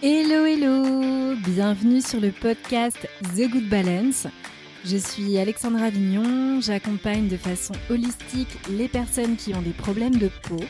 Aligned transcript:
Hello 0.00 0.46
hello 0.46 1.34
Bienvenue 1.44 2.00
sur 2.00 2.20
le 2.20 2.30
podcast 2.30 3.08
The 3.34 3.50
Good 3.50 3.68
Balance. 3.68 4.28
Je 4.84 4.96
suis 4.96 5.36
Alexandra 5.38 5.86
Avignon, 5.86 6.60
j'accompagne 6.60 7.26
de 7.26 7.36
façon 7.36 7.74
holistique 7.90 8.56
les 8.70 8.86
personnes 8.86 9.34
qui 9.34 9.56
ont 9.56 9.60
des 9.60 9.72
problèmes 9.72 10.14
de 10.14 10.30
peau. 10.44 10.60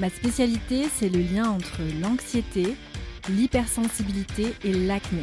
Ma 0.00 0.10
spécialité, 0.10 0.86
c'est 0.92 1.08
le 1.08 1.20
lien 1.20 1.48
entre 1.48 1.82
l'anxiété, 2.02 2.74
l'hypersensibilité 3.28 4.52
et 4.64 4.72
l'acné. 4.72 5.22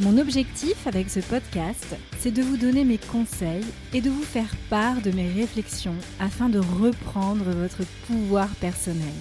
Mon 0.00 0.18
objectif 0.18 0.86
avec 0.86 1.08
ce 1.08 1.20
podcast, 1.20 1.96
c'est 2.18 2.32
de 2.32 2.42
vous 2.42 2.58
donner 2.58 2.84
mes 2.84 2.98
conseils 2.98 3.64
et 3.94 4.02
de 4.02 4.10
vous 4.10 4.24
faire 4.24 4.54
part 4.68 5.00
de 5.00 5.10
mes 5.10 5.32
réflexions 5.32 5.96
afin 6.20 6.50
de 6.50 6.58
reprendre 6.58 7.44
votre 7.44 7.84
pouvoir 8.06 8.48
personnel, 8.56 9.14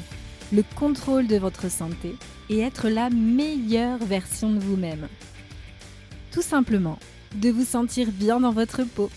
le 0.51 0.63
contrôle 0.75 1.27
de 1.27 1.37
votre 1.37 1.71
santé 1.71 2.13
et 2.49 2.59
être 2.59 2.89
la 2.89 3.09
meilleure 3.09 4.03
version 4.03 4.53
de 4.53 4.59
vous-même. 4.59 5.07
Tout 6.31 6.41
simplement, 6.41 6.99
de 7.35 7.49
vous 7.49 7.65
sentir 7.65 8.11
bien 8.11 8.39
dans 8.39 8.51
votre 8.51 8.83
peau. 8.83 9.09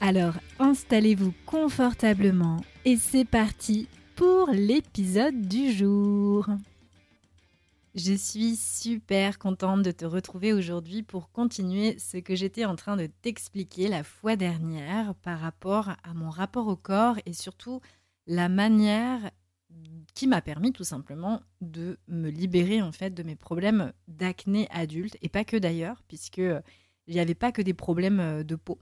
Alors 0.00 0.34
installez-vous 0.58 1.34
confortablement 1.46 2.58
et 2.84 2.96
c'est 2.96 3.24
parti 3.24 3.88
pour 4.14 4.50
l'épisode 4.50 5.42
du 5.42 5.72
jour. 5.72 6.46
Je 7.94 8.12
suis 8.12 8.54
super 8.54 9.38
contente 9.38 9.82
de 9.82 9.90
te 9.90 10.04
retrouver 10.04 10.52
aujourd'hui 10.52 11.02
pour 11.02 11.32
continuer 11.32 11.98
ce 11.98 12.18
que 12.18 12.36
j'étais 12.36 12.64
en 12.64 12.76
train 12.76 12.96
de 12.96 13.06
t'expliquer 13.22 13.88
la 13.88 14.04
fois 14.04 14.36
dernière 14.36 15.14
par 15.16 15.40
rapport 15.40 15.88
à 16.04 16.14
mon 16.14 16.30
rapport 16.30 16.68
au 16.68 16.76
corps 16.76 17.16
et 17.26 17.32
surtout 17.32 17.80
la 18.28 18.48
manière 18.48 19.30
qui 20.14 20.26
m'a 20.26 20.40
permis 20.40 20.72
tout 20.72 20.84
simplement 20.84 21.40
de 21.60 21.98
me 22.08 22.28
libérer 22.28 22.82
en 22.82 22.92
fait 22.92 23.14
de 23.14 23.22
mes 23.22 23.36
problèmes 23.36 23.92
d'acné 24.08 24.68
adulte 24.70 25.16
et 25.22 25.28
pas 25.28 25.44
que 25.44 25.56
d'ailleurs 25.56 26.02
puisque 26.08 26.40
n'y 27.14 27.20
avait 27.20 27.34
pas 27.34 27.52
que 27.52 27.62
des 27.62 27.74
problèmes 27.74 28.20
euh, 28.20 28.42
de 28.44 28.56
peau. 28.56 28.78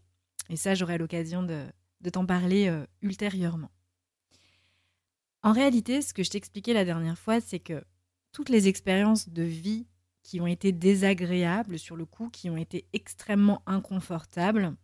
Et 0.48 0.56
ça, 0.56 0.74
j'aurai 0.74 0.98
l'occasion 0.98 1.42
de, 1.42 1.66
t'en 2.12 2.26
parler 2.26 2.68
euh, 2.68 2.86
ultérieurement. 3.02 3.70
En 5.42 5.52
réalité, 5.52 6.02
ce 6.02 6.14
que 6.14 6.22
je 6.22 6.30
t'expliquais 6.30 6.72
la 6.72 6.84
dernière 6.84 7.18
fois, 7.18 7.40
c'est 7.40 7.60
que 7.60 7.84
toutes 8.32 8.48
les 8.48 8.68
expériences 8.68 9.28
de 9.28 9.42
vie 9.42 9.86
qui 10.22 10.40
ont 10.40 10.46
été 10.46 10.72
désagréables 10.72 11.78
sur 11.78 11.96
le 11.96 12.04
coup, 12.04 12.30
qui 12.30 12.50
ont 12.50 12.56
été 12.56 12.86
extrêmement 12.92 13.62
inconfortables, 13.66 14.74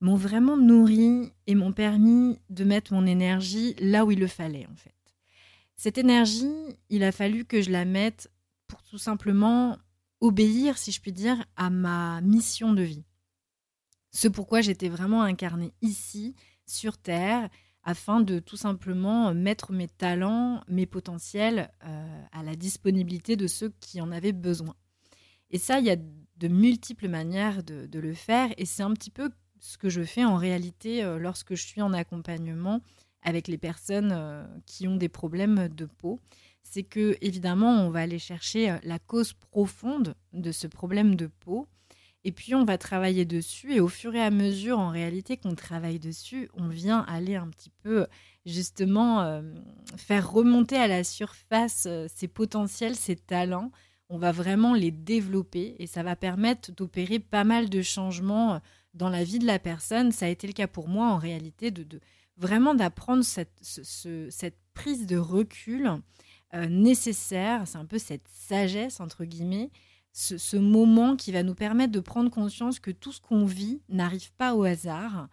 m'ont 0.00 0.16
vraiment 0.16 0.56
nourri 0.56 1.32
et 1.46 1.54
m'ont 1.54 1.72
permis 1.72 2.40
de 2.48 2.64
mettre 2.64 2.92
mon 2.92 3.06
énergie 3.06 3.74
là 3.78 4.04
où 4.04 4.10
il 4.10 4.18
le 4.18 4.26
fallait 4.26 4.66
en 4.66 4.76
fait. 4.76 4.94
Cette 5.82 5.96
énergie, 5.96 6.76
il 6.90 7.02
a 7.02 7.10
fallu 7.10 7.46
que 7.46 7.62
je 7.62 7.70
la 7.70 7.86
mette 7.86 8.30
pour 8.66 8.82
tout 8.82 8.98
simplement 8.98 9.78
obéir, 10.20 10.76
si 10.76 10.92
je 10.92 11.00
puis 11.00 11.10
dire, 11.10 11.42
à 11.56 11.70
ma 11.70 12.20
mission 12.20 12.74
de 12.74 12.82
vie. 12.82 13.06
Ce 14.10 14.28
pourquoi 14.28 14.60
j'étais 14.60 14.90
vraiment 14.90 15.22
incarnée 15.22 15.72
ici, 15.80 16.36
sur 16.66 16.98
Terre, 16.98 17.48
afin 17.82 18.20
de 18.20 18.40
tout 18.40 18.58
simplement 18.58 19.32
mettre 19.32 19.72
mes 19.72 19.88
talents, 19.88 20.62
mes 20.68 20.84
potentiels 20.84 21.72
euh, 21.86 22.24
à 22.30 22.42
la 22.42 22.56
disponibilité 22.56 23.36
de 23.36 23.46
ceux 23.46 23.72
qui 23.80 24.02
en 24.02 24.12
avaient 24.12 24.32
besoin. 24.32 24.76
Et 25.48 25.56
ça, 25.56 25.78
il 25.78 25.86
y 25.86 25.90
a 25.90 25.96
de 25.96 26.48
multiples 26.48 27.08
manières 27.08 27.62
de, 27.62 27.98
le 27.98 28.12
faire, 28.12 28.52
et 28.58 28.66
c'est 28.66 28.82
un 28.82 28.92
petit 28.92 29.10
peu 29.10 29.30
ce 29.60 29.78
que 29.78 29.88
je 29.88 30.02
fais 30.02 30.26
en 30.26 30.36
réalité 30.36 31.02
euh, 31.02 31.18
lorsque 31.18 31.54
je 31.54 31.64
suis 31.64 31.80
en 31.80 31.94
accompagnement 31.94 32.82
avec 33.22 33.48
les 33.48 33.58
personnes 33.58 34.12
euh, 34.12 34.44
qui 34.66 34.88
ont 34.88 34.96
des 34.96 35.08
problèmes 35.08 35.68
de 35.68 35.84
peau, 35.84 36.20
c'est 36.62 36.82
que 36.82 37.16
évidemment 37.20 37.84
on 37.84 37.90
va 37.90 38.00
aller 38.00 38.18
chercher 38.18 38.70
euh, 38.70 38.76
la 38.82 38.98
cause 38.98 39.32
profonde 39.32 40.14
de 40.32 40.52
ce 40.52 40.66
problème 40.66 41.14
de 41.16 41.26
peau 41.26 41.66
et 42.24 42.32
puis 42.32 42.54
on 42.54 42.64
va 42.64 42.78
travailler 42.78 43.24
dessus 43.24 43.74
et 43.74 43.80
au 43.80 43.88
fur 43.88 44.14
et 44.14 44.22
à 44.22 44.30
mesure 44.30 44.78
en 44.78 44.90
réalité 44.90 45.36
qu'on 45.36 45.54
travaille 45.54 45.98
dessus, 45.98 46.50
on 46.54 46.68
vient 46.68 47.04
aller 47.08 47.36
un 47.36 47.48
petit 47.48 47.72
peu 47.82 48.06
justement 48.46 49.22
euh, 49.22 49.42
faire 49.96 50.30
remonter 50.30 50.76
à 50.76 50.86
la 50.86 51.04
surface 51.04 51.88
ses 52.14 52.28
potentiels, 52.28 52.96
ses 52.96 53.16
talents. 53.16 53.70
On 54.08 54.18
va 54.18 54.32
vraiment 54.32 54.74
les 54.74 54.90
développer 54.90 55.76
et 55.78 55.86
ça 55.86 56.02
va 56.02 56.16
permettre 56.16 56.72
d'opérer 56.72 57.20
pas 57.20 57.44
mal 57.44 57.70
de 57.70 57.80
changements 57.80 58.60
dans 58.92 59.08
la 59.08 59.22
vie 59.22 59.38
de 59.38 59.46
la 59.46 59.60
personne. 59.60 60.10
Ça 60.10 60.26
a 60.26 60.30
été 60.30 60.46
le 60.48 60.52
cas 60.52 60.66
pour 60.66 60.88
moi 60.88 61.06
en 61.06 61.16
réalité 61.16 61.70
de, 61.70 61.84
de 61.84 62.00
vraiment 62.40 62.74
d'apprendre 62.74 63.22
cette, 63.22 63.52
prise 64.74 65.06
de 65.06 65.16
recul 65.16 65.90
euh, 66.54 66.66
nécessaire, 66.66 67.68
c'est 67.68 67.78
un 67.78 67.84
peu 67.84 67.98
cette 67.98 68.26
sagesse, 68.28 68.98
entre 68.98 69.24
guillemets, 69.24 69.70
ce, 70.12 70.56
moment 70.56 71.16
qui 71.16 71.32
va 71.32 71.42
nous 71.42 71.54
permettre 71.54 71.92
de 71.92 72.00
prendre 72.00 72.30
conscience 72.30 72.80
que 72.80 72.90
tout 72.90 73.12
ce 73.12 73.20
qu'on 73.20 73.44
vit 73.44 73.82
n'arrive 73.88 74.32
pas 74.32 74.54
au 74.54 74.64
hasard. 74.64 75.28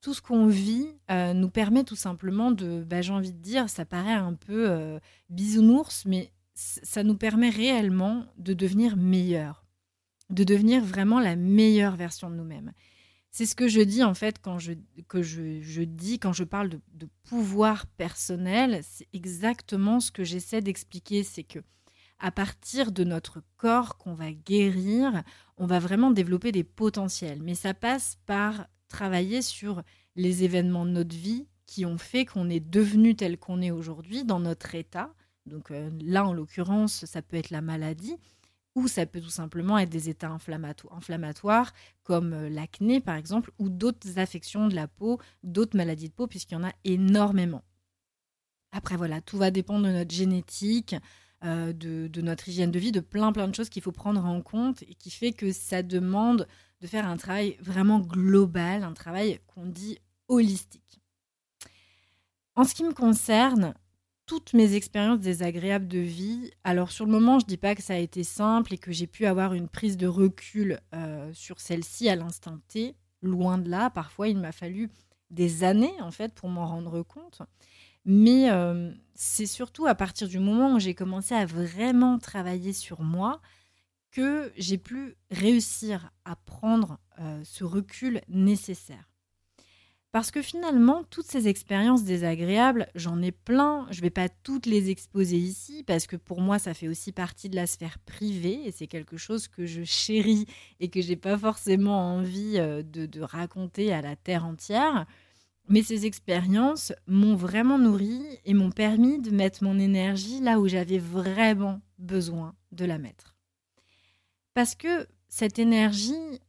Tout 0.00 0.14
ce 0.14 0.22
qu'on 0.22 0.46
vit 0.46 0.88
euh, 1.10 1.32
nous 1.34 1.50
permet 1.50 1.84
tout 1.84 1.96
simplement 1.96 2.50
de, 2.50 2.84
bah, 2.84 3.02
j'ai 3.02 3.12
envie 3.12 3.32
de 3.32 3.38
dire, 3.38 3.68
ça 3.68 3.84
paraît 3.84 4.12
un 4.12 4.34
peu 4.34 4.70
euh, 4.70 4.98
bisounours, 5.30 6.04
mais 6.06 6.32
ça 6.54 7.02
nous 7.02 7.16
permet 7.16 7.50
réellement 7.50 8.24
de 8.38 8.54
devenir 8.54 8.96
meilleur, 8.96 9.64
de 10.30 10.42
devenir 10.42 10.82
vraiment 10.82 11.20
la 11.20 11.36
meilleure 11.36 11.96
version 11.96 12.30
de 12.30 12.36
nous-mêmes. 12.36 12.72
C'est 13.36 13.44
ce 13.44 13.54
que 13.54 13.68
je 13.68 13.82
dis 13.82 14.02
en 14.02 14.14
fait 14.14 14.38
quand 14.40 14.58
je, 14.58 14.72
que 15.08 15.20
je, 15.20 15.82
dis, 15.82 16.18
quand 16.18 16.32
je 16.32 16.42
parle 16.42 16.70
de, 16.70 17.06
pouvoir 17.24 17.84
personnel, 17.86 18.80
c'est 18.82 19.08
exactement 19.12 20.00
ce 20.00 20.10
que 20.10 20.24
j'essaie 20.24 20.62
d'expliquer, 20.62 21.22
c'est 21.22 21.42
que 21.42 21.58
à 22.18 22.30
partir 22.30 22.92
de 22.92 23.04
notre 23.04 23.42
corps 23.58 23.98
qu'on 23.98 24.14
va 24.14 24.32
guérir, 24.32 25.22
on 25.58 25.66
va 25.66 25.80
vraiment 25.80 26.10
développer 26.10 26.50
des 26.50 26.64
potentiels. 26.64 27.42
Mais 27.42 27.54
ça 27.54 27.74
passe 27.74 28.16
par 28.24 28.68
travailler 28.88 29.42
sur 29.42 29.82
les 30.14 30.42
événements 30.42 30.86
de 30.86 30.92
notre 30.92 31.14
vie 31.14 31.46
qui 31.66 31.84
ont 31.84 31.98
fait 31.98 32.24
qu'on 32.24 32.48
est 32.48 32.66
devenu 32.66 33.16
tel 33.16 33.36
qu'on 33.36 33.60
est 33.60 33.70
aujourd'hui 33.70 34.24
dans 34.24 34.40
notre 34.40 34.74
état. 34.74 35.12
Donc 35.44 35.70
euh, 35.72 35.90
là, 36.00 36.24
en 36.24 36.32
l'occurrence, 36.32 37.04
ça 37.04 37.20
peut 37.20 37.36
être 37.36 37.50
la 37.50 37.60
maladie, 37.60 38.16
ou 38.76 38.88
ça 38.88 39.06
peut 39.06 39.20
tout 39.20 39.30
simplement 39.30 39.78
être 39.78 39.88
des 39.88 40.10
états 40.10 40.30
inflammatoires 40.30 41.72
comme 42.04 42.34
euh, 42.34 42.48
l'acné 42.48 43.00
par 43.00 43.16
exemple, 43.16 43.50
ou 43.58 43.68
d'autres 43.68 44.18
affections 44.18 44.68
de 44.68 44.74
la 44.74 44.86
peau, 44.86 45.18
d'autres 45.42 45.76
maladies 45.76 46.10
de 46.10 46.14
peau, 46.14 46.28
puisqu'il 46.28 46.54
y 46.54 46.58
en 46.58 46.64
a 46.64 46.72
énormément. 46.84 47.64
Après 48.72 48.96
voilà, 48.96 49.20
tout 49.22 49.38
va 49.38 49.50
dépendre 49.50 49.86
de 49.86 49.92
notre 49.92 50.14
génétique, 50.14 50.94
euh, 51.42 51.72
de, 51.72 52.06
de, 52.06 52.20
notre 52.20 52.48
hygiène 52.48 52.70
de 52.70 52.78
vie, 52.78 52.92
de 52.92 53.00
plein 53.00 53.32
plein 53.32 53.48
de 53.48 53.54
choses 53.54 53.70
qu'il 53.70 53.82
faut 53.82 53.92
prendre 53.92 54.24
en 54.24 54.42
compte 54.42 54.82
et 54.82 54.94
qui 54.94 55.10
fait 55.10 55.32
que 55.32 55.52
ça 55.52 55.82
demande 55.82 56.46
de 56.82 56.86
faire 56.86 57.08
un 57.08 57.16
travail 57.16 57.56
vraiment 57.60 58.00
global, 58.00 58.82
un 58.82 58.92
travail 58.92 59.40
qu'on 59.46 59.64
dit 59.64 59.98
holistique. 60.28 61.00
En 62.54 62.64
ce 62.64 62.74
qui 62.74 62.84
me 62.84 62.92
concerne, 62.92 63.74
toutes 64.26 64.54
mes 64.54 64.74
expériences 64.74 65.20
désagréables 65.20 65.86
de 65.86 66.00
vie. 66.00 66.50
Alors 66.64 66.90
sur 66.90 67.06
le 67.06 67.12
moment, 67.12 67.38
je 67.38 67.46
dis 67.46 67.56
pas 67.56 67.74
que 67.74 67.82
ça 67.82 67.94
a 67.94 67.98
été 67.98 68.24
simple 68.24 68.74
et 68.74 68.78
que 68.78 68.92
j'ai 68.92 69.06
pu 69.06 69.24
avoir 69.24 69.54
une 69.54 69.68
prise 69.68 69.96
de 69.96 70.08
recul 70.08 70.80
euh, 70.94 71.32
sur 71.32 71.60
celle-ci 71.60 72.08
à 72.08 72.16
l'instant 72.16 72.58
T. 72.68 72.96
Loin 73.22 73.56
de 73.56 73.70
là, 73.70 73.88
parfois 73.88 74.28
il 74.28 74.36
m'a 74.36 74.52
fallu 74.52 74.90
des 75.30 75.64
années 75.64 75.94
en 76.00 76.10
fait 76.10 76.34
pour 76.34 76.48
m'en 76.48 76.66
rendre 76.66 77.02
compte. 77.02 77.42
Mais 78.04 78.50
euh, 78.50 78.92
c'est 79.14 79.46
surtout 79.46 79.86
à 79.86 79.94
partir 79.94 80.28
du 80.28 80.38
moment 80.38 80.74
où 80.74 80.78
j'ai 80.78 80.94
commencé 80.94 81.34
à 81.34 81.46
vraiment 81.46 82.18
travailler 82.18 82.72
sur 82.72 83.02
moi 83.02 83.40
que 84.10 84.52
j'ai 84.56 84.78
pu 84.78 85.16
réussir 85.30 86.10
à 86.24 86.36
prendre 86.36 86.98
euh, 87.20 87.40
ce 87.44 87.64
recul 87.64 88.20
nécessaire. 88.28 89.15
Parce 90.16 90.30
que 90.30 90.40
finalement, 90.40 91.04
toutes 91.10 91.26
ces 91.26 91.46
expériences 91.46 92.02
désagréables, 92.02 92.88
j'en 92.94 93.20
ai 93.20 93.32
plein. 93.32 93.86
Je 93.90 93.98
ne 93.98 94.00
vais 94.00 94.08
pas 94.08 94.30
toutes 94.30 94.64
les 94.64 94.88
exposer 94.88 95.36
ici 95.36 95.84
parce 95.86 96.06
que 96.06 96.16
pour 96.16 96.40
moi, 96.40 96.58
ça 96.58 96.72
fait 96.72 96.88
aussi 96.88 97.12
partie 97.12 97.50
de 97.50 97.54
la 97.54 97.66
sphère 97.66 97.98
privée 97.98 98.62
et 98.64 98.72
c'est 98.72 98.86
quelque 98.86 99.18
chose 99.18 99.46
que 99.46 99.66
je 99.66 99.82
chéris 99.84 100.46
et 100.80 100.88
que 100.88 101.02
j'ai 101.02 101.16
pas 101.16 101.36
forcément 101.36 102.14
envie 102.14 102.54
euh, 102.56 102.82
de, 102.82 103.04
de, 103.04 103.20
raconter 103.20 103.92
à 103.92 104.00
la 104.00 104.16
terre 104.16 104.46
entière. 104.46 105.04
Mais 105.68 105.82
ces 105.82 106.06
expériences 106.06 106.94
m'ont 107.06 107.36
vraiment 107.36 107.78
nourri 107.78 108.22
et 108.46 108.54
m'ont 108.54 108.70
permis 108.70 109.20
de 109.20 109.30
mettre 109.30 109.64
mon 109.64 109.78
énergie 109.78 110.40
là 110.40 110.60
où 110.60 110.66
j'avais 110.66 110.96
vraiment 110.96 111.82
besoin 111.98 112.54
de 112.72 112.86
la 112.86 112.96
mettre. 112.96 113.34
Parce 114.54 114.74
que 114.74 115.06
cette 115.28 115.58
énergie, 115.58 116.40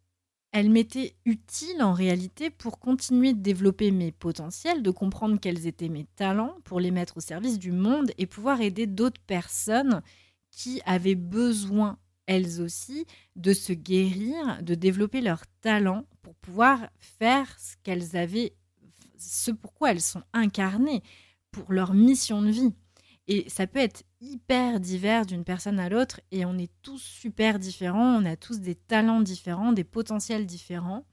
elle 0.52 0.70
m'était 0.70 1.16
utile 1.26 1.84
en 1.84 1.94
réalité 1.94 2.50
pour 2.50 2.80
continuer 2.80 3.34
de 3.34 3.40
développer 3.40 3.92
mes 3.92 4.12
potentiels, 4.12 4.82
de 4.82 4.92
comprendre 4.92 5.40
quels 5.40 5.68
étaient 5.68 5.90
mes 5.90 6.06
talents, 6.16 6.56
pour 6.64 6.80
les 6.80 6.92
mettre 6.92 7.18
au 7.18 7.22
service 7.22 7.60
du 7.60 7.72
monde 7.72 8.12
et 8.18 8.26
pouvoir 8.26 8.62
aider 8.62 8.88
d'autres 8.88 9.22
personnes 9.28 10.02
qui 10.52 10.82
avaient 10.86 11.16
besoin, 11.16 12.00
elles 12.26 12.62
aussi, 12.62 13.06
de 13.36 13.54
se 13.54 13.74
guérir, 13.74 14.62
de 14.64 14.74
développer 14.74 15.22
leurs 15.22 15.46
talents 15.62 16.06
pour 16.22 16.34
pouvoir 16.36 16.90
faire 17.00 17.48
ce 17.60 17.76
qu'elles 17.84 18.16
avaient, 18.18 18.56
elles 19.86 20.02
sont 20.02 20.24
incarnées, 20.34 21.04
pour 21.52 21.72
leur 21.72 21.94
mission 21.94 22.42
de 22.42 22.50
vie. 22.50 22.74
Et 23.28 23.50
ça 23.50 23.68
peut 23.68 23.80
être 23.80 24.04
hyper 24.22 24.80
divers 24.80 25.26
d'une 25.26 25.44
personne 25.44 25.80
à 25.80 25.90
l'autre 25.90 26.22
et 26.32 26.46
on 26.46 26.58
est 26.58 26.72
tous 26.82 27.02
super 27.02 27.60
différents, 27.60 28.22
on 28.22 28.26
a 28.26 28.38
tous 28.38 28.62
des 28.62 28.76
talents 28.76 29.22
différents, 29.22 29.74
des 29.74 29.84
potentiels 29.84 30.46
différents. 30.46 31.06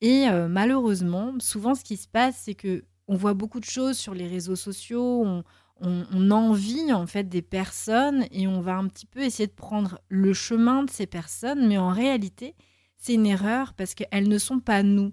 Et 0.00 0.28
euh, 0.28 0.48
malheureusement, 0.48 1.34
souvent 1.40 1.74
ce 1.74 1.82
qui 1.82 1.96
se 1.96 2.06
passe, 2.06 2.36
c'est 2.44 2.54
que 2.54 2.84
on 3.08 3.16
voit 3.16 3.34
beaucoup 3.34 3.60
de 3.60 3.64
choses 3.64 3.98
sur 3.98 4.14
les 4.14 4.28
réseaux 4.28 4.56
sociaux, 4.56 5.22
on, 5.24 5.44
on, 5.80 6.30
envie 6.30 6.92
en 6.92 7.06
fait 7.06 7.28
des 7.28 7.42
personnes 7.42 8.26
et 8.30 8.46
on 8.46 8.60
va 8.60 8.76
un 8.76 8.88
petit 8.88 9.06
peu 9.06 9.20
essayer 9.20 9.46
de 9.46 9.52
prendre 9.52 10.00
le 10.08 10.32
chemin 10.32 10.84
de 10.84 10.90
ces 10.90 11.06
personnes, 11.06 11.66
mais 11.66 11.78
en 11.78 11.90
réalité, 11.90 12.54
c'est 12.96 13.14
une 13.14 13.26
erreur 13.26 13.74
parce 13.74 13.94
qu'elles 13.94 14.28
ne 14.28 14.38
sont 14.38 14.60
pas 14.60 14.82
nous. 14.82 15.12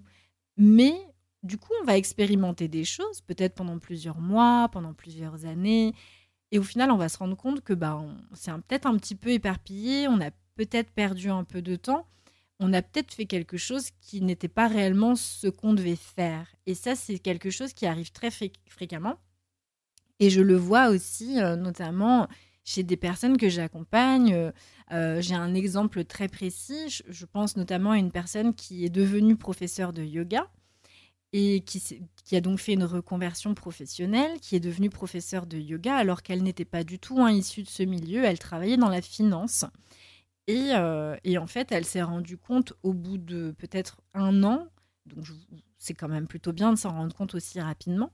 Mais 0.56 0.94
du 1.42 1.58
coup, 1.58 1.72
on 1.80 1.84
va 1.84 1.96
expérimenter 1.96 2.68
des 2.68 2.84
choses, 2.84 3.20
peut-être 3.22 3.54
pendant 3.54 3.78
plusieurs 3.78 4.20
mois, 4.20 4.68
pendant 4.72 4.94
plusieurs 4.94 5.44
années, 5.44 5.94
et 6.52 6.58
au 6.58 6.62
final, 6.62 6.90
on 6.90 6.98
va 6.98 7.08
se 7.08 7.18
rendre 7.18 7.36
compte 7.36 7.62
que 7.62 7.72
bah, 7.72 8.00
c'est 8.34 8.52
peut-être 8.52 8.86
un 8.86 8.96
petit 8.98 9.14
peu 9.14 9.30
éparpillé, 9.30 10.06
on 10.06 10.20
a 10.20 10.30
peut-être 10.54 10.90
perdu 10.90 11.30
un 11.30 11.44
peu 11.44 11.62
de 11.62 11.76
temps, 11.76 12.06
on 12.60 12.72
a 12.74 12.82
peut-être 12.82 13.12
fait 13.12 13.26
quelque 13.26 13.56
chose 13.56 13.88
qui 14.00 14.20
n'était 14.20 14.48
pas 14.48 14.68
réellement 14.68 15.16
ce 15.16 15.48
qu'on 15.48 15.72
devait 15.72 15.96
faire. 15.96 16.54
Et 16.66 16.74
ça, 16.74 16.94
c'est 16.94 17.18
quelque 17.18 17.50
chose 17.50 17.72
qui 17.72 17.86
arrive 17.86 18.12
très 18.12 18.30
fréquemment. 18.30 19.16
Et 20.20 20.30
je 20.30 20.40
le 20.40 20.54
vois 20.54 20.88
aussi, 20.90 21.40
euh, 21.40 21.56
notamment 21.56 22.28
chez 22.64 22.82
des 22.82 22.96
personnes 22.96 23.36
que 23.36 23.48
j'accompagne. 23.48 24.34
Euh, 24.34 24.52
euh, 24.92 25.20
j'ai 25.20 25.34
un 25.34 25.54
exemple 25.54 26.04
très 26.04 26.28
précis. 26.28 27.02
Je, 27.08 27.24
pense 27.26 27.56
notamment 27.56 27.92
à 27.92 27.98
une 27.98 28.12
personne 28.12 28.54
qui 28.54 28.84
est 28.84 28.90
devenue 28.90 29.36
professeure 29.36 29.92
de 29.92 30.04
yoga 30.04 30.48
et 31.32 31.60
qui, 31.62 32.36
a 32.36 32.40
donc 32.40 32.58
fait 32.58 32.74
une 32.74 32.84
reconversion 32.84 33.54
professionnelle, 33.54 34.38
qui 34.40 34.56
est 34.56 34.60
devenue 34.60 34.90
professeure 34.90 35.46
de 35.46 35.58
yoga 35.58 35.96
alors 35.96 36.22
qu'elle 36.22 36.42
n'était 36.42 36.64
pas 36.64 36.84
du 36.84 36.98
tout 36.98 37.20
hein, 37.20 37.30
issue 37.30 37.62
de 37.62 37.68
ce 37.68 37.82
milieu. 37.82 38.24
Elle 38.24 38.38
travaillait 38.38 38.76
dans 38.76 38.90
la 38.90 39.00
finance. 39.02 39.64
Et, 40.46 40.72
et 41.24 41.38
en 41.38 41.46
fait, 41.46 41.72
elle 41.72 41.84
s'est 41.84 42.02
rendue 42.02 42.36
compte 42.36 42.74
au 42.82 42.92
bout 42.92 43.16
de 43.16 43.54
peut-être 43.56 44.02
un 44.12 44.42
an, 44.42 44.68
donc 45.06 45.24
c'est 45.78 45.94
quand 45.94 46.08
même 46.08 46.26
plutôt 46.26 46.52
bien 46.52 46.72
de 46.72 46.78
s'en 46.78 46.90
rendre 46.90 47.14
compte 47.14 47.34
aussi 47.34 47.60
rapidement, 47.60 48.12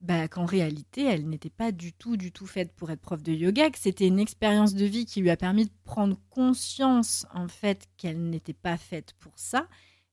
bah, 0.00 0.28
qu'en 0.28 0.44
réalité, 0.44 1.04
elle 1.04 1.28
n'était 1.28 1.50
pas 1.50 1.72
du 1.72 1.92
tout, 1.92 2.16
du 2.16 2.30
tout 2.30 2.46
faite 2.46 2.72
pour 2.74 2.90
être 2.90 3.00
prof 3.00 3.22
de 3.22 3.32
yoga, 3.32 3.70
que 3.70 3.78
c'était 3.78 4.06
une 4.06 4.18
expérience 4.18 4.74
de 4.74 4.84
vie 4.84 5.06
qui 5.06 5.20
lui 5.20 5.30
a 5.30 5.36
permis 5.36 5.64
de 5.64 5.72
prendre 5.84 6.18
conscience, 6.30 7.26
en 7.32 7.48
fait, 7.48 7.88
qu'elle 7.96 8.28
n'était 8.28 8.52
pas 8.52 8.76
faite 8.76 9.14
pour 9.18 9.32
ça. 9.36 9.68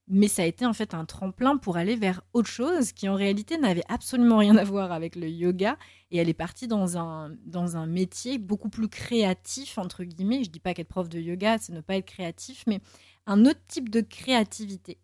Mais 0.08 0.28
ça 0.28 0.42
a 0.42 0.46
été 0.46 0.66
en 0.66 0.74
fait 0.74 0.94
un 0.94 1.06
tremplin 1.06 1.56
pour 1.56 1.78
aller 1.78 1.96
vers 1.96 2.22
autre 2.34 2.50
chose 2.50 2.92
qui 2.92 3.08
en 3.08 3.16
réalité 3.16 3.58
n'avait 3.58 3.86
absolument 3.88 4.38
rien 4.38 4.58
à 4.58 4.64
voir 4.66 4.92
avec 4.92 5.16
le 5.16 5.30
yoga. 5.30 5.78
Et 6.12 6.18
elle 6.18 6.28
est 6.28 6.34
partie 6.34 6.68
dans 6.68 6.98
un, 6.98 7.32
dans 7.46 7.78
un 7.78 7.88
métier 7.88 8.38
beaucoup 8.38 8.70
plus 8.70 8.90
créatif, 8.90 9.78
entre 9.78 10.04
guillemets. 10.04 10.44
Je 10.44 10.50
dis 10.50 10.60
pas 10.60 10.74
qu'être 10.74 10.90
prof 10.90 11.08
de 11.08 11.20
yoga, 11.20 11.58
c'est 11.58 11.72
ne 11.72 11.80
pas 11.80 11.96
être 11.96 12.06
créatif, 12.06 12.64
mais 12.68 12.82
un 13.28 13.46
autre 13.46 13.62
type 13.68 13.90
de 13.90 14.02
créativité. 14.02 14.98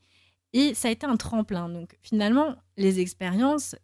Et 0.52 0.74
ça 0.74 0.90
a 0.90 0.92
été 0.92 1.06
un 1.06 1.16
tremplin. 1.16 1.70
Donc 1.70 1.98
finalement, 2.02 2.56
les 2.76 3.00
expériences, 3.00 3.76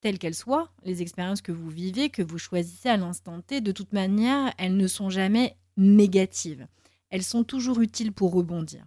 telles 0.00 0.18
qu'elles 0.18 0.34
soient, 0.34 0.70
les 0.84 1.02
expériences 1.02 1.42
que 1.42 1.52
vous 1.52 1.68
vivez, 1.68 2.10
que 2.10 2.22
vous 2.22 2.38
choisissez 2.38 2.88
à 2.88 2.96
l'instant 2.96 3.40
T, 3.40 3.60
de 3.60 3.72
toute 3.72 3.92
manière, 3.92 4.52
elles 4.56 4.76
ne 4.76 4.86
sont 4.86 5.10
jamais 5.10 5.56
négatives. 5.76 6.68
Elles 7.10 7.24
sont 7.24 7.42
toujours 7.42 7.80
utiles 7.80 8.12
pour 8.12 8.32
rebondir. 8.32 8.84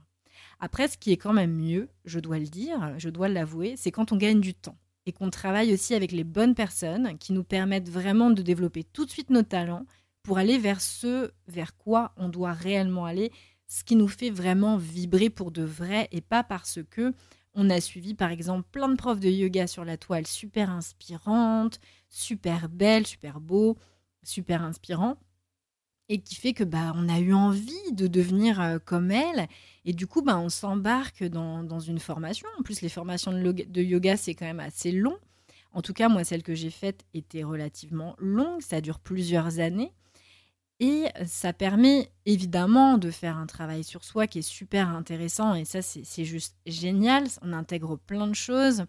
Après, 0.59 0.88
ce 0.88 0.97
qui 0.97 1.11
est 1.11 1.17
quand 1.17 1.33
même 1.33 1.53
mieux, 1.53 1.89
je 2.05 2.19
dois 2.19 2.39
le 2.39 2.47
dire, 2.47 2.94
je 2.97 3.09
dois 3.09 3.27
l'avouer, 3.27 3.75
c'est 3.77 3.91
quand 3.91 4.11
on 4.11 4.17
gagne 4.17 4.41
du 4.41 4.53
temps 4.53 4.77
et 5.05 5.11
qu'on 5.11 5.29
travaille 5.29 5.73
aussi 5.73 5.94
avec 5.94 6.11
les 6.11 6.23
bonnes 6.23 6.55
personnes 6.55 7.17
qui 7.17 7.33
nous 7.33 7.44
permettent 7.44 7.89
vraiment 7.89 8.29
de 8.29 8.41
développer 8.41 8.83
tout 8.83 9.05
de 9.05 9.11
suite 9.11 9.29
nos 9.29 9.44
talents 9.44 9.85
pour 10.21 10.38
aller 10.38 10.57
vers 10.57 10.79
ce 10.79 11.31
vers 11.47 11.75
quoi 11.75 12.13
on 12.15 12.29
doit 12.29 12.53
réellement 12.53 13.05
aller, 13.05 13.31
ce 13.67 13.83
qui 13.83 13.95
nous 13.95 14.07
fait 14.07 14.29
vraiment 14.29 14.77
vibrer 14.77 15.29
pour 15.29 15.51
de 15.51 15.63
vrai 15.63 16.07
et 16.11 16.21
pas 16.21 16.44
parce 16.44 16.79
que 16.89 17.13
on 17.55 17.69
a 17.69 17.81
suivi 17.81 18.13
par 18.13 18.31
exemple 18.31 18.67
plein 18.71 18.89
de 18.89 18.95
profs 18.95 19.19
de 19.19 19.29
yoga 19.29 19.67
sur 19.67 19.85
la 19.85 19.97
toile 19.97 20.25
super 20.25 20.69
inspirantes, 20.69 21.79
super 22.09 22.69
belles, 22.69 23.05
super 23.05 23.39
beaux, 23.39 23.77
super 24.23 24.63
inspirants 24.63 25.17
et 26.09 26.19
qui 26.19 26.35
fait 26.35 26.53
que 26.53 26.63
bah 26.63 26.94
on 26.95 27.07
a 27.09 27.19
eu 27.19 27.33
envie 27.33 27.91
de 27.94 28.07
devenir 28.07 28.79
comme 28.85 29.11
elle 29.11 29.47
et 29.85 29.94
du 29.94 30.05
coup 30.05 30.21
bah 30.21 30.38
on 30.38 30.50
s'embarque 30.50 31.23
dans, 31.23 31.79
une 31.79 32.00
formation 32.00 32.47
en 32.59 32.63
plus 32.63 32.81
les 32.81 32.89
formations 32.89 33.31
de, 33.31 33.51
de 33.51 33.81
yoga 33.81 34.17
c'est 34.17 34.35
quand 34.35 34.45
même 34.45 34.59
assez 34.59 34.91
long 34.91 35.17
en 35.71 35.81
tout 35.81 35.94
cas 35.94 36.09
moi 36.09 36.23
celle 36.23 36.44
que 36.44 36.55
j'ai 36.55 36.71
faite 36.71 37.05
était 37.13 37.44
relativement 37.44 38.15
longue 38.19 38.61
ça 38.61 38.81
dure 38.81 39.00
plusieurs 39.00 39.59
années 39.59 39.94
et 40.79 41.05
ça 41.25 41.53
permet 41.53 42.09
évidemment 42.25 42.97
de 42.97 43.09
faire 43.11 43.38
un 43.38 43.45
travail 43.45 43.85
sur 43.85 44.03
soi 44.03 44.27
qui 44.27 44.39
est 44.39 44.41
super 44.41 44.89
intéressant 44.89 45.53
et 45.55 45.63
ça 45.63 45.81
c'est 45.81 46.25
juste 46.25 46.57
génial. 46.65 47.25
On 47.41 47.53
intègre 47.53 47.97
plein 47.97 48.27
de 48.27 48.35
choses. 48.35 48.83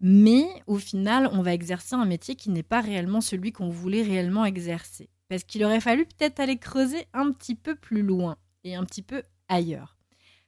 Mais 0.00 0.46
au 0.66 0.76
final, 0.76 1.28
on 1.32 1.42
va 1.42 1.54
exercer 1.54 1.94
un 1.94 2.04
métier 2.04 2.36
qui 2.36 2.50
n'est 2.50 2.62
pas 2.62 2.80
réellement 2.80 3.20
celui 3.20 3.52
qu'on 3.52 3.68
voulait 3.68 4.02
réellement 4.02 4.44
exercer. 4.44 5.08
Parce 5.34 5.42
qu'il 5.42 5.64
aurait 5.64 5.80
fallu 5.80 6.06
peut-être 6.06 6.38
aller 6.38 6.58
creuser 6.58 7.08
un 7.12 7.32
petit 7.32 7.56
peu 7.56 7.74
plus 7.74 8.02
loin 8.02 8.36
et 8.62 8.76
un 8.76 8.84
petit 8.84 9.02
peu 9.02 9.24
ailleurs. 9.48 9.96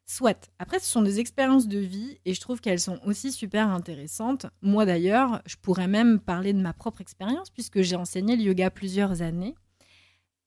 Soit. 0.05 0.49
Après, 0.61 0.79
ce 0.79 0.87
sont 0.87 1.03
des 1.03 1.19
expériences 1.19 1.67
de 1.67 1.81
vie 1.81 2.21
et 2.25 2.35
je 2.35 2.41
trouve 2.41 2.61
qu'elles 2.61 2.79
sont 2.79 3.01
aussi 3.05 3.33
super 3.33 3.69
intéressantes. 3.69 4.47
Moi 4.63 4.87
d'ailleurs, 4.87 5.43
je 5.45 5.57
pourrais 5.61 5.89
même 5.89 6.21
parler 6.21 6.53
de 6.53 6.61
ma 6.61 6.73
propre 6.73 7.01
expérience 7.01 7.51
puisque 7.51 7.81
j'ai 7.83 7.97
enseigné 7.97 8.37
le 8.37 8.45
yoga 8.45 8.71
plusieurs 8.71 9.23
années. 9.23 9.57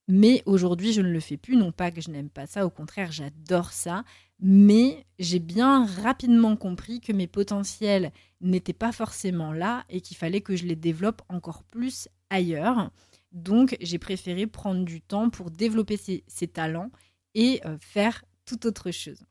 Mais 0.08 0.42
aujourd'hui, 0.46 0.94
je 0.94 1.02
ne 1.02 1.12
le 1.12 1.20
fais 1.20 1.36
plus. 1.36 1.58
Non 1.58 1.74
pas 1.74 1.92
que 1.92 2.00
je 2.00 2.10
n'aime 2.10 2.30
pas 2.30 2.48
ça, 2.48 2.66
au 2.66 2.70
contraire, 2.70 3.12
j'adore 3.12 3.74
ça. 3.74 4.06
Mais 4.40 5.06
j'ai 5.20 5.40
bien 5.40 5.86
rapidement 5.86 6.56
compris 6.56 7.02
que 7.02 7.12
mes 7.12 7.28
potentiels 7.28 8.14
n'étaient 8.40 8.72
pas 8.72 8.94
forcément 8.94 9.52
là 9.52 9.84
et 9.90 10.00
qu'il 10.00 10.16
fallait 10.16 10.40
que 10.40 10.56
je 10.56 10.64
les 10.64 10.78
développe 10.78 11.24
encore 11.28 11.64
plus 11.66 12.08
ailleurs. 12.30 12.90
Donc, 13.32 13.78
j'ai 13.80 14.00
préféré 14.00 14.48
prendre 14.48 14.84
du 14.84 15.02
temps 15.02 15.30
pour 15.30 15.52
développer 15.52 15.98
ces, 15.98 16.48
talents 16.48 16.92
et 17.36 17.62
euh, 17.66 17.78
faire 17.80 18.24
tout 18.46 18.66
autre 18.66 18.92
chose. 18.92 19.24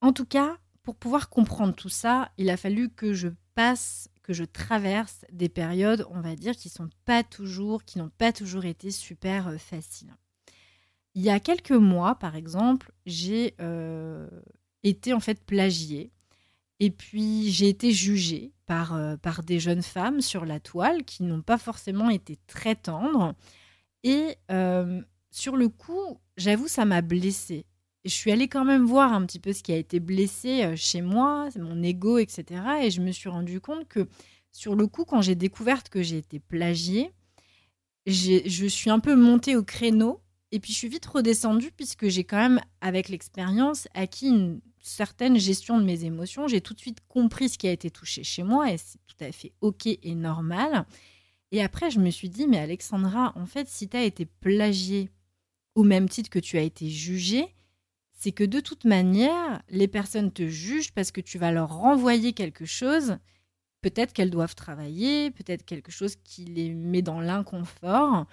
En 0.00 0.12
tout 0.12 0.26
cas, 0.26 0.56
pour 0.82 0.96
pouvoir 0.96 1.28
comprendre 1.28 1.74
tout 1.74 1.88
ça, 1.88 2.32
il 2.38 2.50
a 2.50 2.56
fallu 2.56 2.88
que 2.88 3.12
je 3.12 3.28
passe 3.54 4.08
que 4.28 4.34
je 4.34 4.44
traverse 4.44 5.24
des 5.32 5.48
périodes, 5.48 6.06
on 6.10 6.20
va 6.20 6.36
dire, 6.36 6.54
qui 6.54 6.68
sont 6.68 6.90
pas 7.06 7.24
toujours, 7.24 7.84
qui 7.84 7.98
n'ont 7.98 8.10
pas 8.10 8.30
toujours 8.30 8.66
été 8.66 8.90
super 8.90 9.48
euh, 9.48 9.56
faciles. 9.56 10.14
Il 11.14 11.22
y 11.22 11.30
a 11.30 11.40
quelques 11.40 11.70
mois, 11.70 12.14
par 12.14 12.36
exemple, 12.36 12.92
j'ai 13.06 13.54
euh, 13.60 14.28
été 14.82 15.14
en 15.14 15.20
fait 15.20 15.42
plagiée. 15.42 16.12
Et 16.80 16.90
puis 16.90 17.50
j'ai 17.50 17.68
été 17.68 17.92
jugée 17.92 18.52
par, 18.66 18.94
euh, 18.94 19.16
par 19.16 19.42
des 19.42 19.60
jeunes 19.60 19.82
femmes 19.82 20.20
sur 20.20 20.44
la 20.44 20.60
toile 20.60 21.04
qui 21.04 21.22
n'ont 21.22 21.42
pas 21.42 21.58
forcément 21.58 22.10
été 22.10 22.38
très 22.46 22.74
tendres. 22.76 23.34
Et 24.04 24.36
sur 25.30 25.56
le 25.56 25.68
coup, 25.68 26.18
j'avoue, 26.36 26.68
ça 26.68 26.84
m'a 26.84 27.02
blessée. 27.02 27.66
je 28.04 28.10
suis 28.10 28.30
allée 28.30 28.48
quand 28.48 28.64
même 28.64 28.84
voir 28.84 29.12
un 29.12 29.26
petit 29.26 29.40
peu 29.40 29.52
ce 29.52 29.62
qui 29.62 29.72
a 29.72 29.76
été 29.76 30.00
blessé 30.00 30.76
chez 30.76 31.02
moi, 31.02 31.48
mon 31.58 31.82
ego, 31.82 32.18
etc. 32.18 32.44
Et 32.82 32.90
je 32.90 33.00
me 33.00 33.10
suis 33.10 33.28
rendu 33.28 33.60
compte 33.60 33.88
que 33.88 34.08
sur 34.52 34.76
le 34.76 34.86
coup, 34.86 35.04
quand 35.04 35.20
j'ai 35.20 35.34
découvert 35.34 35.82
que 35.84 36.02
j'ai 36.02 36.18
été 36.18 36.38
plagiée, 36.38 37.12
je 38.06 38.66
suis 38.66 38.90
un 38.90 39.00
peu 39.00 39.16
montée 39.16 39.56
au 39.56 39.64
créneau 39.64 40.20
et 40.50 40.60
puis 40.60 40.72
je 40.72 40.78
suis 40.78 40.88
vite 40.88 41.06
redescendue 41.06 41.70
puisque 41.76 42.08
j'ai 42.08 42.24
quand 42.24 42.38
même, 42.38 42.60
avec 42.80 43.08
l'expérience, 43.08 43.86
acquis 43.94 44.28
une 44.28 44.60
certaine 44.88 45.38
gestion 45.38 45.78
de 45.78 45.84
mes 45.84 46.04
émotions. 46.04 46.48
J'ai 46.48 46.60
tout 46.60 46.74
de 46.74 46.80
suite 46.80 46.98
compris 47.08 47.48
ce 47.48 47.58
qui 47.58 47.68
a 47.68 47.72
été 47.72 47.90
touché 47.90 48.24
chez 48.24 48.42
moi 48.42 48.72
et 48.72 48.78
c'est 48.78 48.98
tout 49.06 49.16
à 49.24 49.30
fait 49.32 49.52
OK 49.60 49.86
et 49.86 50.14
normal. 50.14 50.86
Et 51.52 51.62
après, 51.62 51.90
je 51.90 52.00
me 52.00 52.10
suis 52.10 52.28
dit, 52.28 52.46
mais 52.46 52.58
Alexandra, 52.58 53.32
en 53.36 53.46
fait, 53.46 53.68
si 53.68 53.88
tu 53.88 53.96
as 53.96 54.04
été 54.04 54.26
plagiée 54.26 55.10
au 55.74 55.82
même 55.82 56.08
titre 56.08 56.30
que 56.30 56.38
tu 56.38 56.58
as 56.58 56.62
été 56.62 56.88
jugée, 56.90 57.54
c'est 58.12 58.32
que 58.32 58.44
de 58.44 58.60
toute 58.60 58.84
manière, 58.84 59.62
les 59.70 59.88
personnes 59.88 60.32
te 60.32 60.46
jugent 60.46 60.92
parce 60.92 61.12
que 61.12 61.20
tu 61.20 61.38
vas 61.38 61.52
leur 61.52 61.72
renvoyer 61.72 62.32
quelque 62.32 62.66
chose 62.66 63.18
peut-être 63.80 64.12
qu'elles 64.12 64.30
doivent 64.30 64.56
travailler, 64.56 65.30
peut-être 65.30 65.64
quelque 65.64 65.92
chose 65.92 66.16
qui 66.16 66.44
les 66.44 66.74
met 66.74 67.02
dans 67.02 67.20
l'inconfort. 67.20 68.26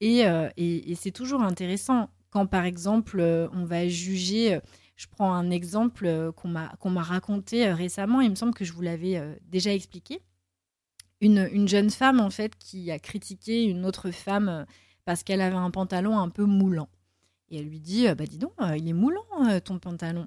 Et, 0.00 0.26
euh, 0.26 0.48
c'est 0.94 1.10
toujours 1.10 1.42
intéressant 1.42 2.10
quand, 2.30 2.46
par 2.46 2.64
exemple, 2.64 3.20
euh, 3.20 3.48
on 3.52 3.64
va 3.64 3.88
juger. 3.88 4.60
Euh, 4.94 4.96
je 4.96 5.06
prends 5.08 5.32
un 5.32 5.50
exemple 5.50 6.32
qu'on 6.36 6.48
m'a 6.48 7.02
raconté 7.02 7.70
récemment, 7.72 8.20
il 8.20 8.30
me 8.30 8.34
semble 8.34 8.54
que 8.54 8.64
je 8.64 8.72
vous 8.72 8.82
l'avais 8.82 9.20
déjà 9.42 9.72
expliqué. 9.72 10.20
Une, 11.20 11.48
une, 11.52 11.68
jeune 11.68 11.90
femme, 11.90 12.20
en 12.20 12.30
fait, 12.30 12.56
qui 12.56 12.90
a 12.90 12.98
critiqué 12.98 13.64
une 13.64 13.86
autre 13.86 14.10
femme 14.10 14.66
parce 15.04 15.22
qu'elle 15.22 15.40
avait 15.40 15.56
un 15.56 15.70
pantalon 15.70 16.18
un 16.18 16.28
peu 16.28 16.44
moulant. 16.44 16.88
Et 17.50 17.58
elle 17.58 17.66
lui 17.66 17.80
dit 17.80 18.06
Bah, 18.14 18.26
dis 18.26 18.38
donc, 18.38 18.52
il 18.76 18.88
est 18.88 18.92
moulant 18.92 19.24
ton 19.64 19.78
pantalon. 19.78 20.26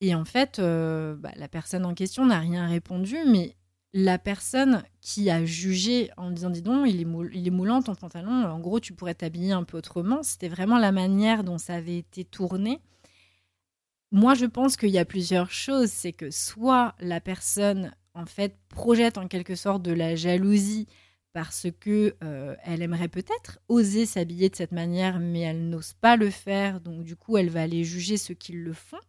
Et 0.00 0.14
en 0.14 0.24
fait, 0.24 0.60
bah, 0.60 1.32
la 1.36 1.48
personne 1.48 1.86
en 1.86 1.94
question 1.94 2.26
n'a 2.26 2.40
rien 2.40 2.66
répondu, 2.66 3.16
mais 3.26 3.56
la 3.94 4.18
personne 4.18 4.82
qui 5.00 5.30
a 5.30 5.44
jugé 5.44 6.10
en 6.16 6.32
disant 6.32 6.50
dis 6.50 6.62
donc 6.62 6.86
il 6.88 7.00
est, 7.00 7.06
il 7.32 7.46
est 7.46 7.50
moulant 7.50 7.80
ton 7.80 7.94
pantalon 7.94 8.44
en 8.44 8.58
gros 8.58 8.80
tu 8.80 8.92
pourrais 8.92 9.14
t'habiller 9.14 9.52
un 9.52 9.62
peu 9.62 9.78
autrement 9.78 10.24
c'était 10.24 10.48
vraiment 10.48 10.78
la 10.78 10.90
manière 10.90 11.44
dont 11.44 11.58
ça 11.58 11.76
avait 11.76 11.98
été 11.98 12.24
tourné 12.24 12.80
moi 14.12 14.34
je 14.34 14.46
pense 14.46 14.76
qu'il 14.76 14.90
y 14.90 14.98
a 14.98 15.04
plusieurs 15.04 15.50
choses. 15.50 15.90
C'est 15.90 16.12
que 16.12 16.30
soit 16.30 16.94
la 17.00 17.20
personne 17.20 17.92
en 18.14 18.26
fait 18.26 18.56
projette 18.68 19.18
en 19.18 19.28
quelque 19.28 19.54
sorte 19.54 19.82
de 19.82 19.92
la 19.92 20.14
jalousie 20.14 20.86
parce 21.32 21.66
que 21.80 22.14
euh, 22.22 22.54
elle 22.64 22.82
aimerait 22.82 23.08
peut-être 23.08 23.58
oser 23.68 24.06
s'habiller 24.06 24.48
de 24.48 24.56
cette 24.56 24.70
manière 24.72 25.18
mais 25.18 25.40
elle 25.40 25.68
n'ose 25.68 25.94
pas 25.94 26.16
le 26.16 26.30
faire. 26.30 26.80
Donc 26.80 27.04
du 27.04 27.16
coup 27.16 27.36
elle 27.36 27.50
va 27.50 27.62
aller 27.62 27.84
juger 27.84 28.16
ceux 28.16 28.34
qui 28.34 28.52
le 28.52 28.72
font. 28.72 29.00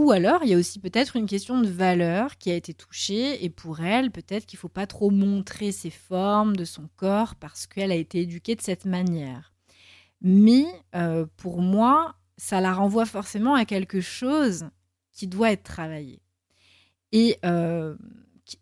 Ou 0.00 0.12
alors, 0.12 0.42
il 0.44 0.48
y 0.48 0.54
a 0.54 0.56
aussi 0.56 0.78
peut-être 0.78 1.16
une 1.16 1.26
question 1.26 1.60
de 1.60 1.68
valeur 1.68 2.38
qui 2.38 2.50
a 2.50 2.54
été 2.54 2.72
touchée, 2.72 3.44
et 3.44 3.50
pour 3.50 3.80
elle, 3.80 4.10
peut-être 4.10 4.46
qu'il 4.46 4.56
ne 4.56 4.60
faut 4.60 4.68
pas 4.70 4.86
trop 4.86 5.10
montrer 5.10 5.72
ses 5.72 5.90
formes 5.90 6.56
de 6.56 6.64
son 6.64 6.88
corps 6.96 7.34
parce 7.34 7.66
qu'elle 7.66 7.92
a 7.92 7.96
été 7.96 8.20
éduquée 8.20 8.54
de 8.54 8.62
cette 8.62 8.86
manière. 8.86 9.52
Mais 10.22 10.64
euh, 10.94 11.26
pour 11.36 11.60
moi, 11.60 12.14
ça 12.40 12.62
la 12.62 12.72
renvoie 12.72 13.04
forcément 13.04 13.54
à 13.54 13.66
quelque 13.66 14.00
chose 14.00 14.64
qui 15.12 15.26
doit 15.26 15.52
être 15.52 15.62
travaillé. 15.62 16.22
Et 17.12 17.38
euh, 17.44 17.94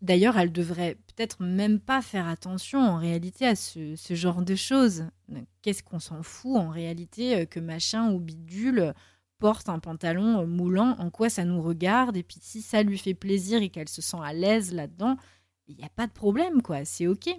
d'ailleurs, 0.01 0.37
elle 0.37 0.51
devrait 0.51 0.95
peut-être 1.07 1.41
même 1.41 1.79
pas 1.79 2.01
faire 2.01 2.27
attention 2.27 2.79
en 2.79 2.97
réalité 2.97 3.47
à 3.47 3.55
ce, 3.55 3.95
ce 3.95 4.15
genre 4.15 4.41
de 4.41 4.55
choses. 4.55 5.05
Qu'est-ce 5.61 5.81
qu'on 5.81 5.99
s'en 5.99 6.23
fout 6.23 6.57
en 6.57 6.69
réalité 6.69 7.37
euh, 7.37 7.45
que 7.45 7.61
machin 7.61 8.11
ou 8.11 8.19
bidule 8.19 8.93
porte 9.37 9.69
un 9.69 9.79
pantalon 9.79 10.41
euh, 10.41 10.45
moulant, 10.45 10.97
en 10.99 11.09
quoi 11.09 11.29
ça 11.29 11.45
nous 11.45 11.61
regarde? 11.61 12.17
Et 12.17 12.23
puis 12.23 12.39
si 12.41 12.61
ça 12.61 12.83
lui 12.83 12.97
fait 12.97 13.13
plaisir 13.13 13.61
et 13.61 13.69
qu'elle 13.69 13.87
se 13.87 14.01
sent 14.01 14.19
à 14.21 14.33
l'aise 14.33 14.73
là-dedans, 14.73 15.15
il 15.67 15.77
n'y 15.77 15.85
a 15.85 15.89
pas 15.89 16.05
de 16.05 16.11
problème, 16.11 16.61
quoi. 16.61 16.83
C'est 16.83 17.07
OK. 17.07 17.29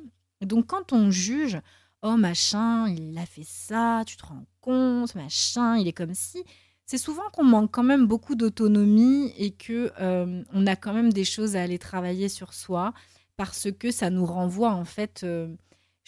Donc 0.40 0.68
quand 0.68 0.94
on 0.94 1.10
juge, 1.10 1.60
oh 2.02 2.16
machin, 2.16 2.88
il 2.88 3.16
a 3.18 3.26
fait 3.26 3.46
ça, 3.46 4.02
tu 4.06 4.16
te 4.16 4.26
rends 4.26 4.46
compte, 4.60 5.14
machin, 5.14 5.76
il 5.76 5.88
est 5.88 5.92
comme 5.92 6.14
si. 6.14 6.42
C'est 6.86 6.98
souvent 6.98 7.28
qu'on 7.32 7.44
manque 7.44 7.70
quand 7.70 7.84
même 7.84 8.06
beaucoup 8.06 8.34
d'autonomie 8.34 9.32
et 9.38 9.52
que 9.52 9.92
euh, 10.00 10.42
on 10.52 10.66
a 10.66 10.76
quand 10.76 10.92
même 10.92 11.12
des 11.12 11.24
choses 11.24 11.54
à 11.56 11.62
aller 11.62 11.78
travailler 11.78 12.28
sur 12.28 12.52
soi 12.52 12.92
parce 13.36 13.68
que 13.70 13.90
ça 13.90 14.10
nous 14.10 14.26
renvoie 14.26 14.72
en 14.72 14.84
fait 14.84 15.22
euh, 15.22 15.54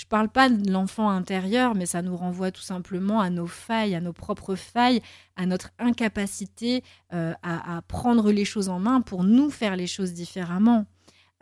je 0.02 0.06
parle 0.06 0.28
pas 0.28 0.48
de 0.48 0.70
l'enfant 0.70 1.10
intérieur, 1.10 1.76
mais 1.76 1.86
ça 1.86 2.02
nous 2.02 2.16
renvoie 2.16 2.50
tout 2.50 2.62
simplement 2.62 3.20
à 3.20 3.30
nos 3.30 3.46
failles, 3.46 3.94
à 3.94 4.00
nos 4.00 4.12
propres 4.12 4.56
failles, 4.56 5.00
à 5.36 5.46
notre 5.46 5.70
incapacité 5.78 6.82
euh, 7.12 7.34
à, 7.42 7.82
prendre 7.86 8.32
les 8.32 8.44
choses 8.44 8.68
en 8.68 8.80
main 8.80 9.00
pour 9.00 9.22
nous 9.22 9.48
faire 9.48 9.76
les 9.76 9.86
choses 9.86 10.12
différemment. 10.12 10.86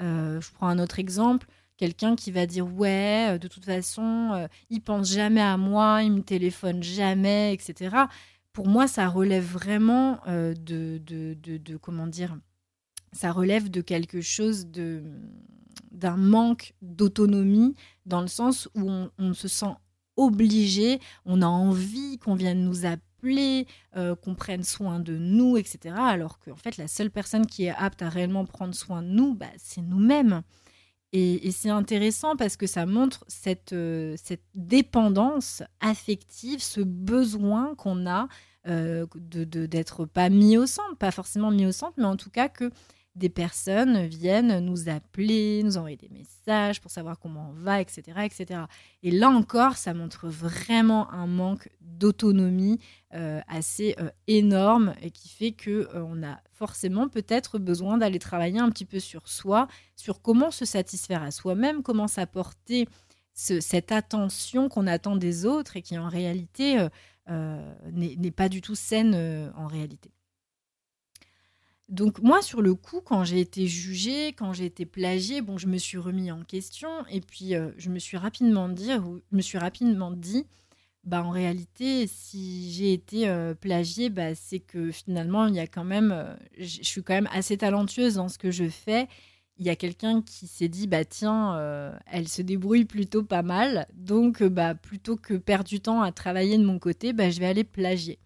Euh, 0.02 0.40
je 0.42 0.50
prends 0.52 0.68
un 0.68 0.78
autre 0.78 0.98
exemple 0.98 1.46
quelqu'un 1.80 2.14
qui 2.14 2.30
va 2.30 2.46
dire 2.46 2.66
ouais 2.74 3.30
euh, 3.30 3.38
de 3.38 3.48
toute 3.48 3.64
façon 3.64 4.48
il 4.68 4.80
pense 4.82 5.10
jamais 5.10 5.40
à 5.40 5.56
moi 5.56 6.02
il 6.02 6.12
me 6.12 6.22
téléphone 6.22 6.82
jamais 6.82 7.54
etc 7.54 7.96
pour 8.52 8.68
moi 8.68 8.86
ça 8.86 9.08
relève 9.08 9.44
vraiment 9.44 10.20
de, 10.26 10.98
de, 10.98 11.34
de, 11.34 11.76
comment 11.76 12.06
dire 12.06 12.36
ça 13.12 13.32
relève 13.32 13.70
de 13.70 13.80
quelque 13.80 14.20
chose 14.20 14.66
de 14.66 15.02
d'un 15.90 16.16
manque 16.16 16.74
d'autonomie 16.82 17.74
dans 18.06 18.20
le 18.20 18.28
sens 18.28 18.68
où 18.74 18.90
on, 19.18 19.34
se 19.34 19.48
sent 19.48 19.74
obligé, 20.16 21.00
on 21.24 21.42
a 21.42 21.46
envie 21.46 22.18
qu'on 22.18 22.34
vienne 22.34 22.64
nous 22.64 22.86
appeler, 22.86 23.66
euh, 23.96 24.14
qu'on 24.14 24.34
prenne 24.34 24.62
soin 24.62 25.00
de 25.00 25.16
nous, 25.16 25.56
etc. 25.56 25.94
Alors 25.98 26.38
qu'en 26.38 26.56
fait, 26.56 26.76
la 26.76 26.88
seule 26.88 27.10
personne 27.10 27.46
qui 27.46 27.64
est 27.64 27.74
apte 27.76 28.02
à 28.02 28.08
réellement 28.08 28.44
prendre 28.44 28.74
soin 28.74 29.02
de 29.02 29.08
nous, 29.08 29.34
bah, 29.34 29.46
c'est 29.56 29.82
nous-mêmes. 29.82 30.42
Et, 31.12 31.50
c'est 31.50 31.70
intéressant 31.70 32.36
parce 32.36 32.56
que 32.56 32.66
ça 32.66 32.86
montre 32.86 33.24
cette, 33.26 33.72
euh, 33.72 34.16
dépendance 34.54 35.62
affective, 35.80 36.62
ce 36.62 36.80
besoin 36.80 37.74
qu'on 37.74 38.06
a 38.06 38.28
euh, 38.68 39.06
de 39.16 39.66
d'être 39.66 40.04
pas 40.04 40.28
mis 40.28 40.56
au 40.56 40.66
centre, 40.66 40.96
pas 40.98 41.10
forcément 41.10 41.50
mis 41.50 41.66
au 41.66 41.72
centre, 41.72 41.94
mais 41.96 42.04
en 42.04 42.16
tout 42.16 42.30
cas 42.30 42.48
que 42.48 42.70
des 43.16 43.28
personnes 43.28 44.06
viennent 44.06 44.60
nous 44.60 44.88
appeler, 44.88 45.62
nous 45.64 45.76
envoyer 45.76 45.96
des 45.96 46.08
messages 46.08 46.80
pour 46.80 46.90
savoir 46.90 47.18
comment 47.18 47.50
on 47.50 47.60
va, 47.60 47.80
etc. 47.80 48.02
etc. 48.24 48.60
Et 49.02 49.10
là 49.10 49.28
encore, 49.30 49.76
ça 49.76 49.94
montre 49.94 50.28
vraiment 50.28 51.10
un 51.12 51.26
manque 51.26 51.68
d'autonomie 51.80 52.78
euh, 53.14 53.40
assez 53.48 53.96
euh, 53.98 54.10
énorme 54.28 54.94
et 55.02 55.10
qui 55.10 55.28
fait 55.28 55.52
que 55.52 55.88
euh, 55.94 56.04
on 56.06 56.22
a 56.22 56.38
forcément 56.52 57.08
peut-être 57.08 57.58
besoin 57.58 57.98
d'aller 57.98 58.20
travailler 58.20 58.60
un 58.60 58.70
petit 58.70 58.84
peu 58.84 59.00
sur 59.00 59.28
soi, 59.28 59.66
sur 59.96 60.22
comment 60.22 60.52
se 60.52 60.64
satisfaire 60.64 61.22
à 61.22 61.32
soi-même, 61.32 61.82
comment 61.82 62.06
s'apporter 62.06 62.88
cette 63.32 63.90
attention 63.90 64.68
qu'on 64.68 64.86
attend 64.86 65.16
des 65.16 65.46
autres 65.46 65.76
et 65.76 65.82
qui 65.82 65.96
en 65.96 66.08
réalité 66.08 66.86
n'est 67.26 68.30
pas 68.32 68.50
du 68.50 68.60
tout 68.60 68.74
saine 68.74 69.14
en 69.56 69.66
réalité. 69.66 70.10
Donc 71.90 72.20
moi, 72.20 72.40
sur 72.40 72.62
le 72.62 72.74
coup, 72.76 73.00
quand 73.00 73.24
j'ai 73.24 73.40
été 73.40 73.66
jugée, 73.66 74.28
quand 74.28 74.52
j'ai 74.52 74.66
été 74.66 74.86
plagiée, 74.86 75.42
bon, 75.42 75.58
je 75.58 75.66
me 75.66 75.76
suis 75.76 75.98
remis 75.98 76.30
en 76.30 76.44
question 76.44 76.88
et 77.10 77.20
puis 77.20 77.56
euh, 77.56 77.72
je 77.78 77.90
me 77.90 77.98
suis 77.98 78.16
rapidement 78.16 78.68
dit, 78.68 78.90
je 78.92 79.36
me 79.36 79.42
suis 79.42 79.58
rapidement 79.58 80.12
dit, 80.12 80.46
bah 81.02 81.24
en 81.24 81.30
réalité, 81.30 82.06
si 82.06 82.72
j'ai 82.72 82.92
été 82.92 83.28
euh, 83.28 83.54
plagiée, 83.54 84.08
bah, 84.08 84.36
c'est 84.36 84.60
que 84.60 84.92
finalement, 84.92 85.46
il 85.46 85.56
y 85.56 85.60
a 85.60 85.66
quand 85.66 85.82
même, 85.82 86.12
euh, 86.12 86.32
je 86.58 86.80
suis 86.82 87.02
quand 87.02 87.14
même 87.14 87.28
assez 87.32 87.56
talentueuse 87.56 88.14
dans 88.14 88.28
ce 88.28 88.38
que 88.38 88.52
je 88.52 88.68
fais. 88.68 89.08
Il 89.58 89.66
y 89.66 89.70
a 89.70 89.76
quelqu'un 89.76 90.22
qui 90.22 90.46
s'est 90.46 90.68
dit, 90.68 90.86
bah 90.86 91.04
tiens, 91.04 91.92
elle 92.06 92.28
se 92.28 92.40
débrouille 92.40 92.86
plutôt 92.86 93.22
pas 93.22 93.42
mal, 93.42 93.86
donc 93.92 94.42
bah 94.42 94.74
plutôt 94.74 95.16
que 95.16 95.34
perdre 95.34 95.68
du 95.68 95.80
temps 95.80 96.00
à 96.00 96.12
travailler 96.12 96.56
de 96.56 96.64
mon 96.64 96.78
côté, 96.78 97.12
bah 97.12 97.28
je 97.28 97.40
vais 97.40 97.46
aller 97.46 97.64
plagier. 97.64 98.18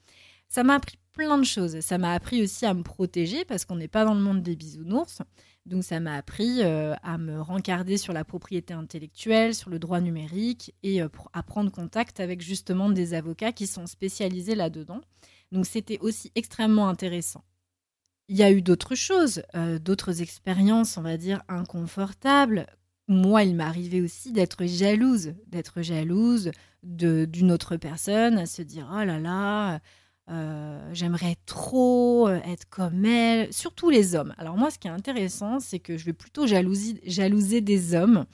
Ça 0.54 0.62
m'a 0.62 0.78
pris 0.78 1.00
plein 1.10 1.36
de 1.36 1.44
choses. 1.44 1.80
Ça 1.80 1.98
m'a 1.98 2.12
appris 2.12 2.40
aussi 2.40 2.64
à 2.64 2.74
me 2.74 2.84
protéger 2.84 3.44
parce 3.44 3.64
qu'on 3.64 3.74
n'est 3.74 3.88
pas 3.88 4.04
dans 4.04 4.14
le 4.14 4.20
monde 4.20 4.40
des 4.40 4.54
bisounours. 4.54 5.20
Donc 5.66 5.82
ça 5.82 5.98
m'a 5.98 6.14
appris 6.14 6.62
euh, 6.62 6.94
à 7.02 7.18
me 7.18 7.40
rencarder 7.40 7.96
sur 7.96 8.12
la 8.12 8.24
propriété 8.24 8.72
intellectuelle, 8.72 9.56
sur 9.56 9.68
le 9.68 9.80
droit 9.80 10.00
numérique 10.00 10.72
et 10.84 11.02
euh, 11.02 11.08
à 11.32 11.42
prendre 11.42 11.72
contact 11.72 12.20
avec 12.20 12.40
justement 12.40 12.88
des 12.88 13.14
avocats 13.14 13.50
qui 13.50 13.66
sont 13.66 13.88
spécialisés 13.88 14.54
là-dedans. 14.54 15.00
Donc 15.50 15.66
c'était 15.66 15.98
aussi 15.98 16.30
extrêmement 16.36 16.88
intéressant. 16.88 17.42
Il 18.28 18.36
y 18.36 18.44
a 18.44 18.52
eu 18.52 18.62
d'autres 18.62 18.94
choses, 18.94 19.42
euh, 19.56 19.80
d'autres 19.80 20.22
expériences, 20.22 20.96
on 20.96 21.02
va 21.02 21.16
dire, 21.16 21.42
inconfortables. 21.48 22.66
Moi, 23.08 23.42
il 23.42 23.56
m'arrivait 23.56 24.02
aussi 24.02 24.30
d'être 24.30 24.66
jalouse, 24.66 25.34
d'être 25.48 25.82
jalouse 25.82 26.52
d'une 26.84 27.50
autre 27.50 27.76
personne, 27.76 28.38
à 28.38 28.46
se 28.46 28.62
dire, 28.62 28.88
oh 28.92 29.02
là 29.04 29.18
là, 29.18 29.80
euh, 30.30 30.90
j'aimerais 30.92 31.36
trop 31.44 32.28
euh, 32.28 32.40
être 32.46 32.68
comme 32.70 33.04
elle, 33.04 33.52
surtout 33.52 33.90
les 33.90 34.14
hommes. 34.14 34.34
Alors 34.38 34.56
moi, 34.56 34.70
ce 34.70 34.78
qui 34.78 34.88
est 34.88 34.92
intéressant, 34.92 35.60
c'est 35.60 35.78
que 35.78 35.98
je 35.98 36.04
vais 36.04 36.12
plutôt 36.12 36.46
jalouser 36.46 37.60
des 37.60 37.94
hommes. 37.94 38.24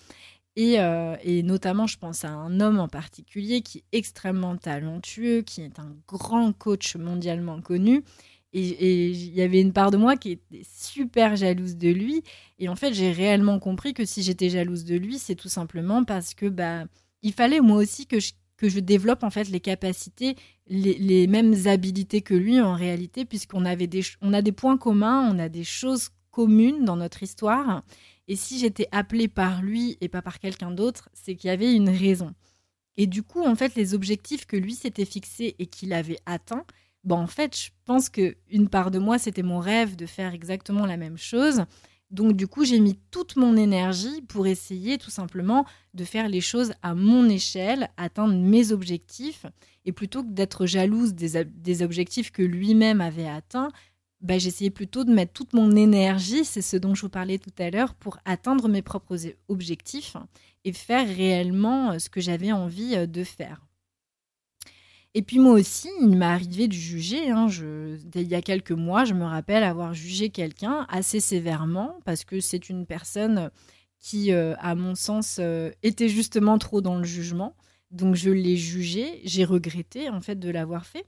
Euh, 0.59 1.17
et, 1.23 1.43
notamment, 1.43 1.87
je 1.87 1.99
pense 1.99 2.25
à 2.25 2.31
un 2.31 2.61
homme 2.61 2.81
en 2.81 2.89
particulier 2.89 3.63
qui 3.63 3.79
est 3.79 3.85
extrêmement 3.99 4.57
talentueux, 4.57 5.43
qui 5.43 5.63
est 5.63 5.79
un 5.79 5.97
grand 6.07 6.53
coach 6.53 6.97
mondialement 6.97 7.61
connu. 7.61 8.05
Et 8.53 9.11
il 9.11 9.33
y 9.33 9.43
avait 9.43 9.61
une 9.61 9.73
part 9.73 9.93
de 9.93 9.97
moi 9.97 10.17
qui 10.17 10.33
était 10.33 10.63
super 10.65 11.37
jalouse 11.37 11.77
de 11.77 11.89
lui. 11.89 12.25
Et 12.59 12.69
en 12.69 12.75
fait, 12.75 12.93
j'ai 12.93 13.13
réellement 13.13 13.61
compris 13.61 13.95
que 13.95 14.05
si 14.05 14.23
j'étais 14.25 14.51
jalouse 14.51 14.85
de 14.85 14.97
lui, 14.97 15.19
c'est 15.19 15.37
tout 15.37 15.49
simplement 15.49 16.05
parce 16.05 16.35
que 16.35 16.47
bah, 16.47 16.85
il 17.23 17.33
fallait 17.33 17.61
moi 17.61 17.77
aussi 17.77 18.07
que 18.07 18.19
je 18.19 18.33
que 18.61 18.69
je 18.69 18.79
développe 18.79 19.25
en 19.25 19.31
fait 19.31 19.49
les 19.49 19.59
capacités, 19.59 20.37
les, 20.67 21.27
mêmes 21.27 21.55
habilités 21.67 22.21
que 22.21 22.35
lui 22.35 22.61
en 22.61 22.75
réalité, 22.75 23.25
puisqu'on 23.25 23.65
avait 23.65 23.87
des, 23.87 24.03
on 24.21 24.35
a 24.35 24.43
des 24.43 24.53
points 24.53 24.77
communs, 24.77 25.27
on 25.35 25.39
a 25.39 25.49
des 25.49 25.65
choses 25.65 26.11
communes 26.31 26.85
dans 26.85 26.97
notre 26.97 27.23
histoire. 27.23 27.83
Et 28.29 28.37
si 28.37 28.59
j'étais 28.59 28.87
appelée 28.93 29.29
par 29.29 29.63
lui 29.63 29.97
et 30.03 30.09
pas 30.09 30.21
par 30.21 30.39
quelqu'un 30.39 30.73
d'autre, 30.73 31.09
c'est 31.15 31.37
qu'il 31.37 31.49
y 31.49 31.51
avait 31.51 31.75
une 31.75 31.89
raison. 31.89 32.35
Et 32.99 33.07
du 33.07 33.23
coup, 33.23 33.43
en 33.43 33.57
fait, 33.57 33.77
les 33.77 33.95
objectifs 33.95 34.45
que 34.45 34.59
lui 34.59 34.75
s'était 34.75 35.07
fixés 35.07 35.57
et 35.59 35.65
qu'il 35.65 35.95
avait 35.95 36.21
atteints, 36.27 36.67
ben 37.03 37.17
en 37.17 37.27
fait, 37.27 37.57
je 37.57 37.71
pense 37.87 38.11
que 38.11 38.37
une 38.51 38.69
part 38.69 38.91
de 38.91 38.99
moi, 38.99 39.19
c'était 39.19 39.43
mon 39.43 39.61
rêve 39.61 39.97
de 39.97 40.05
faire 40.05 40.35
exactement 40.35 40.85
la 40.85 40.99
même 40.99 41.17
chose. 41.17 41.65
Donc 42.11 42.35
du 42.35 42.49
coup, 42.49 42.65
j'ai 42.65 42.81
mis 42.81 42.99
toute 43.11 43.37
mon 43.37 43.57
énergie 43.57 44.23
pour 44.23 44.47
essayer 44.47 44.99
tout 44.99 45.11
simplement 45.11 45.65
de 45.95 46.05
faire 46.05 46.29
les 46.29 46.41
choses 46.41 46.73
à 46.83 46.95
mon 46.95 47.29
échelle, 47.29 47.91
atteindre 47.97 48.35
mes 48.35 48.73
objectifs. 48.73 49.47
Et 49.85 49.93
plutôt 49.93 50.23
que 50.23 50.31
d'être 50.31 50.67
jalouse 50.67 51.15
des, 51.15 51.83
objectifs 51.83 52.33
que 52.33 52.43
lui-même 52.43 53.01
avait 53.01 53.29
atteints, 53.29 53.71
bah, 54.21 54.39
j'essayais 54.39 54.71
plutôt 54.71 55.05
de 55.05 55.13
mettre 55.13 55.33
toute 55.33 55.55
mon 55.55 55.75
énergie, 55.77 56.45
c'est 56.45 56.63
ce 56.63 56.77
dont 56.77 56.95
je 56.95 57.03
vous 57.03 57.09
parlais 57.09 57.39
tout 57.39 57.55
à 57.59 57.71
l'heure, 57.71 57.95
pour 57.95 58.19
atteindre 58.27 58.69
mes 58.69 58.83
propres 58.83 59.17
objectifs 59.49 60.17
et 60.65 60.73
faire 60.73 61.07
réellement 61.07 61.93
euh, 61.93 61.99
ce 61.99 62.11
que 62.11 62.21
j'avais 62.21 62.53
envie 62.53 62.97
euh, 62.97 63.07
de 63.07 63.25
faire. 63.25 63.63
Et 65.15 65.23
puis 65.23 65.39
moi 65.41 65.55
aussi, 65.55 65.89
il 66.01 66.17
m'est 66.17 66.25
arrivé 66.25 66.69
de 66.69 66.73
juger. 66.73 67.31
Hein, 67.31 67.49
il 68.15 68.29
y 68.29 68.35
a 68.35 68.43
quelques 68.43 68.71
mois, 68.73 69.05
je 69.05 69.15
me 69.15 69.25
rappelle 69.25 69.65
avoir 69.65 69.93
jugé 69.93 70.31
quelqu'un 70.31 70.87
assez 70.89 71.21
sévèrement 71.21 71.99
parce 72.05 72.25
que 72.25 72.41
c'est 72.41 72.69
une 72.69 72.87
personne 72.87 73.51
qui, 73.99 74.33
euh, 74.33 74.55
à 74.59 74.75
mon 74.75 74.95
sens, 74.95 75.39
euh, 75.41 75.71
était 75.83 76.09
justement 76.09 76.59
trop 76.59 76.81
dans 76.81 76.97
le 76.97 77.05
jugement. 77.05 77.57
Donc 77.91 78.15
je 78.15 78.31
l'ai 78.31 78.57
jugé, 78.57 79.21
j'ai 79.25 79.45
regretté 79.45 80.09
en 80.09 80.21
fait 80.21 80.37
de 80.39 80.49
l'avoir 80.49 80.87
fait. 80.87 81.07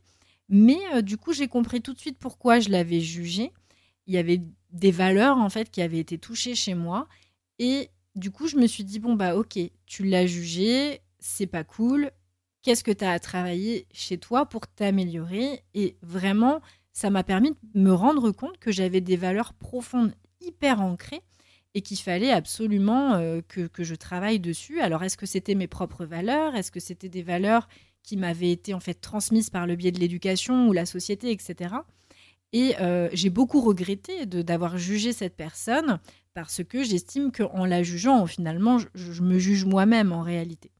Mais 0.48 0.78
euh, 0.94 1.02
du 1.02 1.16
coup, 1.16 1.32
j'ai 1.32 1.48
compris 1.48 1.80
tout 1.80 1.94
de 1.94 1.98
suite 2.00 2.18
pourquoi 2.18 2.58
je 2.58 2.70
l'avais 2.70 3.00
jugé. 3.00 3.52
Il 4.06 4.14
y 4.14 4.18
avait 4.18 4.42
des 4.72 4.90
valeurs 4.90 5.38
en 5.38 5.48
fait 5.48 5.70
qui 5.70 5.80
avaient 5.80 6.00
été 6.00 6.18
touchées 6.18 6.56
chez 6.56 6.74
moi 6.74 7.08
et 7.60 7.90
du 8.16 8.30
coup, 8.30 8.48
je 8.48 8.56
me 8.56 8.66
suis 8.66 8.84
dit 8.84 8.98
bon 8.98 9.14
bah 9.14 9.36
OK, 9.36 9.58
tu 9.86 10.04
l'as 10.04 10.26
jugé, 10.26 11.00
c'est 11.20 11.46
pas 11.46 11.64
cool. 11.64 12.10
Qu'est-ce 12.62 12.84
que 12.84 12.92
tu 12.92 13.04
as 13.04 13.10
à 13.10 13.18
travailler 13.18 13.86
chez 13.92 14.18
toi 14.18 14.46
pour 14.46 14.68
t'améliorer 14.68 15.62
Et 15.74 15.96
vraiment, 16.02 16.60
ça 16.92 17.10
m'a 17.10 17.24
permis 17.24 17.50
de 17.50 17.80
me 17.80 17.92
rendre 17.92 18.30
compte 18.30 18.58
que 18.58 18.70
j'avais 18.70 19.00
des 19.00 19.16
valeurs 19.16 19.52
profondes 19.54 20.14
hyper 20.40 20.80
ancrées 20.80 21.22
et 21.74 21.80
qu'il 21.80 21.98
fallait 21.98 22.30
absolument 22.30 23.14
euh, 23.14 23.40
que, 23.48 23.66
que, 23.66 23.82
je 23.82 23.94
travaille 23.94 24.38
dessus. 24.38 24.80
Alors, 24.80 25.02
est-ce 25.02 25.16
que 25.16 25.26
c'était 25.26 25.54
mes 25.54 25.66
propres 25.66 26.04
valeurs? 26.04 26.54
Est-ce 26.54 26.70
que 26.70 26.80
c'était 26.80 27.08
des 27.08 27.22
valeurs 27.22 27.68
qui 28.02 28.16
m'avaient 28.16 28.50
été 28.50 28.74
en 28.74 28.80
fait 28.80 28.94
transmises 28.94 29.50
par 29.50 29.66
le 29.66 29.74
biais 29.74 29.92
de 29.92 29.98
l'éducation 29.98 30.68
ou 30.68 30.72
la 30.72 30.86
société, 30.86 31.30
etc. 31.30 31.74
Et 32.52 32.74
euh, 32.80 33.08
j'ai 33.12 33.30
beaucoup 33.30 33.60
regretté 33.60 34.26
d'avoir 34.26 34.76
jugé 34.76 35.12
cette 35.12 35.36
personne 35.36 35.98
parce 36.34 36.62
que 36.64 36.82
j'estime 36.82 37.32
qu'en 37.32 37.64
la 37.64 37.82
jugeant, 37.82 38.26
finalement, 38.26 38.78
je, 38.78 38.86
je 38.94 39.22
me 39.22 39.38
juge 39.38 39.64
moi-même 39.64 40.12
en 40.12 40.22
réalité. 40.22 40.70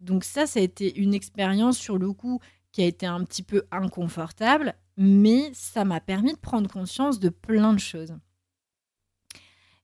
Donc 0.00 0.24
ça, 0.24 0.46
ça 0.46 0.60
a 0.60 0.62
été 0.62 0.98
une 0.98 1.14
expérience 1.14 1.78
sur 1.78 1.98
le 1.98 2.12
coup 2.12 2.40
qui 2.72 2.82
a 2.82 2.86
été 2.86 3.06
un 3.06 3.22
petit 3.24 3.42
peu 3.42 3.64
inconfortable, 3.70 4.74
mais 4.96 5.50
ça 5.54 5.84
m'a 5.84 6.00
permis 6.00 6.32
de 6.32 6.38
prendre 6.38 6.70
conscience 6.70 7.20
de 7.20 7.28
plein 7.28 7.72
de 7.72 7.78
choses. 7.78 8.14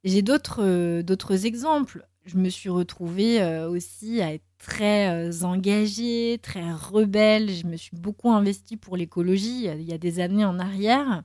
J'ai 0.04 0.22
d'autres 0.22 0.62
euh, 0.62 1.44
exemples. 1.44 2.06
Je 2.24 2.38
me 2.38 2.48
suis 2.48 2.68
retrouvée 2.68 3.42
euh, 3.42 3.68
aussi 3.68 4.20
à 4.20 4.32
être 4.34 4.44
très 4.58 5.08
euh, 5.08 5.42
engagée, 5.42 6.38
très 6.42 6.72
rebelle. 6.72 7.50
Je 7.50 7.66
me 7.66 7.76
suis 7.76 7.96
beaucoup 7.96 8.30
investie 8.30 8.76
pour 8.76 8.96
l'écologie 8.96 9.64
il 9.64 9.82
y 9.82 9.92
a 9.92 9.98
des 9.98 10.20
années 10.20 10.44
en 10.44 10.60
arrière. 10.60 11.24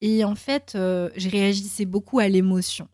Et 0.00 0.24
en 0.24 0.34
fait, 0.34 0.72
je 0.74 1.28
réagissais 1.30 1.84
beaucoup 1.84 2.18
à 2.18 2.28
l'émotion. 2.28 2.88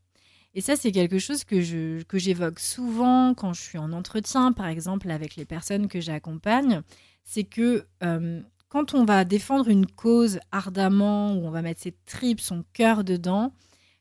Et 0.59 0.61
ça, 0.61 0.75
c'est 0.75 0.91
quelque 0.91 1.21
chose 1.21 1.45
que, 1.45 1.61
je, 1.61 2.03
que 2.03 2.19
j'évoque 2.19 2.59
souvent 2.59 3.33
quand 3.33 3.53
je 3.53 3.61
suis 3.61 3.79
en 3.79 3.93
entretien, 3.93 4.51
par 4.51 4.67
exemple, 4.67 5.09
avec 5.09 5.37
les 5.37 5.45
personnes 5.45 5.87
que 5.87 6.01
j'accompagne. 6.01 6.83
C'est 7.23 7.45
que 7.45 7.87
quand 8.69 8.93
on 8.93 9.05
va 9.05 9.25
défendre 9.25 9.69
une 9.69 9.87
cause 9.87 10.41
ardemment, 10.51 11.33
où 11.35 11.47
on 11.47 11.53
va 11.53 11.63
mettre 11.63 11.83
ses 11.83 11.95
tripes, 12.07 12.41
son 12.41 12.65
cœur 12.73 13.05
dedans, 13.05 13.53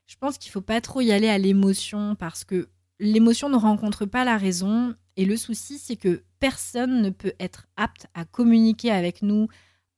je 0.08 0.16
pense 0.16 0.36
qu'il 0.36 0.50
faut 0.50 0.60
pas 0.60 0.80
trop 0.80 1.00
y 1.00 1.12
aller 1.12 1.28
à 1.28 1.38
l'émotion 1.38 2.16
parce 2.16 2.42
que 2.42 2.68
l'émotion 2.98 3.48
ne 3.48 3.56
rencontre 3.56 4.04
pas 4.04 4.24
la 4.24 4.36
raison. 4.36 4.96
Et 5.16 5.26
le 5.26 5.36
souci, 5.36 5.78
c'est 5.78 5.94
que 5.94 6.24
personne 6.40 7.02
ne 7.02 7.10
peut 7.10 7.34
être 7.38 7.68
apte 7.76 8.08
à 8.14 8.24
communiquer 8.24 8.90
avec 8.90 9.22
nous 9.22 9.46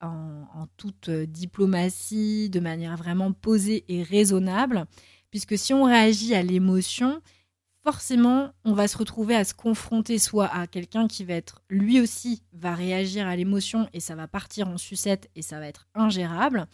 en, 0.03 0.67
toute 0.77 1.09
euh, 1.09 1.27
diplomatie, 1.27 2.51
de 2.51 2.61
manière 2.61 2.97
vraiment 2.97 3.33
posée 3.33 3.85
et 3.89 4.03
raisonnable. 4.03 4.87
Puisque 5.31 5.57
si 5.57 5.73
on 5.73 5.85
réagit 5.85 6.35
à 6.35 6.43
l'émotion, 6.43 7.21
forcément, 7.83 8.51
on 8.65 8.73
va 8.73 8.89
se 8.89 8.99
retrouver 8.99 9.35
à 9.37 9.45
se 9.45 9.55
confronter 9.55 10.19
soit 10.19 10.47
à 10.47 10.67
quelqu'un 10.67 11.09
qui 11.09 11.25
va 11.25 11.35
être, 11.35 11.63
lui 11.71 12.01
aussi, 12.01 12.43
va 12.53 12.75
réagir 12.75 13.27
à 13.27 13.37
l'émotion 13.37 13.89
et 13.93 14.01
ça 14.01 14.15
va 14.15 14.29
partir 14.29 14.69
en 14.69 14.79
sucette 14.79 15.31
et 15.37 15.43
ça 15.43 15.61
va 15.61 15.67
être 15.67 15.89
ingérable. 15.95 16.67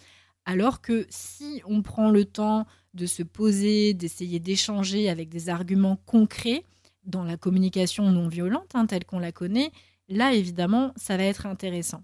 Alors 0.44 0.80
que 0.80 1.06
si 1.10 1.60
on 1.66 1.82
prend 1.82 2.10
le 2.10 2.24
temps 2.24 2.66
de 2.94 3.06
se 3.06 3.22
poser, 3.22 3.94
d'essayer 3.94 4.40
d'échanger 4.40 5.10
avec 5.10 5.28
des 5.28 5.48
arguments 5.48 5.96
concrets 6.06 6.64
dans 7.04 7.24
la 7.24 7.36
communication 7.36 8.10
non 8.10 8.28
violente, 8.28 8.74
hein, 8.74 8.86
telle 8.86 9.04
qu'on 9.04 9.18
la 9.18 9.32
connaît, 9.32 9.70
là, 10.08 10.32
évidemment, 10.32 10.92
ça 10.96 11.16
va 11.16 11.24
être 11.24 11.46
intéressant. 11.46 12.02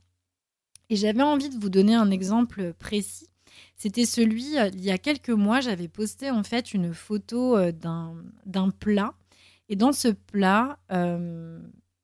Et 0.90 0.96
j'avais 0.96 1.22
envie 1.22 1.48
de 1.48 1.58
vous 1.58 1.70
donner 1.70 1.94
un 1.94 2.10
exemple 2.10 2.74
précis. 2.74 3.31
C'était 3.76 4.06
celui, 4.06 4.58
euh, 4.58 4.70
il 4.72 4.84
y 4.84 4.90
a 4.90 4.98
quelques 4.98 5.30
mois, 5.30 5.60
j'avais 5.60 5.88
posté 5.88 6.30
en 6.30 6.42
fait 6.42 6.72
une 6.72 6.94
photo 6.94 7.56
euh, 7.56 7.72
d'un 7.72 8.70
plat. 8.70 9.14
Et 9.68 9.76
dans 9.76 9.92
ce 9.92 10.08
plat, 10.08 10.78
euh, 10.92 11.58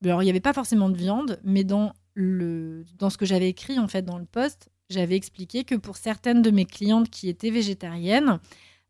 alors 0.05 0.23
il 0.23 0.27
n'y 0.27 0.31
avait 0.31 0.41
pas 0.41 0.53
forcément 0.53 0.89
de 0.91 0.97
viande, 0.97 1.41
mais 1.45 1.65
dans, 1.65 1.93
le, 2.15 2.85
dans 2.99 3.11
ce 3.11 3.19
que 3.19 3.27
j'avais 3.27 3.49
écrit 3.49 3.79
en 3.79 3.89
fait 3.89 4.03
dans 4.03 4.19
le 4.19 4.25
post, 4.25 4.71
j'avais 4.91 5.17
expliqué 5.17 5.65
que 5.65 5.75
pour 5.75 5.97
certaines 5.97 6.43
de 6.43 6.51
mes 6.51 6.65
clientes 6.65 7.11
qui 7.11 7.29
étaient 7.29 7.51
végétariennes, 7.51 8.41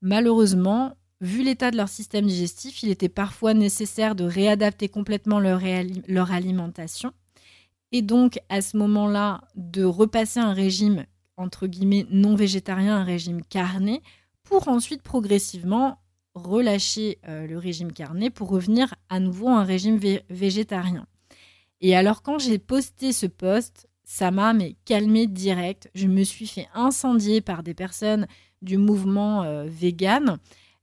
malheureusement, 0.01 0.97
vu 1.21 1.43
l'état 1.43 1.71
de 1.71 1.77
leur 1.77 1.89
système 1.89 2.27
digestif, 2.27 2.83
il 2.83 2.91
était 2.91 3.09
parfois 3.09 3.53
nécessaire 3.53 4.15
de 4.15 4.25
réadapter 4.25 4.89
complètement 4.89 5.41
leur, 5.41 5.61
leur 6.07 6.33
alimentation. 6.33 7.13
Et 7.91 8.03
donc, 8.03 8.39
à 8.49 8.61
ce 8.61 8.77
moment-là, 8.77 9.43
de 9.57 9.83
repasser 9.83 10.41
un 10.41 10.53
régime, 10.53 11.05
entre 11.39 11.67
guillemets, 11.67 12.07
non 12.11 12.35
végétarien, 12.35 12.97
un 12.97 13.05
régime 13.05 13.43
carné, 13.43 14.03
pour 14.43 14.69
ensuite 14.69 15.03
progressivement 15.03 15.99
relâcher 16.35 17.19
euh, 17.27 17.47
le 17.47 17.59
régime 17.59 17.93
carné 17.93 18.31
pour 18.31 18.49
revenir 18.49 18.95
à 19.09 19.21
nouveau 19.21 19.49
à 19.49 19.59
un 19.59 19.65
régime 19.65 19.99
végétarien. 20.31 21.07
Et 21.81 21.97
alors, 21.97 22.23
quand 22.23 22.39
j'ai 22.39 22.59
posté 22.59 23.13
ce 23.13 23.27
post, 23.27 23.89
ça 24.05 24.31
m'a 24.31 24.53
mais 24.53 24.77
calmé 24.85 25.27
direct. 25.27 25.91
Je 25.95 26.07
me 26.07 26.25
suis 26.25 26.47
fait 26.47 26.69
incendier 26.75 27.41
par 27.41 27.63
des 27.63 27.75
personnes 27.75 28.27
du 28.63 28.79
mouvement 28.79 29.43
euh, 29.43 29.67
vegan. 29.69 30.39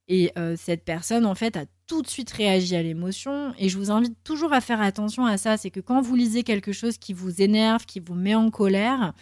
Et 0.08 0.32
euh, 0.38 0.56
cette 0.56 0.86
personne, 0.86 1.26
en 1.26 1.36
fait, 1.36 1.58
a 1.58 1.66
tout 1.88 2.02
de 2.02 2.08
suite 2.08 2.32
réagi 2.32 2.76
à 2.76 2.84
l'émotion. 2.84 3.54
Et 3.58 3.70
je 3.70 3.78
vous 3.78 3.92
invite 3.92 4.16
toujours 4.24 4.54
à 4.54 4.62
faire 4.62 4.82
attention 4.82 5.26
à 5.26 5.38
ça. 5.38 5.58
C'est 5.58 5.72
que 5.72 5.80
quand 5.80 6.02
vous 6.02 6.16
lisez 6.16 6.44
quelque 6.44 6.72
chose 6.72 6.98
qui 6.98 7.14
vous 7.14 7.42
énerve, 7.42 7.86
qui 7.86 8.00
vous 8.00 8.14
met 8.14 8.36
en 8.36 8.52
colère, 8.52 9.14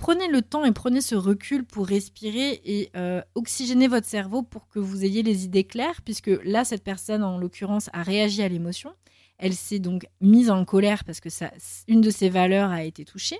prenez 0.00 0.28
le 0.28 0.40
temps 0.40 0.64
et 0.64 0.72
prenez 0.72 1.02
ce 1.02 1.14
recul 1.14 1.64
pour 1.64 1.86
respirer 1.86 2.60
et 2.64 2.90
euh, 2.96 3.20
oxygéner 3.34 3.86
votre 3.86 4.06
cerveau 4.06 4.42
pour 4.42 4.66
que 4.68 4.78
vous 4.78 5.04
ayez 5.04 5.22
les 5.22 5.44
idées 5.44 5.64
claires. 5.64 6.00
Puisque 6.02 6.30
là, 6.42 6.64
cette 6.64 6.82
personne, 6.82 7.22
en 7.22 7.38
l'occurrence, 7.38 7.90
a 7.92 8.02
réagi 8.02 8.42
à 8.42 8.48
l'émotion. 8.48 8.92
Elle 9.38 9.54
s'est 9.54 9.78
donc 9.78 10.06
mise 10.20 10.50
en 10.50 10.64
colère 10.64 11.04
parce 11.04 11.20
que 11.20 11.30
ça, 11.30 11.52
une 11.86 12.00
de 12.00 12.10
ses 12.10 12.30
valeurs 12.30 12.70
a 12.70 12.82
été 12.82 13.04
touchée. 13.04 13.38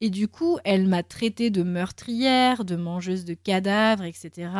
Et 0.00 0.10
du 0.10 0.28
coup, 0.28 0.58
elle 0.64 0.88
m'a 0.88 1.04
traité 1.04 1.50
de 1.50 1.62
meurtrière, 1.62 2.64
de 2.64 2.76
mangeuse 2.76 3.24
de 3.24 3.34
cadavres, 3.34 4.04
etc. 4.04 4.50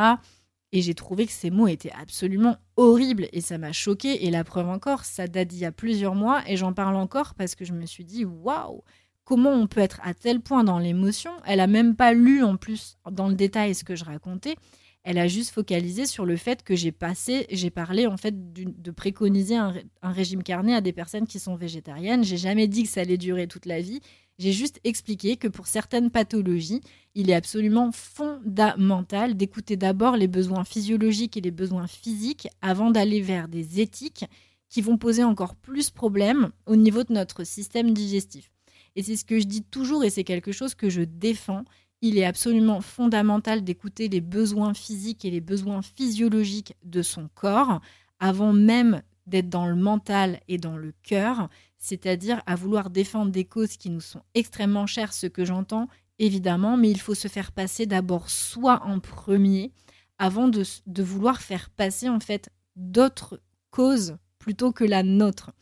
Et 0.72 0.82
j'ai 0.82 0.94
trouvé 0.94 1.26
que 1.26 1.32
ces 1.32 1.50
mots 1.50 1.68
étaient 1.68 1.92
absolument 1.92 2.56
horribles 2.76 3.28
et 3.32 3.40
ça 3.40 3.58
m'a 3.58 3.72
choqué. 3.72 4.24
Et 4.24 4.30
la 4.30 4.44
preuve 4.44 4.68
encore, 4.68 5.04
ça 5.04 5.26
date 5.26 5.48
d'il 5.48 5.60
y 5.60 5.64
a 5.64 5.72
plusieurs 5.72 6.14
mois 6.14 6.42
et 6.48 6.56
j'en 6.56 6.72
parle 6.72 6.96
encore 6.96 7.34
parce 7.34 7.54
que 7.54 7.64
je 7.64 7.72
me 7.72 7.86
suis 7.86 8.04
dit 8.04 8.24
waouh, 8.24 8.82
comment 9.24 9.52
on 9.52 9.66
peut 9.66 9.80
être 9.80 10.00
à 10.02 10.14
tel 10.14 10.40
point 10.40 10.64
dans 10.64 10.78
l'émotion 10.78 11.32
Elle 11.46 11.60
a 11.60 11.66
même 11.66 11.96
pas 11.96 12.12
lu 12.12 12.42
en 12.42 12.56
plus 12.56 12.96
dans 13.10 13.28
le 13.28 13.34
détail 13.34 13.74
ce 13.74 13.84
que 13.84 13.96
je 13.96 14.04
racontais. 14.04 14.56
Elle 15.02 15.18
a 15.18 15.28
juste 15.28 15.50
focalisé 15.50 16.06
sur 16.06 16.24
le 16.24 16.36
fait 16.36 16.62
que 16.62 16.74
j'ai 16.74 16.90
passé, 16.90 17.46
j'ai 17.50 17.68
parlé 17.68 18.06
en 18.06 18.16
fait 18.16 18.54
de 18.54 18.90
préconiser 18.90 19.54
un, 19.54 19.74
régime 20.02 20.42
carné 20.42 20.74
à 20.74 20.80
des 20.80 20.94
personnes 20.94 21.26
qui 21.26 21.38
sont 21.38 21.56
végétariennes. 21.56 22.24
J'ai 22.24 22.38
jamais 22.38 22.68
dit 22.68 22.84
que 22.84 22.88
ça 22.88 23.02
allait 23.02 23.18
durer 23.18 23.46
toute 23.46 23.66
la 23.66 23.82
vie. 23.82 24.00
J'ai 24.38 24.52
juste 24.52 24.80
expliqué 24.82 25.36
que 25.36 25.46
pour 25.46 25.66
certaines 25.66 26.10
pathologies, 26.10 26.80
il 27.14 27.28
est 27.28 27.34
absolument 27.34 27.92
fondamental 27.92 29.36
d'écouter 29.36 29.76
d'abord 29.76 30.16
les 30.16 30.26
besoins 30.26 30.64
physiologiques 30.64 31.36
et 31.36 31.42
les 31.42 31.50
besoins 31.50 31.86
physiques 31.86 32.48
avant 32.62 32.90
d'aller 32.90 33.20
vers 33.20 33.48
des 33.48 33.80
éthiques 33.80 34.24
qui 34.70 34.80
vont 34.80 34.96
poser 34.96 35.22
encore 35.22 35.54
plus 35.54 35.90
problème 35.90 36.50
au 36.64 36.76
niveau 36.76 37.04
de 37.04 37.12
notre 37.12 37.44
système 37.44 37.92
digestif. 37.92 38.53
Et 38.96 39.02
c'est 39.02 39.16
ce 39.16 39.24
que 39.24 39.38
je 39.38 39.44
dis 39.44 39.62
toujours 39.62 40.04
et 40.04 40.10
c'est 40.10 40.24
quelque 40.24 40.52
chose 40.52 40.74
que 40.74 40.88
je 40.88 41.02
défends, 41.02 41.64
il 42.00 42.18
est 42.18 42.24
absolument 42.24 42.80
fondamental 42.80 43.64
d'écouter 43.64 44.08
les 44.08 44.20
besoins 44.20 44.74
physiques 44.74 45.24
et 45.24 45.30
les 45.30 45.40
besoins 45.40 45.82
physiologiques 45.82 46.74
de 46.84 47.02
son 47.02 47.28
corps 47.34 47.80
avant 48.20 48.52
même 48.52 49.02
d'être 49.26 49.48
dans 49.48 49.66
le 49.66 49.74
mental 49.74 50.40
et 50.48 50.58
dans 50.58 50.76
le 50.76 50.92
cœur, 51.02 51.48
c'est-à-dire 51.78 52.42
à 52.46 52.56
vouloir 52.56 52.90
défendre 52.90 53.32
des 53.32 53.44
causes 53.44 53.76
qui 53.76 53.90
nous 53.90 54.00
sont 54.00 54.22
extrêmement 54.34 54.86
chères, 54.86 55.14
ce 55.14 55.26
que 55.26 55.44
j'entends 55.44 55.88
évidemment, 56.18 56.76
mais 56.76 56.90
il 56.90 57.00
faut 57.00 57.14
se 57.14 57.28
faire 57.28 57.52
passer 57.52 57.86
d'abord 57.86 58.30
soi 58.30 58.82
en 58.84 59.00
premier 59.00 59.72
avant 60.18 60.48
de, 60.48 60.62
de 60.86 61.02
vouloir 61.02 61.40
faire 61.40 61.70
passer 61.70 62.08
en 62.08 62.20
fait 62.20 62.50
d'autres 62.76 63.40
causes 63.70 64.16
plutôt 64.38 64.72
que 64.72 64.84
la 64.84 65.02
nôtre. 65.02 65.52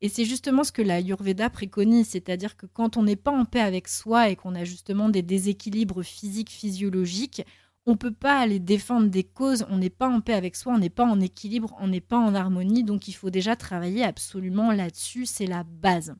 Et 0.00 0.08
c'est 0.08 0.24
justement 0.24 0.62
ce 0.62 0.70
que 0.70 0.82
la 0.82 1.00
Yurveda 1.00 1.50
préconise, 1.50 2.08
c'est-à-dire 2.08 2.56
que 2.56 2.66
quand 2.66 2.96
on 2.96 3.02
n'est 3.02 3.16
pas 3.16 3.32
en 3.32 3.44
paix 3.44 3.60
avec 3.60 3.88
soi 3.88 4.28
et 4.28 4.36
qu'on 4.36 4.54
a 4.54 4.64
justement 4.64 5.08
des 5.08 5.22
déséquilibres 5.22 6.04
physiques, 6.04 6.50
physiologiques, 6.50 7.44
on 7.84 7.92
ne 7.92 7.96
peut 7.96 8.12
pas 8.12 8.38
aller 8.38 8.60
défendre 8.60 9.08
des 9.08 9.24
causes, 9.24 9.66
on 9.70 9.78
n'est 9.78 9.90
pas 9.90 10.08
en 10.08 10.20
paix 10.20 10.34
avec 10.34 10.54
soi, 10.54 10.74
on 10.74 10.78
n'est 10.78 10.90
pas 10.90 11.06
en 11.06 11.20
équilibre, 11.20 11.74
on 11.80 11.88
n'est 11.88 12.00
pas 12.00 12.18
en 12.18 12.34
harmonie, 12.34 12.84
donc 12.84 13.08
il 13.08 13.12
faut 13.12 13.30
déjà 13.30 13.56
travailler 13.56 14.04
absolument 14.04 14.70
là-dessus, 14.70 15.26
c'est 15.26 15.46
la 15.46 15.64
base. 15.64 16.14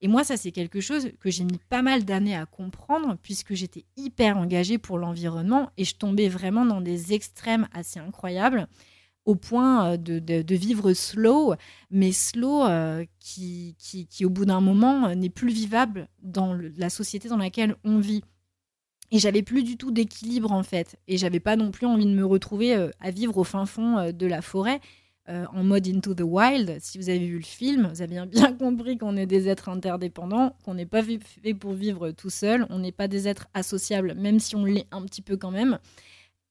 Et 0.00 0.08
moi, 0.08 0.24
ça, 0.24 0.36
c'est 0.36 0.52
quelque 0.52 0.80
chose 0.80 1.10
que 1.20 1.30
j'ai 1.30 1.44
mis 1.44 1.60
pas 1.68 1.82
mal 1.82 2.04
d'années 2.04 2.36
à 2.36 2.46
comprendre, 2.46 3.16
puisque 3.22 3.54
j'étais 3.54 3.84
hyper 3.96 4.36
engagée 4.38 4.78
pour 4.78 4.98
l'environnement 4.98 5.70
et 5.76 5.84
je 5.84 5.94
tombais 5.96 6.28
vraiment 6.28 6.64
dans 6.64 6.80
des 6.80 7.12
extrêmes 7.12 7.68
assez 7.72 8.00
incroyables, 8.00 8.68
au 9.24 9.34
point 9.34 9.92
euh, 9.92 9.96
de, 9.96 10.54
vivre 10.54 10.92
slow, 10.92 11.54
mais 11.90 12.12
slow 12.12 12.64
euh, 12.64 13.04
qui, 13.20 13.76
qui, 13.78 14.24
au 14.24 14.30
bout 14.30 14.44
d'un 14.44 14.60
moment, 14.60 15.06
euh, 15.06 15.14
n'est 15.14 15.30
plus 15.30 15.52
vivable 15.52 16.08
dans 16.22 16.58
la 16.76 16.90
société 16.90 17.28
dans 17.28 17.36
laquelle 17.36 17.76
on 17.84 17.98
vit. 17.98 18.22
Et 19.10 19.18
j'avais 19.18 19.42
plus 19.42 19.62
du 19.62 19.76
tout 19.76 19.90
d'équilibre 19.90 20.52
en 20.52 20.62
fait. 20.62 20.96
Et 21.06 21.18
j'avais 21.18 21.40
pas 21.40 21.56
non 21.56 21.70
plus 21.70 21.86
envie 21.86 22.06
de 22.06 22.14
me 22.14 22.24
retrouver 22.24 22.74
à 22.98 23.10
vivre 23.10 23.36
au 23.36 23.44
fin 23.44 23.66
fond 23.66 24.10
de 24.10 24.26
la 24.26 24.40
forêt. 24.40 24.80
En 25.28 25.62
mode 25.62 25.86
Into 25.86 26.14
the 26.14 26.22
Wild. 26.22 26.78
Si 26.80 26.96
vous 26.96 27.10
avez 27.10 27.18
vu 27.18 27.36
le 27.36 27.44
film, 27.44 27.90
vous 27.92 28.00
avez 28.00 28.24
bien 28.24 28.52
compris 28.58 28.96
qu'on 28.96 29.18
est 29.18 29.26
des 29.26 29.48
êtres 29.48 29.68
interdépendants, 29.68 30.56
qu'on 30.64 30.72
n'est 30.72 30.86
pas 30.86 31.02
fait 31.02 31.52
pour 31.52 31.74
vivre 31.74 32.12
tout 32.12 32.30
seul, 32.30 32.66
on 32.70 32.78
n'est 32.78 32.90
pas 32.90 33.06
des 33.06 33.28
êtres 33.28 33.48
associables, 33.52 34.14
même 34.14 34.40
si 34.40 34.56
on 34.56 34.64
l'est 34.64 34.86
un 34.92 35.02
petit 35.02 35.20
peu 35.20 35.36
quand 35.36 35.50
même. 35.50 35.78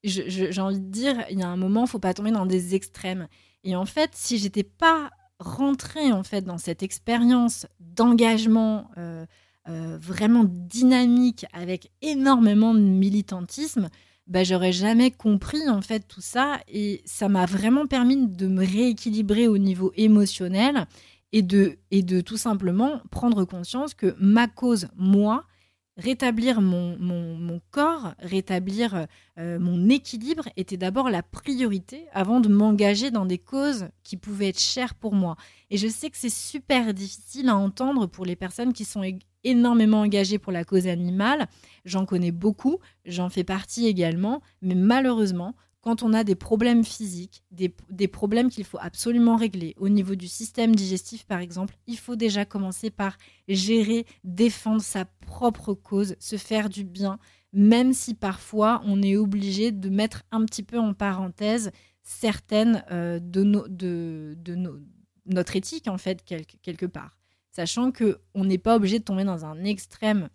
J'ai 0.04 0.60
envie 0.60 0.80
de 0.80 0.90
dire, 0.90 1.24
il 1.30 1.38
y 1.38 1.42
a 1.42 1.48
un 1.48 1.56
moment, 1.56 1.86
faut 1.86 1.98
pas 1.98 2.14
tomber 2.14 2.32
dans 2.32 2.46
des 2.46 2.74
extrêmes. 2.74 3.28
Et 3.64 3.76
en 3.76 3.86
fait, 3.86 4.10
si 4.14 4.38
j'étais 4.38 4.64
pas 4.64 5.10
rentrée 5.38 6.12
en 6.12 6.22
fait 6.22 6.42
dans 6.42 6.58
cette 6.58 6.82
expérience 6.82 7.66
d'engagement 7.80 8.90
euh, 8.96 9.26
euh, 9.68 9.98
vraiment 10.00 10.44
dynamique 10.44 11.46
avec 11.52 11.90
énormément 12.00 12.74
de 12.74 12.80
militantisme, 12.80 13.88
bah, 14.26 14.44
j'aurais 14.44 14.72
jamais 14.72 15.10
compris 15.10 15.68
en 15.68 15.82
fait 15.82 16.06
tout 16.06 16.20
ça 16.20 16.60
et 16.68 17.02
ça 17.04 17.28
m'a 17.28 17.44
vraiment 17.44 17.86
permis 17.86 18.28
de 18.28 18.46
me 18.46 18.64
rééquilibrer 18.64 19.48
au 19.48 19.58
niveau 19.58 19.92
émotionnel 19.96 20.86
et 21.32 21.42
de, 21.42 21.78
et 21.90 22.02
de 22.02 22.20
tout 22.20 22.36
simplement 22.36 23.00
prendre 23.10 23.44
conscience 23.44 23.94
que 23.94 24.14
ma 24.18 24.46
cause, 24.48 24.88
moi, 24.96 25.44
rétablir 26.02 26.60
mon, 26.60 26.96
mon, 26.98 27.60
corps, 27.70 28.14
rétablir 28.18 29.06
euh, 29.38 29.58
mon 29.58 29.88
équilibre 29.88 30.48
était 30.56 30.76
d'abord 30.76 31.10
la 31.10 31.22
priorité 31.22 32.06
avant 32.12 32.40
de 32.40 32.48
m'engager 32.48 33.10
dans 33.10 33.26
des 33.26 33.38
causes 33.38 33.88
qui 34.02 34.16
pouvaient 34.16 34.48
être 34.48 34.60
chères 34.60 34.94
pour 34.94 35.14
moi. 35.14 35.36
Et 35.70 35.76
je 35.76 35.88
sais 35.88 36.10
que 36.10 36.16
c'est 36.16 36.28
super 36.28 36.92
difficile 36.92 37.48
à 37.48 37.56
entendre 37.56 38.06
pour 38.06 38.24
les 38.24 38.36
personnes 38.36 38.72
qui 38.72 38.84
sont 38.84 39.02
énormément 39.44 40.00
engagées 40.00 40.38
pour 40.38 40.52
la 40.52 40.64
cause 40.64 40.86
animale. 40.86 41.46
J'en 41.84 42.04
connais 42.04 42.32
beaucoup, 42.32 42.78
j'en 43.04 43.28
fais 43.28 43.44
partie 43.44 43.86
également, 43.86 44.42
mais 44.60 44.74
malheureusement, 44.74 45.54
quand 45.82 46.04
on 46.04 46.12
a 46.14 46.22
des 46.22 46.36
problèmes 46.36 46.84
physiques, 46.84 47.42
des, 47.50 48.08
problèmes 48.08 48.50
qu'il 48.50 48.64
faut 48.64 48.78
absolument 48.80 49.36
régler 49.36 49.74
au 49.78 49.88
niveau 49.88 50.14
du 50.14 50.28
système 50.28 50.74
digestif 50.74 51.26
par 51.26 51.40
exemple, 51.40 51.76
il 51.88 51.98
faut 51.98 52.14
déjà 52.14 52.44
commencer 52.44 52.88
par 52.88 53.18
gérer, 53.48 54.06
défendre 54.22 54.80
sa 54.80 55.04
propre 55.26 55.74
cause, 55.74 56.14
se 56.20 56.36
faire 56.36 56.68
du 56.68 56.84
bien, 56.84 57.18
même 57.52 57.92
si 57.92 58.14
parfois 58.14 58.80
on 58.86 59.02
est 59.02 59.16
obligé 59.16 59.72
de 59.72 59.88
mettre 59.88 60.22
un 60.30 60.44
petit 60.44 60.62
peu 60.62 60.78
en 60.78 60.94
parenthèse 60.94 61.72
certaines 62.04 62.84
euh, 62.92 63.18
de, 63.18 63.42
de, 63.68 64.84
notre 65.26 65.56
éthique 65.56 65.88
en 65.88 65.98
fait 65.98 66.24
quelque, 66.24 66.86
part. 66.86 67.18
Sachant 67.50 67.90
que 67.90 68.20
on 68.34 68.44
n'est 68.44 68.56
pas 68.56 68.76
obligé 68.76 69.00
de 69.00 69.04
tomber 69.04 69.24
dans 69.24 69.44
un 69.44 69.64
extrême 69.64 70.28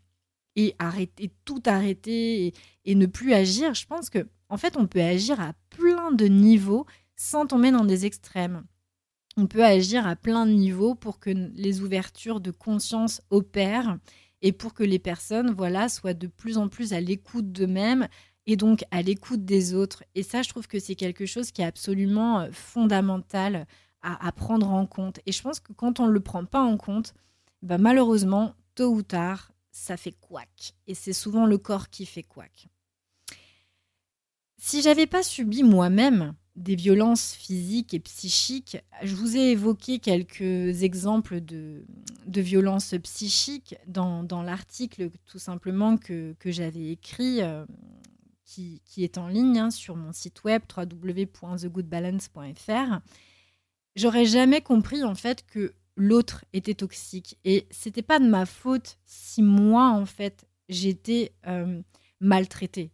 et 0.57 0.75
arrêter 0.77 1.31
tout 1.45 1.63
arrêter 1.65 2.53
et 2.83 2.95
ne 2.95 3.05
plus 3.05 3.33
agir. 3.33 3.73
Je 3.73 3.85
pense 3.85 4.09
que 4.09 4.27
en 4.49 4.57
fait, 4.57 4.77
on 4.77 4.87
peut 4.87 5.01
agir 5.01 5.39
à 5.39 5.53
plein 5.69 6.11
de 6.11 6.25
niveaux 6.25 6.85
sans 7.15 7.45
tomber 7.45 7.71
dans 7.71 7.85
des 7.85 8.05
extrêmes. 8.05 8.63
On 9.35 9.47
peut 9.47 9.63
agir 9.63 10.07
à 10.07 10.15
plein 10.15 10.45
de 10.45 10.51
niveaux 10.51 10.95
pour 10.95 11.19
que 11.19 11.29
les 11.29 11.81
ouvertures 11.81 12.39
de 12.41 12.51
conscience 12.51 13.21
opèrent 13.29 13.97
et 14.41 14.51
pour 14.51 14.73
que 14.73 14.83
les 14.83 14.99
personnes 14.99 15.51
voilà, 15.51 15.89
soient 15.89 16.13
de 16.13 16.27
plus 16.27 16.57
en 16.57 16.69
plus 16.69 16.93
à 16.93 17.01
l'écoute 17.01 17.51
d'eux-mêmes 17.51 18.07
et 18.45 18.55
donc 18.55 18.83
à 18.91 19.01
l'écoute 19.01 19.45
des 19.45 19.73
autres. 19.73 20.03
Et 20.15 20.23
ça, 20.23 20.41
je 20.41 20.49
trouve 20.49 20.67
que 20.67 20.79
c'est 20.79 20.95
quelque 20.95 21.25
chose 21.25 21.51
qui 21.51 21.61
est 21.61 21.65
absolument 21.65 22.39
euh, 22.39 22.49
fondamental 22.51 23.67
à, 24.01 24.31
prendre 24.31 24.69
en 24.69 24.85
compte. 24.85 25.19
Et 25.25 25.33
je 25.33 25.41
pense 25.41 25.59
que 25.59 25.73
quand 25.73 25.99
on 25.99 26.07
ne 26.07 26.11
le 26.11 26.21
prend 26.21 26.45
pas 26.45 26.61
en 26.61 26.77
compte, 26.77 27.13
bah 27.61 27.77
malheureusement, 27.77 28.53
tôt 28.73 28.93
ou 28.93 29.01
tard, 29.01 29.51
ça 29.69 29.97
fait 29.97 30.13
couac. 30.13 30.75
Et 30.85 30.93
c'est 30.93 31.11
souvent 31.11 31.45
le 31.45 31.57
corps 31.57 31.89
qui 31.89 32.05
fait 32.05 32.23
couac. 32.23 32.69
Si 34.59 34.81
j'avais 34.81 35.05
pas 35.05 35.21
subi 35.23 35.63
moi-même 35.63 36.33
des 36.55 36.75
violences 36.75 37.33
physiques 37.33 37.93
et 37.93 37.99
psychiques, 37.99 38.77
je 39.03 39.13
vous 39.13 39.37
ai 39.37 39.51
évoqué 39.51 39.99
quelques 39.99 40.81
exemples 40.81 41.39
de, 41.39 41.85
violences 42.25 42.95
psychiques 43.03 43.75
dans, 43.85 44.41
l'article 44.41 45.11
tout 45.25 45.37
simplement 45.37 45.97
que, 45.97 46.33
j'avais 46.45 46.89
écrit, 46.89 47.43
euh, 47.43 47.63
qui, 48.43 48.81
est 48.97 49.19
en 49.19 49.27
ligne 49.27 49.59
hein, 49.59 49.69
sur 49.69 49.95
mon 49.95 50.11
site 50.11 50.43
web 50.43 50.63
www.thegoodbalance.fr. 50.75 52.99
J'aurais 53.95 54.25
jamais 54.25 54.61
compris 54.61 55.03
en 55.03 55.15
fait 55.15 55.45
que 55.45 55.75
l'autre 55.95 56.43
était 56.53 56.75
toxique 56.75 57.37
et 57.45 57.67
c'était 57.69 58.01
pas 58.01 58.19
de 58.19 58.27
ma 58.27 58.47
faute 58.47 58.97
si 59.05 59.41
moi 59.41 59.89
en 59.89 60.05
fait 60.05 60.45
j'étais 60.69 61.33
euh, 61.47 61.81
maltraitée 62.19 62.91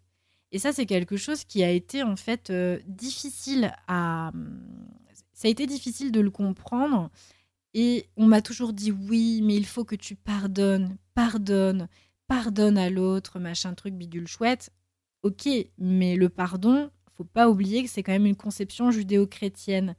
et 0.54 0.60
ça, 0.60 0.72
c'est 0.72 0.86
quelque 0.86 1.18
chose 1.18 1.44
qui 1.44 1.64
a 1.64 1.72
été 1.72 2.04
en 2.04 2.16
fait 2.16 2.52
euh, 2.52 2.80
difficile 2.86 3.74
à. 3.88 4.32
Ça 5.34 5.48
a 5.48 5.52
été 5.52 5.66
difficile 5.66 6.12
de 6.12 6.22
le 6.22 6.30
comprendre. 6.30 7.10
Et 7.74 8.06
on 8.18 8.28
m'a 8.28 8.44
toujours 8.44 8.72
dit 8.72 8.92
oui, 8.92 9.42
mais 9.44 9.56
il 9.56 9.66
faut 9.66 9.84
que 9.84 9.96
tu 9.96 10.16
pardonnes, 10.16 10.96
pardonne, 11.16 11.90
pardonne 12.28 12.78
à 12.78 12.92
l'autre, 12.92 13.40
machin 13.40 13.74
truc 13.74 13.96
bidule 13.96 14.28
chouette. 14.28 14.70
Ok, 15.24 15.50
mais 15.80 16.16
le 16.16 16.30
pardon, 16.30 16.92
faut 17.18 17.24
pas 17.24 17.50
oublier 17.50 17.84
que 17.84 17.90
c'est 17.90 18.04
quand 18.04 18.12
même 18.12 18.28
une 18.28 18.36
conception 18.36 18.92
judéo-chrétienne. 18.92 19.96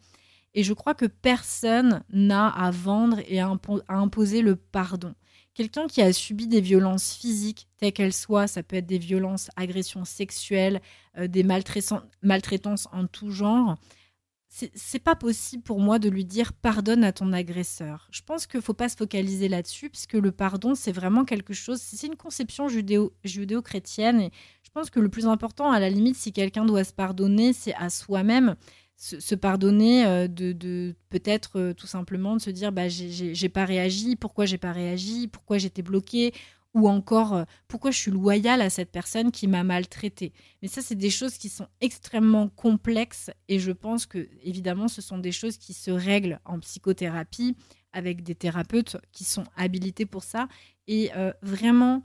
Et 0.55 0.63
je 0.63 0.73
crois 0.73 0.95
que 0.95 1.07
personne 1.07 2.05
n'a 2.11 2.47
à 2.47 2.71
vendre 2.71 3.19
et 3.27 3.41
à 3.41 3.51
imposer 3.89 4.41
le 4.41 4.55
pardon. 4.55 5.15
Quelqu'un 5.55 5.87
qui 5.87 6.03
a 6.03 6.13
subi 6.13 6.49
des 6.49 6.61
violences 6.61 7.15
physiques, 7.15 7.69
telles 7.79 7.93
qu'elles 7.93 8.13
soient, 8.13 8.49
ça 8.49 8.63
peut 8.63 8.77
être 8.77 8.87
des 8.87 8.99
violences, 8.99 9.51
agressions 9.57 10.05
sexuelles, 10.05 10.81
euh, 11.17 11.29
des 11.29 11.45
maltraitances 11.45 12.89
en 12.93 13.07
tout 13.07 13.31
genre, 13.31 13.77
c'est 14.75 15.03
pas 15.03 15.17
possible 15.17 15.65
pour 15.65 15.81
moi 15.81 15.99
de 15.99 16.09
lui 16.09 16.25
dire 16.25 16.53
pardonne 16.53 17.03
à 17.03 17.13
ton 17.13 17.33
agresseur. 17.33 18.09
Je 18.13 18.23
pense 18.23 18.47
qu'il 18.47 18.61
faut 18.61 18.73
pas 18.73 18.89
se 18.89 18.97
focaliser 18.97 19.49
là-dessus, 19.49 19.91
puisque 19.91 20.15
le 20.15 20.31
pardon, 20.31 20.77
c'est 20.77 20.93
vraiment 20.93 21.25
quelque 21.25 21.53
chose, 21.53 21.81
c'est 21.81 22.07
une 22.07 22.17
conception 22.17 22.69
judéo-chrétienne. 22.69 24.21
et 24.21 24.31
je 24.63 24.71
pense 24.71 24.91
que 24.91 25.01
le 25.01 25.09
plus 25.09 25.27
important, 25.27 25.73
à 25.73 25.81
la 25.81 25.91
limite, 25.91 26.17
si 26.17 26.33
quelqu'un 26.33 26.65
doit 26.65 26.85
se 26.85 26.93
pardonner, 26.93 27.53
c'est 27.53 27.75
à 27.75 27.91
soi-même 27.91 28.55
se, 28.97 29.35
pardonner 29.35 30.07
euh, 30.07 30.29
de, 30.29 30.95
peut-être 31.11 31.59
euh, 31.59 31.75
tout 31.75 31.87
simplement 31.87 32.37
de 32.37 32.41
se 32.41 32.51
dire 32.51 32.73
bah 32.73 32.89
j'ai 32.89 33.49
pas 33.49 33.65
réagi, 33.65 34.17
pourquoi 34.17 34.47
j'ai 34.47 34.59
pas 34.59 34.73
réagi, 34.73 35.29
pourquoi 35.29 35.59
j'étais 35.59 35.83
bloqué 35.83 36.33
ou 36.75 36.89
encore 36.89 37.35
euh, 37.35 37.45
pourquoi 37.69 37.91
je 37.91 37.99
suis 37.99 38.11
loyale 38.11 38.61
à 38.63 38.71
cette 38.71 38.91
personne 38.91 39.31
qui 39.31 39.47
m'a 39.47 39.65
maltraité. 39.65 40.33
Mais 40.63 40.69
ça 40.69 40.81
c'est 40.81 40.95
des 40.95 41.11
choses 41.11 41.37
qui 41.39 41.49
sont 41.49 41.69
extrêmement 41.81 42.49
complexes 42.49 43.31
et 43.49 43.59
je 43.59 43.73
pense 43.73 44.07
que 44.07 44.29
évidemment 44.43 44.89
ce 44.89 45.03
sont 45.03 45.19
des 45.19 45.33
choses 45.33 45.57
qui 45.57 45.73
se 45.75 45.91
règlent 45.91 46.41
en 46.45 46.61
psychothérapie 46.61 47.57
avec 47.93 48.23
des 48.23 48.35
thérapeutes 48.35 48.97
qui 49.13 49.25
sont 49.25 49.45
habilités 49.57 50.07
pour 50.07 50.25
ça 50.25 50.49
et 50.89 51.11
vraiment 51.43 52.03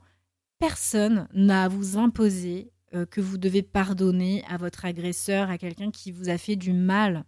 personne 0.58 1.26
n'a 1.34 1.64
à 1.64 1.68
vous 1.68 1.98
imposer 1.98 2.70
euh, 2.94 3.06
que 3.06 3.20
vous 3.20 3.38
devez 3.38 3.62
pardonner 3.62 4.44
à 4.48 4.56
votre 4.56 4.84
agresseur, 4.84 5.50
à 5.50 5.58
quelqu'un 5.58 5.90
qui 5.90 6.12
vous 6.12 6.28
a 6.28 6.38
fait 6.38 6.56
du 6.56 6.72
mal. 6.72 7.24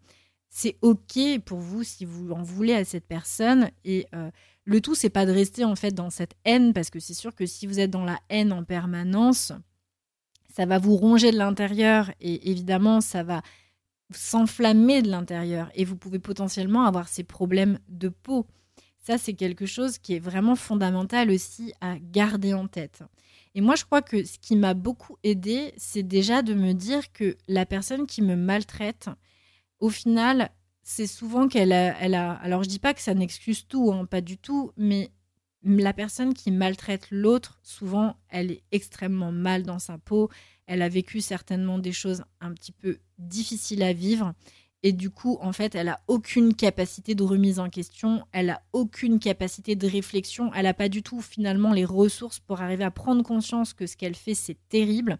C'est 0.48 0.76
ok 0.82 1.18
pour 1.44 1.60
vous 1.60 1.82
si 1.82 2.04
vous 2.04 2.32
en 2.32 2.42
voulez 2.42 2.74
à 2.74 2.84
cette 2.84 3.06
personne. 3.06 3.70
Et 3.84 4.06
euh, 4.14 4.30
le 4.64 4.80
tout, 4.80 4.94
c'est 4.94 5.10
pas 5.10 5.26
de 5.26 5.32
rester 5.32 5.64
en 5.64 5.76
fait 5.76 5.92
dans 5.92 6.10
cette 6.10 6.34
haine, 6.44 6.72
parce 6.72 6.90
que 6.90 7.00
c'est 7.00 7.14
sûr 7.14 7.34
que 7.34 7.46
si 7.46 7.66
vous 7.66 7.80
êtes 7.80 7.90
dans 7.90 8.04
la 8.04 8.18
haine 8.28 8.52
en 8.52 8.64
permanence, 8.64 9.52
ça 10.54 10.66
va 10.66 10.78
vous 10.78 10.96
ronger 10.96 11.32
de 11.32 11.38
l'intérieur 11.38 12.10
et 12.20 12.50
évidemment, 12.50 13.00
ça 13.00 13.22
va 13.22 13.42
s'enflammer 14.10 15.00
de 15.00 15.10
l'intérieur 15.10 15.70
et 15.74 15.84
vous 15.84 15.96
pouvez 15.96 16.18
potentiellement 16.18 16.84
avoir 16.84 17.08
ces 17.08 17.24
problèmes 17.24 17.78
de 17.88 18.08
peau. 18.08 18.46
Ça, 18.98 19.18
c'est 19.18 19.34
quelque 19.34 19.66
chose 19.66 19.98
qui 19.98 20.14
est 20.14 20.20
vraiment 20.20 20.54
fondamental 20.54 21.30
aussi 21.30 21.72
à 21.80 21.96
garder 21.98 22.54
en 22.54 22.68
tête. 22.68 23.02
Et 23.54 23.60
moi, 23.60 23.74
je 23.74 23.84
crois 23.84 24.02
que 24.02 24.24
ce 24.24 24.38
qui 24.38 24.56
m'a 24.56 24.74
beaucoup 24.74 25.16
aidé, 25.22 25.74
c'est 25.76 26.02
déjà 26.02 26.42
de 26.42 26.54
me 26.54 26.72
dire 26.72 27.12
que 27.12 27.36
la 27.48 27.66
personne 27.66 28.06
qui 28.06 28.22
me 28.22 28.34
maltraite, 28.34 29.10
au 29.78 29.90
final, 29.90 30.50
c'est 30.82 31.06
souvent 31.06 31.48
qu'elle 31.48 31.72
a, 31.72 31.98
elle 32.00 32.14
a. 32.14 32.32
Alors, 32.32 32.62
je 32.62 32.68
dis 32.68 32.78
pas 32.78 32.94
que 32.94 33.00
ça 33.00 33.14
n'excuse 33.14 33.66
tout, 33.66 33.92
hein, 33.92 34.06
pas 34.06 34.20
du 34.20 34.38
tout, 34.38 34.72
mais 34.76 35.10
la 35.64 35.92
personne 35.92 36.34
qui 36.34 36.50
maltraite 36.50 37.08
l'autre, 37.10 37.60
souvent, 37.62 38.16
elle 38.28 38.50
est 38.50 38.62
extrêmement 38.72 39.32
mal 39.32 39.62
dans 39.62 39.78
sa 39.78 39.98
peau. 39.98 40.30
Elle 40.66 40.82
a 40.82 40.88
vécu 40.88 41.20
certainement 41.20 41.78
des 41.78 41.92
choses 41.92 42.24
un 42.40 42.52
petit 42.52 42.72
peu 42.72 42.98
difficiles 43.18 43.82
à 43.82 43.92
vivre. 43.92 44.34
Et 44.84 44.92
du 44.92 45.10
coup, 45.10 45.38
en 45.40 45.52
fait, 45.52 45.74
elle 45.76 45.88
a 45.88 46.00
aucune 46.08 46.54
capacité 46.54 47.14
de 47.14 47.22
remise 47.22 47.60
en 47.60 47.70
question, 47.70 48.24
elle 48.32 48.50
a 48.50 48.62
aucune 48.72 49.20
capacité 49.20 49.76
de 49.76 49.86
réflexion, 49.86 50.52
elle 50.54 50.64
n'a 50.64 50.74
pas 50.74 50.88
du 50.88 51.02
tout 51.02 51.20
finalement 51.20 51.72
les 51.72 51.84
ressources 51.84 52.40
pour 52.40 52.60
arriver 52.60 52.82
à 52.82 52.90
prendre 52.90 53.22
conscience 53.22 53.74
que 53.74 53.86
ce 53.86 53.96
qu'elle 53.96 54.16
fait, 54.16 54.34
c'est 54.34 54.58
terrible. 54.68 55.18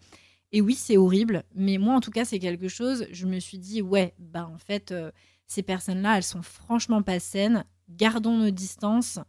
Et 0.51 0.61
oui, 0.61 0.75
c'est 0.75 0.97
horrible, 0.97 1.45
mais 1.55 1.79
moi, 1.79 1.95
en 1.95 2.01
tout 2.01 2.11
cas, 2.11 2.25
c'est 2.25 2.41
quelque 2.41 2.69
chose, 2.69 3.07
je 3.13 3.27
me 3.27 3.39
suis 3.39 3.59
dit, 3.59 3.83
ouais, 3.83 4.15
bah 4.19 4.51
en 4.53 4.59
fait, 4.59 4.91
euh, 4.91 5.13
ces 5.47 5.63
personnes-là, 5.63 6.17
elles 6.17 6.23
sont 6.25 6.43
franchement 6.43 7.03
pas 7.03 7.21
saines, 7.21 7.65
gardons 7.89 8.37
nos 8.37 8.51
distances 8.51 9.21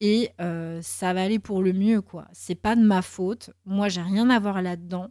et 0.00 0.30
euh, 0.40 0.80
ça 0.82 1.12
va 1.12 1.22
aller 1.22 1.38
pour 1.40 1.62
le 1.62 1.72
mieux, 1.72 2.02
quoi. 2.02 2.26
C'est 2.32 2.54
pas 2.54 2.76
de 2.76 2.82
ma 2.82 3.02
faute, 3.02 3.50
moi, 3.64 3.88
j'ai 3.88 4.00
rien 4.00 4.30
à 4.30 4.38
voir 4.38 4.62
là-dedans. 4.62 5.08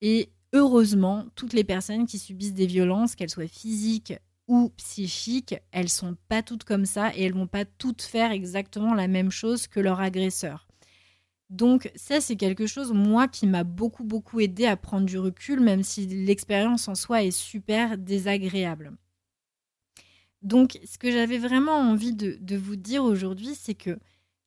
Et 0.00 0.30
heureusement, 0.54 1.26
toutes 1.34 1.52
les 1.52 1.64
personnes 1.64 2.06
qui 2.06 2.18
subissent 2.18 2.54
des 2.54 2.66
violences, 2.66 3.14
qu'elles 3.14 3.28
soient 3.28 3.46
physiques 3.46 4.14
ou 4.46 4.70
psychiques, 4.76 5.56
elles 5.72 5.88
sont 5.90 6.16
pas 6.28 6.42
toutes 6.42 6.64
comme 6.64 6.86
ça 6.86 7.14
et 7.14 7.24
elles 7.24 7.34
vont 7.34 7.46
pas 7.46 7.64
toutes 7.64 8.02
faire 8.02 8.30
exactement 8.30 8.94
la 8.94 9.08
même 9.08 9.30
chose 9.30 9.66
que 9.66 9.80
leur 9.80 10.00
agresseur. 10.00 10.68
Donc 11.50 11.90
ça, 11.94 12.20
c'est 12.20 12.36
quelque 12.36 12.66
chose, 12.66 12.92
moi, 12.92 13.28
qui 13.28 13.46
m'a 13.46 13.64
beaucoup, 13.64 14.04
beaucoup 14.04 14.40
aidé 14.40 14.64
à 14.66 14.76
prendre 14.76 15.06
du 15.06 15.18
recul, 15.18 15.60
même 15.60 15.82
si 15.82 16.06
l'expérience 16.06 16.88
en 16.88 16.94
soi 16.94 17.22
est 17.22 17.30
super 17.30 17.98
désagréable. 17.98 18.92
Donc 20.42 20.78
ce 20.84 20.98
que 20.98 21.10
j'avais 21.10 21.38
vraiment 21.38 21.78
envie 21.78 22.14
de, 22.14 22.36
de 22.40 22.56
vous 22.56 22.76
dire 22.76 23.02
aujourd'hui, 23.02 23.54
c'est 23.54 23.74
que 23.74 23.98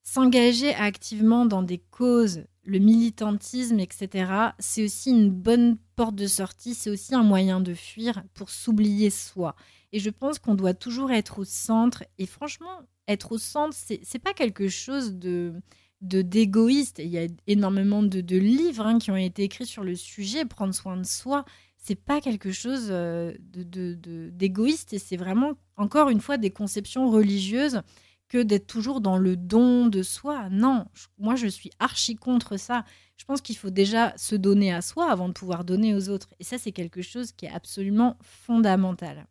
s'engager 0.08 0.74
activement 0.74 1.46
dans 1.46 1.62
des 1.62 1.80
causes 1.80 2.46
le 2.64 2.80
militantisme, 2.80 3.80
etc., 3.80 4.32
c'est 4.58 4.84
aussi 4.84 5.10
une 5.10 5.30
bonne 5.30 5.78
porte 5.98 6.16
de 6.16 6.28
sortie, 6.28 6.76
c'est 6.76 6.90
aussi 6.90 7.14
un 7.14 7.24
moyen 7.24 7.60
de 7.60 7.74
fuir 7.74 8.24
pour 8.34 8.50
s'oublier 8.50 9.10
soi. 9.10 9.54
Et 9.92 10.00
je 10.00 10.10
pense 10.10 10.40
qu'on 10.40 10.56
doit 10.56 10.74
toujours 10.74 11.12
être 11.12 11.40
au 11.40 11.44
centre. 11.44 12.06
Et 12.20 12.26
franchement, 12.26 12.84
être 13.10 13.34
au 13.34 13.38
centre, 13.38 13.76
c'est 13.76 14.20
pas 14.20 14.34
quelque 14.34 14.70
chose 14.70 15.14
de 15.14 15.54
d'égoïste. 16.00 17.00
Il 17.00 17.10
y 17.10 17.18
a 17.18 17.28
énormément 17.48 18.04
de, 18.04 18.38
livres 18.38 18.86
hein, 18.86 19.00
qui 19.00 19.12
ont 19.12 19.18
été 19.18 19.44
écrits 19.44 19.66
sur 19.66 19.84
le 19.84 19.96
sujet. 19.96 20.46
Prendre 20.46 20.74
soin 20.74 20.96
de 20.96 21.06
soi, 21.06 21.44
c'est 21.76 21.96
pas 21.96 22.22
quelque 22.22 22.52
chose 22.52 22.88
euh, 22.92 23.34
d'égoïste. 23.42 24.94
et 24.94 25.00
c'est 25.00 25.18
vraiment, 25.18 25.54
encore 25.76 26.10
une 26.10 26.22
fois, 26.22 26.38
des 26.38 26.52
conceptions 26.52 27.10
religieuses 27.10 27.82
que 28.30 28.42
d'être 28.44 28.68
toujours 28.68 29.02
dans 29.02 29.18
le 29.18 29.36
don 29.36 29.88
de 29.88 30.04
soi. 30.04 30.50
Non, 30.50 30.86
moi 31.18 31.36
je 31.36 31.48
suis 31.48 31.72
archi 31.80 32.16
contre 32.16 32.58
ça. 32.58 32.84
Je 33.18 33.26
pense 33.26 33.42
qu'il 33.42 33.58
faut 33.58 33.70
déjà 33.70 34.14
se 34.18 34.36
donner 34.36 34.74
à 34.74 34.82
soi 34.82 35.10
avant 35.10 35.28
de 35.28 35.34
pouvoir 35.34 35.64
donner 35.64 35.96
aux 35.96 36.10
autres. 36.10 36.30
Et 36.40 36.44
ça, 36.44 36.58
c'est 36.58 36.72
quelque 36.72 37.02
chose 37.02 37.32
qui 37.32 37.46
est 37.46 37.52
absolument 37.52 38.18
fondamental. 38.22 39.26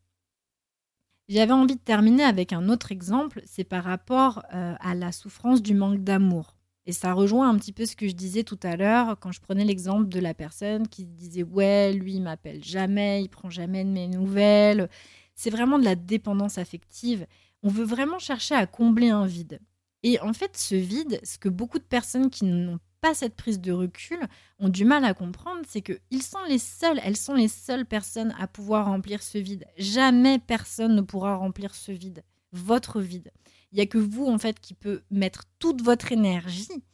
J'avais 1.28 1.52
envie 1.52 1.74
de 1.74 1.80
terminer 1.80 2.22
avec 2.22 2.52
un 2.52 2.68
autre 2.68 2.92
exemple, 2.92 3.42
c'est 3.46 3.64
par 3.64 3.82
rapport 3.82 4.44
euh, 4.54 4.74
à 4.78 4.94
la 4.94 5.10
souffrance 5.10 5.60
du 5.60 5.74
manque 5.74 6.04
d'amour. 6.04 6.56
Et 6.86 6.92
ça 6.92 7.12
rejoint 7.12 7.48
un 7.48 7.58
petit 7.58 7.72
peu 7.72 7.84
ce 7.84 7.96
que 7.96 8.06
je 8.06 8.14
disais 8.14 8.44
tout 8.44 8.60
à 8.62 8.76
l'heure 8.76 9.18
quand 9.18 9.32
je 9.32 9.40
prenais 9.40 9.64
l'exemple 9.64 10.08
de 10.08 10.20
la 10.20 10.34
personne 10.34 10.86
qui 10.86 11.04
disait 11.04 11.42
ouais, 11.42 11.92
lui 11.92 12.14
il 12.14 12.22
m'appelle 12.22 12.62
jamais, 12.62 13.22
il 13.22 13.28
prend 13.28 13.50
jamais 13.50 13.84
de 13.84 13.90
mes 13.90 14.06
nouvelles. 14.06 14.88
C'est 15.34 15.50
vraiment 15.50 15.80
de 15.80 15.84
la 15.84 15.96
dépendance 15.96 16.58
affective 16.58 17.26
on 17.62 17.68
veut 17.68 17.84
vraiment 17.84 18.18
chercher 18.18 18.54
à 18.54 18.66
combler 18.66 19.10
un 19.10 19.26
vide. 19.26 19.60
Et 20.02 20.20
en 20.20 20.32
fait, 20.32 20.56
ce 20.56 20.74
vide, 20.74 21.20
ce 21.24 21.38
que 21.38 21.48
beaucoup 21.48 21.78
de 21.78 21.84
personnes 21.84 22.30
qui 22.30 22.44
n'ont 22.44 22.78
pas 23.00 23.14
cette 23.14 23.34
prise 23.34 23.60
de 23.60 23.72
recul 23.72 24.18
ont 24.58 24.68
du 24.68 24.84
mal 24.84 25.04
à 25.04 25.14
comprendre, 25.14 25.62
c'est 25.66 25.82
qu'ils 25.82 26.22
sont 26.22 26.42
les 26.48 26.60
elles 27.02 27.16
sont 27.16 27.34
les 27.34 27.48
seules 27.48 27.86
personnes 27.86 28.34
à 28.38 28.46
pouvoir 28.46 28.86
remplir 28.86 29.22
ce 29.22 29.38
vide. 29.38 29.64
Jamais 29.76 30.38
personne 30.38 30.94
ne 30.94 31.00
pourra 31.00 31.36
remplir 31.36 31.74
ce 31.74 31.92
vide, 31.92 32.22
votre 32.52 33.00
vide. 33.00 33.32
Il 33.72 33.76
n'y 33.76 33.82
a 33.82 33.86
que 33.86 33.98
vous, 33.98 34.26
en 34.26 34.38
fait, 34.38 34.60
qui 34.60 34.74
peut 34.74 35.02
mettre 35.10 35.44
toute 35.58 35.82
votre 35.82 36.12
énergie, 36.12 36.84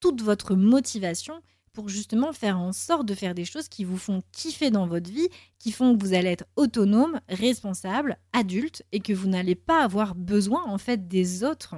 toute 0.00 0.22
votre 0.22 0.54
motivation 0.54 1.42
pour 1.72 1.88
justement 1.88 2.32
faire 2.32 2.58
en 2.58 2.72
sorte 2.72 3.06
de 3.06 3.14
faire 3.14 3.34
des 3.34 3.44
choses 3.44 3.68
qui 3.68 3.84
vous 3.84 3.96
font 3.96 4.22
kiffer 4.32 4.70
dans 4.70 4.86
votre 4.86 5.10
vie, 5.10 5.28
qui 5.58 5.72
font 5.72 5.96
que 5.96 6.02
vous 6.02 6.14
allez 6.14 6.30
être 6.30 6.46
autonome, 6.56 7.20
responsable, 7.28 8.18
adulte 8.32 8.82
et 8.92 9.00
que 9.00 9.12
vous 9.12 9.28
n'allez 9.28 9.54
pas 9.54 9.82
avoir 9.82 10.14
besoin 10.14 10.64
en 10.64 10.78
fait 10.78 11.08
des 11.08 11.44
autres, 11.44 11.76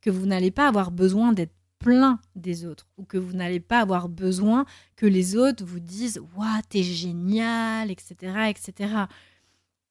que 0.00 0.10
vous 0.10 0.26
n'allez 0.26 0.50
pas 0.50 0.68
avoir 0.68 0.90
besoin 0.90 1.32
d'être 1.32 1.52
plein 1.78 2.18
des 2.34 2.64
autres 2.64 2.86
ou 2.96 3.04
que 3.04 3.18
vous 3.18 3.34
n'allez 3.34 3.60
pas 3.60 3.80
avoir 3.80 4.08
besoin 4.08 4.64
que 4.96 5.06
les 5.06 5.36
autres 5.36 5.64
vous 5.64 5.80
disent 5.80 6.20
waouh 6.36 6.60
t'es 6.68 6.82
génial 6.82 7.90
etc 7.90 8.50
etc 8.50 9.04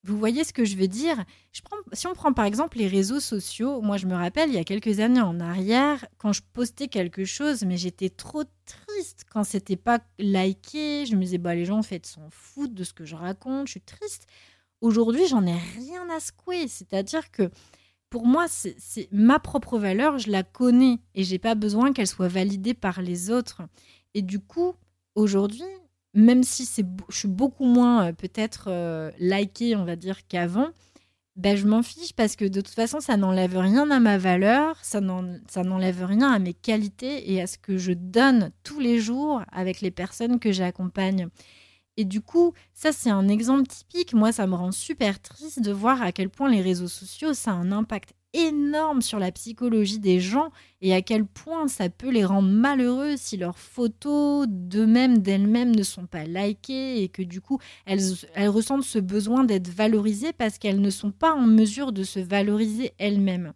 vous 0.07 0.17
voyez 0.17 0.43
ce 0.43 0.53
que 0.53 0.65
je 0.65 0.77
veux 0.77 0.87
dire? 0.87 1.23
Si 1.91 2.07
on 2.07 2.13
prend 2.13 2.33
par 2.33 2.45
exemple 2.45 2.77
les 2.77 2.87
réseaux 2.87 3.19
sociaux, 3.19 3.81
moi 3.81 3.97
je 3.97 4.07
me 4.07 4.15
rappelle 4.15 4.49
il 4.49 4.55
y 4.55 4.59
a 4.59 4.63
quelques 4.63 4.99
années 4.99 5.21
en 5.21 5.39
arrière, 5.39 6.05
quand 6.17 6.33
je 6.33 6.41
postais 6.53 6.87
quelque 6.87 7.25
chose, 7.25 7.63
mais 7.65 7.77
j'étais 7.77 8.09
trop 8.09 8.43
triste 8.65 9.25
quand 9.31 9.43
c'était 9.43 9.75
pas 9.75 9.99
liké. 10.17 11.05
Je 11.05 11.15
me 11.15 11.21
disais, 11.21 11.37
bah 11.37 11.55
les 11.55 11.65
gens 11.65 11.79
en 11.79 11.83
fait 11.83 12.05
s'en 12.05 12.29
foutent 12.29 12.73
de 12.73 12.83
ce 12.83 12.93
que 12.93 13.05
je 13.05 13.15
raconte, 13.15 13.67
je 13.67 13.71
suis 13.71 13.81
triste. 13.81 14.27
Aujourd'hui, 14.81 15.27
j'en 15.27 15.45
ai 15.45 15.57
rien 15.57 16.07
à 16.09 16.19
secouer. 16.19 16.67
C'est-à-dire 16.67 17.31
que 17.31 17.49
pour 18.09 18.25
moi, 18.25 18.45
c'est 18.47 19.09
ma 19.11 19.39
propre 19.39 19.77
valeur, 19.77 20.17
je 20.17 20.31
la 20.31 20.43
connais 20.43 20.99
et 21.15 21.23
j'ai 21.23 21.39
pas 21.39 21.55
besoin 21.55 21.91
qu'elle 21.91 22.07
soit 22.07 22.29
validée 22.29 22.73
par 22.73 23.01
les 23.01 23.29
autres. 23.29 23.63
Et 24.13 24.21
du 24.21 24.39
coup, 24.39 24.73
aujourd'hui, 25.15 25.65
même 26.17 26.43
si 26.43 26.65
c'est, 26.65 26.85
je 27.09 27.15
suis 27.15 27.27
beaucoup 27.27 27.65
moins 27.65 28.07
euh, 28.07 28.11
peut-être 28.11 28.65
euh, 28.69 29.11
likée, 29.19 29.75
on 29.75 29.85
va 29.85 29.95
dire, 29.95 30.27
qu'avant, 30.27 30.69
ben, 31.35 31.55
je 31.55 31.67
m'en 31.67 31.83
fiche 31.83 32.13
parce 32.13 32.35
que 32.35 32.45
de 32.45 32.59
toute 32.59 32.73
façon, 32.73 32.99
ça 32.99 33.17
n'enlève 33.17 33.55
rien 33.55 33.91
à 33.91 33.99
ma 33.99 34.17
valeur, 34.17 34.77
ça 34.81 34.99
n'enlève 34.99 36.03
rien 36.03 36.31
à 36.31 36.39
mes 36.39 36.55
qualités 36.55 37.31
et 37.31 37.39
à 37.39 37.45
ce 37.45 37.59
que 37.59 37.77
je 37.77 37.93
donne 37.93 38.51
tous 38.63 38.79
les 38.79 38.99
jours 38.99 39.43
avec 39.51 39.81
les 39.81 39.91
personnes 39.91 40.39
que 40.39 40.51
j'accompagne. 40.51 41.27
Et 41.97 42.05
du 42.05 42.21
coup, 42.21 42.53
ça 42.73 42.91
c'est 42.91 43.11
un 43.11 43.27
exemple 43.27 43.67
typique. 43.67 44.13
Moi, 44.15 44.31
ça 44.31 44.47
me 44.47 44.55
rend 44.55 44.71
super 44.71 45.19
triste 45.21 45.61
de 45.61 45.71
voir 45.71 46.01
à 46.01 46.11
quel 46.11 46.29
point 46.29 46.49
les 46.49 46.61
réseaux 46.61 46.87
sociaux, 46.87 47.35
ça 47.35 47.51
a 47.51 47.55
un 47.55 47.71
impact 47.71 48.13
énorme 48.33 49.01
sur 49.01 49.19
la 49.19 49.31
psychologie 49.31 49.99
des 49.99 50.19
gens 50.19 50.51
et 50.81 50.93
à 50.93 51.01
quel 51.01 51.25
point 51.25 51.67
ça 51.67 51.89
peut 51.89 52.09
les 52.09 52.25
rendre 52.25 52.49
malheureux 52.49 53.15
si 53.17 53.37
leurs 53.37 53.57
photos 53.57 54.45
d'eux-mêmes, 54.49 55.19
d'elles-mêmes 55.19 55.75
ne 55.75 55.83
sont 55.83 56.05
pas 56.05 56.25
likées 56.25 57.01
et 57.01 57.09
que 57.09 57.21
du 57.21 57.41
coup 57.41 57.59
elles, 57.85 58.01
elles 58.35 58.49
ressentent 58.49 58.83
ce 58.83 58.99
besoin 58.99 59.43
d'être 59.43 59.69
valorisées 59.69 60.33
parce 60.33 60.57
qu'elles 60.57 60.81
ne 60.81 60.89
sont 60.89 61.11
pas 61.11 61.33
en 61.33 61.47
mesure 61.47 61.91
de 61.91 62.03
se 62.03 62.19
valoriser 62.19 62.93
elles-mêmes. 62.97 63.53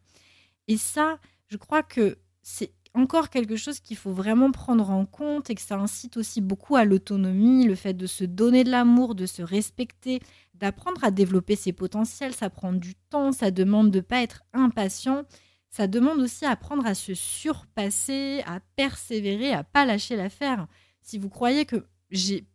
Et 0.68 0.78
ça, 0.78 1.20
je 1.48 1.58
crois 1.58 1.84
que 1.84 2.18
c'est 2.42 2.72
encore 2.94 3.30
quelque 3.30 3.56
chose 3.56 3.80
qu'il 3.80 3.98
faut 3.98 4.12
vraiment 4.12 4.52
prendre 4.52 4.90
en 4.90 5.06
compte 5.06 5.50
et 5.50 5.56
que 5.56 5.62
ça 5.62 5.78
incite 5.78 6.18
aussi 6.18 6.42
beaucoup 6.42 6.76
à 6.76 6.86
l'autonomie, 6.86 7.66
le 7.66 7.76
fait 7.76 7.94
de 7.94 8.06
se 8.06 8.24
donner 8.24 8.64
de 8.64 8.72
l'amour, 8.72 9.16
de 9.16 9.26
se 9.26 9.42
respecter, 9.42 10.20
d'apprendre 10.56 11.04
à 11.04 11.12
développer 11.12 11.56
ses 11.56 11.72
potentiels. 11.72 12.34
Ça 12.34 12.50
prend 12.50 12.74
du 12.74 12.96
temps, 13.10 13.32
ça 13.32 13.52
demande 13.52 13.92
de 13.92 14.00
ne 14.00 14.02
pas 14.02 14.22
être 14.22 14.44
impatient. 14.54 15.24
Ça 15.70 15.88
demande 15.88 16.20
aussi 16.20 16.46
à 16.46 16.52
apprendre 16.52 16.86
à 16.86 16.94
se 16.94 17.14
surpasser, 17.14 18.44
à 18.46 18.60
persévérer, 18.76 19.54
à 19.54 19.64
pas 19.64 19.86
lâcher 19.86 20.18
l'affaire. 20.18 20.68
Si 21.02 21.18
vous 21.18 21.30
croyez 21.30 21.66
que 21.66 21.86
j'ai, 22.10 22.46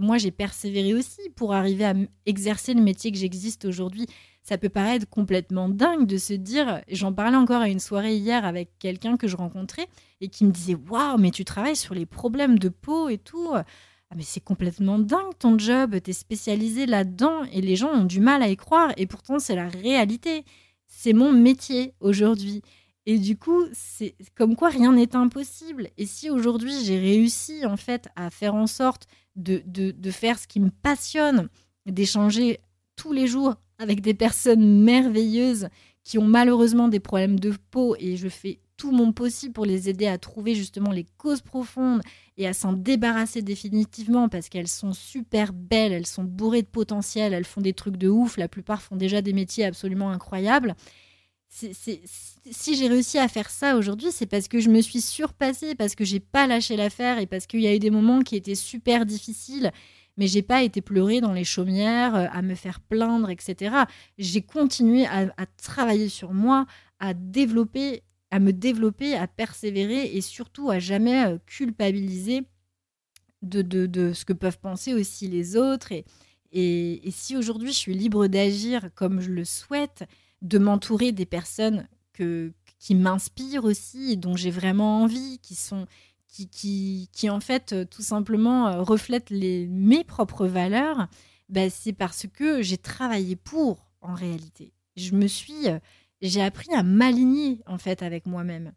moi 0.00 0.18
j'ai 0.18 0.32
persévéré 0.32 0.92
aussi 0.92 1.20
pour 1.36 1.54
arriver 1.54 1.84
à 1.84 1.94
exercer 2.26 2.74
le 2.74 2.82
métier 2.82 3.12
que 3.12 3.18
j'existe 3.18 3.64
aujourd'hui, 3.64 4.06
ça 4.46 4.58
peut 4.58 4.68
paraître 4.68 5.08
complètement 5.08 5.68
dingue 5.68 6.06
de 6.06 6.18
se 6.18 6.32
dire, 6.32 6.80
j'en 6.88 7.12
parlais 7.12 7.36
encore 7.36 7.62
à 7.62 7.68
une 7.68 7.80
soirée 7.80 8.14
hier 8.14 8.44
avec 8.44 8.70
quelqu'un 8.78 9.16
que 9.16 9.26
je 9.26 9.36
rencontrais 9.36 9.88
et 10.20 10.28
qui 10.28 10.44
me 10.44 10.52
disait 10.52 10.76
waouh, 10.88 11.18
mais 11.18 11.32
tu 11.32 11.44
travailles 11.44 11.74
sur 11.74 11.94
les 11.94 12.06
problèmes 12.06 12.56
de 12.56 12.68
peau 12.68 13.08
et 13.08 13.18
tout. 13.18 13.50
Ah 13.52 14.14
mais 14.14 14.22
c'est 14.22 14.40
complètement 14.40 15.00
dingue 15.00 15.36
ton 15.36 15.58
job, 15.58 16.00
t'es 16.00 16.12
spécialisé 16.12 16.86
là-dedans 16.86 17.42
et 17.50 17.60
les 17.60 17.74
gens 17.74 17.90
ont 17.90 18.04
du 18.04 18.20
mal 18.20 18.40
à 18.40 18.48
y 18.48 18.56
croire 18.56 18.92
et 18.96 19.06
pourtant 19.06 19.40
c'est 19.40 19.56
la 19.56 19.68
réalité. 19.68 20.44
C'est 20.86 21.12
mon 21.12 21.32
métier 21.32 21.94
aujourd'hui. 21.98 22.62
Et 23.04 23.18
du 23.18 23.36
coup, 23.36 23.64
c'est 23.72 24.14
comme 24.36 24.54
quoi 24.54 24.68
rien 24.68 24.92
n'est 24.92 25.16
impossible. 25.16 25.88
Et 25.98 26.06
si 26.06 26.30
aujourd'hui 26.30 26.84
j'ai 26.84 27.00
réussi 27.00 27.66
en 27.66 27.76
fait 27.76 28.08
à 28.14 28.30
faire 28.30 28.54
en 28.54 28.68
sorte 28.68 29.08
de, 29.34 29.60
de, 29.66 29.90
de 29.90 30.10
faire 30.12 30.38
ce 30.38 30.46
qui 30.46 30.60
me 30.60 30.70
passionne, 30.70 31.48
d'échanger 31.84 32.60
tous 32.94 33.12
les 33.12 33.26
jours 33.26 33.56
avec 33.78 34.00
des 34.00 34.14
personnes 34.14 34.82
merveilleuses 34.82 35.68
qui 36.04 36.18
ont 36.18 36.24
malheureusement 36.24 36.88
des 36.88 37.00
problèmes 37.00 37.38
de 37.40 37.52
peau 37.70 37.96
et 37.98 38.16
je 38.16 38.28
fais 38.28 38.60
tout 38.76 38.92
mon 38.92 39.12
possible 39.12 39.52
pour 39.52 39.64
les 39.64 39.88
aider 39.88 40.06
à 40.06 40.18
trouver 40.18 40.54
justement 40.54 40.92
les 40.92 41.06
causes 41.16 41.40
profondes 41.40 42.02
et 42.36 42.46
à 42.46 42.52
s'en 42.52 42.72
débarrasser 42.72 43.42
définitivement 43.42 44.28
parce 44.28 44.48
qu'elles 44.48 44.68
sont 44.68 44.92
super 44.92 45.52
belles, 45.52 45.92
elles 45.92 46.06
sont 46.06 46.24
bourrées 46.24 46.62
de 46.62 46.68
potentiel, 46.68 47.32
elles 47.32 47.44
font 47.44 47.60
des 47.60 47.72
trucs 47.72 47.96
de 47.96 48.08
ouf, 48.08 48.36
la 48.36 48.48
plupart 48.48 48.82
font 48.82 48.96
déjà 48.96 49.22
des 49.22 49.32
métiers 49.32 49.64
absolument 49.64 50.10
incroyables. 50.10 50.74
si 51.48 52.76
j'ai 52.76 52.88
réussi 52.88 53.18
à 53.18 53.28
faire 53.28 53.48
ça 53.48 53.76
aujourd'hui, 53.76 54.12
c'est 54.12 54.26
parce 54.26 54.46
que 54.48 54.60
je 54.60 54.68
me 54.68 54.82
suis 54.82 55.00
surpassée, 55.00 55.74
parce 55.74 55.94
que 55.94 56.04
j'ai 56.04 56.20
pas 56.20 56.46
lâché 56.46 56.76
l'affaire 56.76 57.18
et 57.18 57.26
parce 57.26 57.46
qu'il 57.46 57.62
y 57.62 57.66
a 57.66 57.74
eu 57.74 57.78
des 57.78 57.90
moments 57.90 58.20
qui 58.20 58.36
étaient 58.36 58.54
super 58.54 59.06
difficiles 59.06 59.72
mais 60.16 60.26
j'ai 60.26 60.42
pas 60.42 60.62
été 60.62 60.80
pleurer 60.80 61.20
dans 61.20 61.32
les 61.32 61.44
chaumières, 61.44 62.14
euh, 62.14 62.26
à 62.30 62.42
me 62.42 62.54
faire 62.54 62.80
plaindre, 62.80 63.30
etc. 63.30 63.76
J'ai 64.18 64.42
continué 64.42 65.06
à, 65.06 65.28
travailler 65.62 66.08
sur 66.08 66.32
moi, 66.32 66.66
à 66.98 67.14
développer, 67.14 68.02
à 68.30 68.38
me 68.38 68.52
développer, 68.52 69.14
à 69.14 69.26
persévérer 69.26 70.16
et 70.16 70.20
surtout 70.20 70.70
à 70.70 70.78
jamais 70.78 71.26
euh, 71.26 71.38
culpabiliser 71.46 72.42
de, 73.42 73.62
de, 73.62 74.12
ce 74.12 74.24
que 74.24 74.32
peuvent 74.32 74.58
penser 74.58 74.94
aussi 74.94 75.28
les 75.28 75.56
autres. 75.56 75.92
Et, 75.92 76.04
et, 76.52 77.10
si 77.10 77.36
aujourd'hui 77.36 77.72
je 77.72 77.78
suis 77.78 77.94
libre 77.94 78.26
d'agir 78.26 78.88
comme 78.94 79.20
je 79.20 79.30
le 79.30 79.44
souhaite, 79.44 80.04
de 80.42 80.58
m'entourer 80.58 81.12
des 81.12 81.26
personnes 81.26 81.86
que, 82.12 82.52
qui 82.78 82.94
m'inspirent 82.94 83.64
aussi 83.64 84.16
dont 84.16 84.36
j'ai 84.36 84.50
vraiment 84.50 85.02
envie, 85.02 85.38
qui 85.40 85.54
sont 85.54 85.86
qui, 86.44 87.30
en 87.30 87.40
fait 87.40 87.72
euh, 87.72 87.84
tout 87.84 88.02
simplement 88.02 88.68
euh, 88.68 88.82
reflètent 88.82 89.30
les, 89.30 89.66
mes 89.66 90.04
propres 90.04 90.46
valeurs, 90.46 91.08
bah, 91.48 91.70
c'est 91.70 91.92
parce 91.92 92.26
que 92.32 92.62
j'ai 92.62 92.76
travaillé 92.76 93.36
pour 93.36 93.86
en 94.02 94.14
réalité. 94.14 94.72
Je 94.96 95.14
me 95.14 95.26
suis, 95.26 95.68
euh, 95.68 95.78
j'ai 96.20 96.42
appris 96.42 96.72
à 96.74 96.82
m'aligner 96.82 97.60
en 97.66 97.78
fait 97.78 98.02
avec 98.02 98.26
moi-même. 98.26 98.72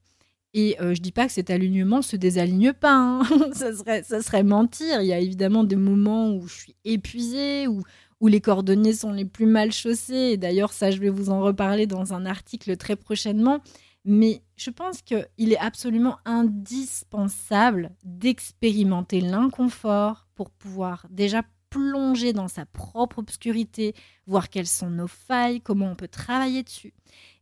Et 0.56 0.78
je 0.80 1.00
dis 1.00 1.12
pas 1.12 1.28
que 1.28 1.32
cet 1.32 1.52
alignement 1.52 2.02
se 2.02 2.16
désaligne 2.16 2.74
pas, 2.74 2.96
hein. 2.96 3.22
ça, 3.54 3.72
serait, 3.72 4.02
ça 4.02 4.20
serait 4.24 4.42
mentir. 4.42 5.00
Il 5.00 5.06
y 5.06 5.14
a 5.14 5.20
évidemment 5.20 5.64
des 5.64 5.76
moments 5.76 6.32
où 6.32 6.48
je 6.48 6.56
suis 6.56 6.76
épuisée, 6.86 7.68
où, 7.68 7.84
où 8.20 8.28
les 8.28 8.42
cordonniers 8.42 8.94
sont 8.94 9.12
les 9.12 9.26
plus 9.26 9.46
mal 9.46 9.72
chaussés. 9.72 10.38
D'ailleurs, 10.38 10.74
ça, 10.74 10.90
je 10.90 11.00
vais 11.00 11.12
vous 11.12 11.30
en 11.30 11.42
reparler 11.42 11.86
dans 11.86 12.16
un 12.16 12.26
article 12.26 12.78
très 12.78 12.96
prochainement. 12.96 13.62
Mais 14.06 14.42
je 14.56 14.70
pense 14.70 15.02
qu'il 15.02 15.28
est 15.38 15.58
absolument 15.58 16.18
indispensable 16.26 17.92
d'expérimenter 18.04 19.22
l'inconfort 19.22 20.28
pour 20.36 20.52
pouvoir 20.52 21.06
déjà 21.10 21.44
plonger 21.70 22.34
dans 22.34 22.48
sa 22.48 22.66
propre 22.66 23.20
obscurité, 23.20 23.94
voir 24.26 24.50
quelles 24.50 24.68
sont 24.68 24.90
nos 24.90 25.08
failles, 25.08 25.62
comment 25.62 25.92
on 25.92 25.96
peut 25.96 26.08
travailler 26.08 26.64
dessus. 26.64 26.94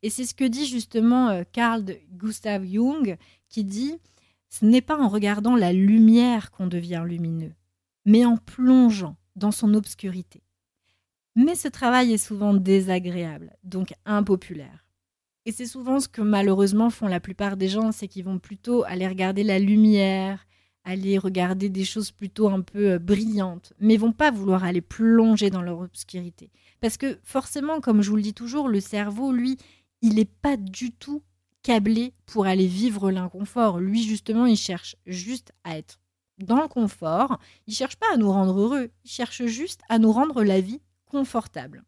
Et 0.04 0.10
c'est 0.10 0.26
ce 0.26 0.34
que 0.34 0.44
dit 0.44 0.66
justement 0.66 1.30
euh, 1.30 1.44
Carl 1.52 1.86
Gustav 2.12 2.66
Jung, 2.66 3.18
qui 3.50 3.64
dit 3.64 3.98
Ce 4.50 4.66
n'est 4.66 4.82
pas 4.82 5.00
en 5.00 5.08
regardant 5.08 5.56
la 5.56 5.74
lumière 5.74 6.52
qu'on 6.52 6.68
devient 6.68 7.04
lumineux, 7.06 7.54
mais 8.06 8.26
en 8.26 8.38
plongeant 8.38 9.16
dans 9.36 9.52
son 9.52 9.74
obscurité. 9.74 10.44
Mais 11.36 11.56
ce 11.56 11.68
travail 11.68 12.14
est 12.14 12.18
souvent 12.18 12.54
désagréable, 12.54 13.56
donc 13.64 13.94
impopulaire. 14.06 14.87
Et 15.48 15.54
c'est 15.54 15.66
souvent 15.66 16.02
ce 16.02 16.10
que 16.10 16.22
malheureusement 16.22 16.90
font 16.90 17.08
la 17.08 17.22
plupart 17.22 17.56
des 17.56 17.70
gens, 17.70 17.94
c'est 17.94 18.10
qu'ils 18.10 18.26
vont 18.26 18.38
plutôt 18.38 18.84
aller 18.84 19.08
regarder 19.08 19.44
la 19.44 19.60
lumière, 19.60 20.46
aller 20.84 21.18
regarder 21.18 21.70
des 21.70 21.86
choses 21.86 22.12
plutôt 22.12 22.50
un 22.50 22.60
peu 22.60 22.92
euh, 22.92 23.00
brillantes, 23.00 23.72
mais 23.80 23.96
vont 23.96 24.12
pas 24.12 24.30
vouloir 24.30 24.66
aller 24.66 24.82
plonger 24.82 25.50
dans 25.50 25.62
leur 25.62 25.80
obscurité. 25.80 26.52
Parce 26.82 26.98
que 26.98 27.18
forcément, 27.24 27.80
comme 27.80 28.02
je 28.02 28.10
vous 28.10 28.18
le 28.18 28.24
dis 28.24 28.34
toujours, 28.34 28.68
le 28.68 28.82
cerveau, 28.82 29.32
lui, 29.32 29.56
il 30.02 30.16
n'est 30.16 30.26
pas 30.26 30.58
du 30.58 30.92
tout 30.92 31.24
câblé 31.64 32.14
pour 32.26 32.46
aller 32.46 32.68
vivre 32.68 33.10
l'inconfort. 33.10 33.80
Lui, 33.80 34.04
justement, 34.04 34.48
il 34.48 34.58
cherche 34.58 34.98
juste 35.06 35.54
à 35.64 35.78
être 35.78 36.02
dans 36.40 36.62
le 36.62 36.68
confort. 36.68 37.40
Il 37.68 37.74
cherche 37.74 37.96
pas 37.96 38.14
à 38.14 38.18
nous 38.18 38.34
rendre 38.34 38.60
heureux, 38.60 38.90
il 39.06 39.10
cherche 39.10 39.46
juste 39.46 39.80
à 39.88 39.98
nous 39.98 40.12
rendre 40.12 40.44
la 40.44 40.60
vie 40.60 40.82
confortable. 41.06 41.86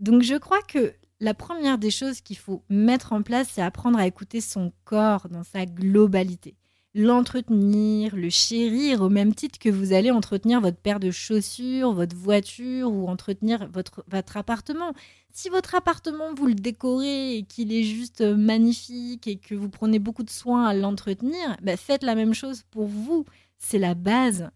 Donc 0.00 0.22
je 0.22 0.34
crois 0.34 0.60
que 0.62 0.92
la 1.20 1.34
première 1.34 1.78
des 1.78 1.90
choses 1.90 2.20
qu'il 2.20 2.36
faut 2.36 2.62
mettre 2.68 3.12
en 3.12 3.22
place, 3.22 3.48
c'est 3.52 3.62
apprendre 3.62 3.98
à 3.98 4.06
écouter 4.06 4.40
son 4.40 4.72
corps 4.84 5.28
dans 5.28 5.44
sa 5.44 5.64
globalité. 5.66 6.54
L'entretenir, 6.96 8.14
le 8.14 8.30
chérir 8.30 9.02
au 9.02 9.08
même 9.08 9.34
titre 9.34 9.58
que 9.58 9.68
vous 9.68 9.92
allez 9.92 10.12
entretenir 10.12 10.60
votre 10.60 10.76
paire 10.76 11.00
de 11.00 11.10
chaussures, 11.10 11.92
votre 11.92 12.14
voiture 12.14 12.92
ou 12.92 13.08
entretenir 13.08 13.68
votre, 13.72 14.04
appartement. 14.36 14.92
Si 15.32 15.48
votre 15.48 15.74
appartement, 15.74 16.34
vous 16.36 16.46
le 16.46 16.54
décorez 16.54 17.38
et 17.38 17.42
qu'il 17.42 17.72
est 17.72 17.82
juste 17.82 18.20
magnifique 18.20 19.26
et 19.26 19.36
que 19.36 19.56
vous 19.56 19.68
prenez 19.68 19.98
beaucoup 19.98 20.22
de 20.22 20.30
soin 20.30 20.66
à 20.66 20.74
l'entretenir, 20.74 21.56
bah, 21.62 21.76
faites 21.76 22.04
la 22.04 22.14
même 22.14 22.34
chose 22.34 22.62
pour 22.70 22.86
vous. 22.86 23.24
C'est 23.58 23.78
la 23.78 23.94
base. 23.94 24.50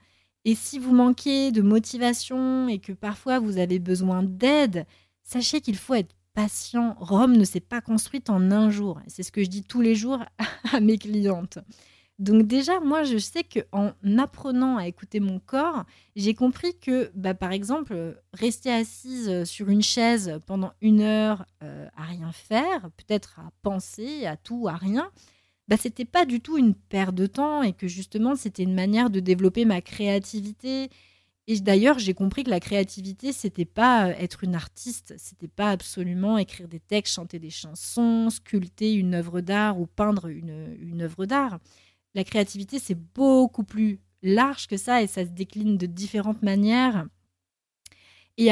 Et 0.44 0.54
si 0.54 0.78
vous 0.78 0.94
manquez 0.94 1.50
de 1.50 1.62
motivation 1.62 2.68
et 2.68 2.78
que 2.78 2.92
parfois 2.92 3.40
vous 3.40 3.58
avez 3.58 3.80
besoin 3.80 4.22
d'aide, 4.22 4.86
sachez 5.24 5.60
qu'il 5.60 5.76
faut 5.76 5.94
être 5.94 6.14
Rome 7.00 7.36
ne 7.36 7.44
s'est 7.44 7.60
pas 7.60 7.80
construite 7.80 8.30
en 8.30 8.50
un 8.50 8.70
jour. 8.70 9.00
C'est 9.06 9.22
ce 9.22 9.32
que 9.32 9.42
je 9.42 9.48
dis 9.48 9.62
tous 9.62 9.80
les 9.80 9.94
jours 9.94 10.24
à 10.72 10.80
mes 10.80 10.98
clientes. 10.98 11.58
Donc 12.18 12.48
déjà, 12.48 12.80
moi, 12.80 13.04
je 13.04 13.16
sais 13.16 13.44
qu'en 13.44 13.92
apprenant 14.18 14.76
à 14.76 14.88
écouter 14.88 15.20
mon 15.20 15.38
corps, 15.38 15.84
j'ai 16.16 16.34
compris 16.34 16.76
que, 16.78 17.12
bah, 17.14 17.34
par 17.34 17.52
exemple, 17.52 18.20
rester 18.32 18.72
assise 18.72 19.44
sur 19.44 19.68
une 19.68 19.82
chaise 19.82 20.40
pendant 20.46 20.72
une 20.80 21.00
heure 21.00 21.46
euh, 21.62 21.86
à 21.96 22.02
rien 22.02 22.32
faire, 22.32 22.90
peut-être 22.96 23.38
à 23.38 23.52
penser 23.62 24.26
à 24.26 24.36
tout, 24.36 24.66
à 24.66 24.74
rien, 24.74 25.12
bah, 25.68 25.76
c'était 25.76 26.04
pas 26.04 26.24
du 26.24 26.40
tout 26.40 26.58
une 26.58 26.74
perte 26.74 27.14
de 27.14 27.26
temps 27.26 27.62
et 27.62 27.72
que 27.72 27.86
justement, 27.86 28.34
c'était 28.34 28.64
une 28.64 28.74
manière 28.74 29.10
de 29.10 29.20
développer 29.20 29.64
ma 29.64 29.80
créativité 29.80 30.90
et 31.50 31.58
d'ailleurs, 31.60 31.98
j'ai 31.98 32.12
compris 32.12 32.44
que 32.44 32.50
la 32.50 32.60
créativité, 32.60 33.32
c'était 33.32 33.64
pas 33.64 34.08
euh, 34.08 34.14
être 34.18 34.44
une 34.44 34.54
artiste, 34.54 35.14
c'était 35.16 35.48
pas 35.48 35.70
absolument 35.70 36.36
écrire 36.36 36.68
des 36.68 36.78
textes, 36.78 37.14
chanter 37.14 37.38
des 37.38 37.48
chansons, 37.48 38.28
sculpter 38.28 38.92
une 38.92 39.14
œuvre 39.14 39.40
d'art 39.40 39.80
ou 39.80 39.86
peindre 39.86 40.26
une, 40.26 41.00
œuvre 41.00 41.24
d'art. 41.24 41.58
La 42.14 42.22
créativité, 42.22 42.78
c'est 42.78 42.98
beaucoup 43.14 43.64
plus 43.64 43.98
large 44.22 44.66
que 44.66 44.76
ça 44.76 45.02
et 45.02 45.06
ça 45.06 45.24
se 45.24 45.30
décline 45.30 45.78
de 45.78 45.86
différentes 45.86 46.42
manières. 46.42 47.06
Et 48.36 48.50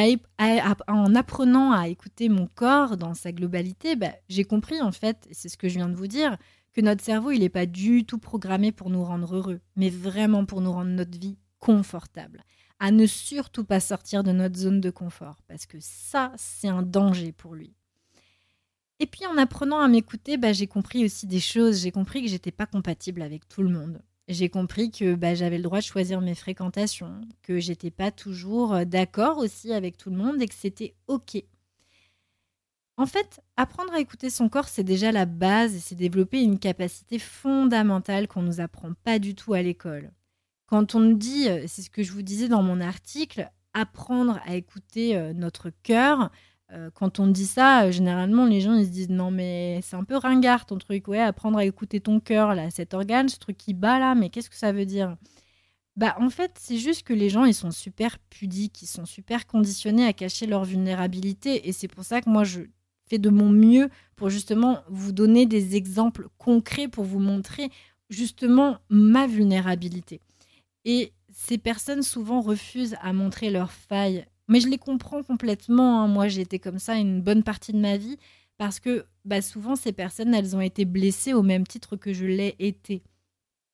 en 0.89 1.15
apprenant 1.15 1.73
à 1.73 1.89
écouter 1.89 2.31
mon 2.31 2.47
corps 2.47 2.97
dans 2.97 3.13
sa 3.13 3.31
globalité, 3.31 3.95
bah, 3.95 4.15
j'ai 4.31 4.45
compris 4.45 4.81
en 4.81 4.91
fait, 4.91 5.27
et 5.29 5.35
c'est 5.35 5.51
ce 5.51 5.59
que 5.59 5.69
je 5.69 5.75
viens 5.77 5.91
de 5.91 5.95
vous 5.95 6.07
dire, 6.07 6.39
que 6.73 6.81
notre 6.81 7.05
cerveau, 7.05 7.31
il 7.31 7.41
n'est 7.41 7.51
pas 7.51 7.67
du 7.67 8.07
tout 8.07 8.19
programmé 8.19 8.73
pour 8.73 8.89
nous 8.89 9.05
rendre 9.05 9.37
heureux, 9.37 9.61
mais 9.77 9.91
vraiment 9.91 10.47
pour 10.47 10.63
nous 10.63 10.73
rendre 10.73 10.91
notre 10.91 11.19
vie 11.19 11.37
confortable 11.59 12.43
à 12.79 12.91
ne 12.91 13.07
surtout 13.07 13.65
pas 13.65 13.81
sortir 13.81 14.23
de 14.23 14.33
notre 14.33 14.57
zone 14.57 14.81
de 14.81 14.91
confort, 14.91 15.43
parce 15.49 15.67
que 15.67 15.79
ça, 15.81 16.33
c'est 16.37 16.69
un 16.69 16.83
danger 16.83 17.33
pour 17.33 17.55
lui. 17.55 17.75
Et 18.99 19.07
puis 19.07 19.27
en 19.27 19.37
apprenant 19.37 19.81
à 19.81 19.89
m'écouter, 19.89 20.37
bah, 20.37 20.53
j'ai 20.53 20.67
compris 20.67 21.05
aussi 21.05 21.27
des 21.27 21.41
choses. 21.41 21.83
J'ai 21.83 21.91
compris 21.91 22.23
que 22.23 22.29
j'étais 22.29 22.51
pas 22.51 22.67
compatible 22.67 23.23
avec 23.23 23.47
tout 23.49 23.63
le 23.63 23.69
monde. 23.69 24.01
J'ai 24.29 24.49
compris 24.49 24.91
que 24.91 25.15
bah, 25.15 25.35
j'avais 25.35 25.59
le 25.59 25.63
droit 25.63 25.79
de 25.79 25.85
choisir 25.85 26.21
mes 26.21 26.35
fréquentations, 26.35 27.21
que 27.43 27.61
j'étais 27.61 27.91
pas 27.91 28.11
toujours 28.11 28.75
euh, 28.75 28.85
d'accord 28.85 29.39
aussi 29.39 29.73
avec 29.73 29.97
tout 29.97 30.11
le 30.11 30.17
monde 30.17 30.43
et 30.43 30.49
que 30.49 30.55
c'était 30.55 30.95
ok. 31.07 31.43
En 32.97 33.07
fait, 33.07 33.41
apprendre 33.57 33.93
à 33.93 34.01
écouter 34.01 34.31
son 34.31 34.49
corps, 34.49 34.69
c'est 34.69 34.83
déjà 34.83 35.13
la 35.13 35.27
base 35.27 35.77
et 35.77 35.81
c'est 35.81 35.95
développer 35.95 36.43
une 36.43 36.59
capacité 36.59 37.19
fondamentale 37.19 38.27
qu'on 38.27 38.43
nous 38.43 38.61
apprend 38.61 38.95
pas 39.05 39.19
du 39.19 39.35
tout 39.35 39.53
à 39.53 39.61
l'école. 39.61 40.11
Quand 40.67 40.95
on 40.95 41.11
dit, 41.13 41.49
euh, 41.49 41.65
c'est 41.67 41.83
ce 41.83 41.91
que 41.91 42.03
je 42.03 42.13
vous 42.13 42.23
disais 42.23 42.49
dans 42.49 42.63
mon 42.63 42.81
article, 42.81 43.51
apprendre 43.73 44.41
à 44.47 44.57
écouter 44.57 45.17
euh, 45.17 45.33
notre 45.33 45.71
cœur, 45.83 46.31
euh, 46.73 46.91
quand 46.93 47.21
on 47.21 47.29
dit 47.29 47.47
ça, 47.47 47.91
généralement 47.93 48.45
les 48.47 48.61
gens 48.61 48.75
ils 48.75 48.87
se 48.87 48.91
disent 48.91 49.09
non 49.11 49.31
mais 49.31 49.81
c'est 49.83 49.95
un 49.95 50.03
peu 50.03 50.17
ringard 50.17 50.67
ton 50.67 50.79
truc, 50.79 51.07
ouais, 51.07 51.21
apprendre 51.21 51.59
à 51.59 51.65
écouter 51.65 52.01
ton 52.01 52.19
cœur, 52.19 52.55
là, 52.57 52.71
cet 52.71 52.95
organe, 52.95 53.29
ce 53.29 53.39
truc 53.39 53.57
qui 53.57 53.73
bat 53.75 54.01
là, 54.01 54.15
mais 54.17 54.31
qu'est-ce 54.31 54.51
que 54.51 54.57
ça 54.57 54.73
veut 54.73 54.87
dire? 54.87 55.17
Bah 55.97 56.17
en 56.21 56.31
fait 56.31 56.53
c'est 56.59 56.79
juste 56.79 57.05
que 57.05 57.15
les 57.15 57.31
gens 57.31 57.45
ils 57.45 57.55
sont 57.55 57.71
super 57.71 58.19
pudiques, 58.31 58.83
ils 58.83 58.87
sont 58.87 59.07
super 59.07 59.47
conditionnés 59.47 60.07
à 60.07 60.13
cacher 60.13 60.47
leur 60.47 60.65
vulnérabilité. 60.65 61.69
Et 61.69 61.73
c'est 61.73 61.89
pour 61.89 62.05
ça 62.05 62.21
que 62.21 62.29
moi 62.31 62.45
je 62.45 62.63
fais 63.09 63.19
de 63.19 63.31
mon 63.31 63.49
mieux 63.51 63.89
pour 64.17 64.31
justement 64.31 64.83
vous 64.89 65.13
donner 65.13 65.47
des 65.47 65.77
exemples 65.77 66.29
concrets 66.39 66.89
pour 66.89 67.05
vous 67.05 67.21
montrer 67.21 67.71
justement 68.11 68.79
ma 68.91 69.27
vulnérabilité. 69.27 70.21
Et 70.87 71.13
ces 71.33 71.59
personnes 71.59 72.03
souvent 72.03 72.41
refusent 72.41 72.97
à 73.03 73.13
montrer 73.13 73.51
leurs 73.51 73.73
failles. 73.73 74.25
Mais 74.49 74.61
je 74.61 74.69
les 74.69 74.79
comprends 74.79 75.23
complètement. 75.23 76.01
Hein. 76.01 76.09
Moi, 76.09 76.29
j'ai 76.29 76.41
été 76.43 76.59
comme 76.59 76.79
ça 76.79 76.95
une 76.95 77.21
bonne 77.21 77.43
partie 77.43 77.73
de 77.73 77.79
ma 77.79 77.99
vie 77.99 78.17
parce 78.57 78.81
que 78.81 79.05
bah, 79.25 79.43
souvent, 79.43 79.77
ces 79.77 79.93
personnes, 79.93 80.33
elles 80.33 80.57
ont 80.57 80.61
été 80.61 80.85
blessées 80.85 81.35
au 81.35 81.43
même 81.43 81.67
titre 81.67 81.97
que 81.97 82.15
je 82.15 82.25
l'ai 82.25 82.55
été. 82.61 83.03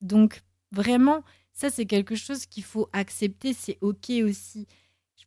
Donc, 0.01 0.43
vraiment, 0.73 1.23
ça, 1.53 1.71
c'est 1.71 1.87
quelque 1.87 2.17
chose 2.17 2.47
qu'il 2.47 2.65
faut 2.65 2.89
accepter. 2.93 3.53
C'est 3.53 3.79
OK 3.83 4.11
aussi 4.25 4.67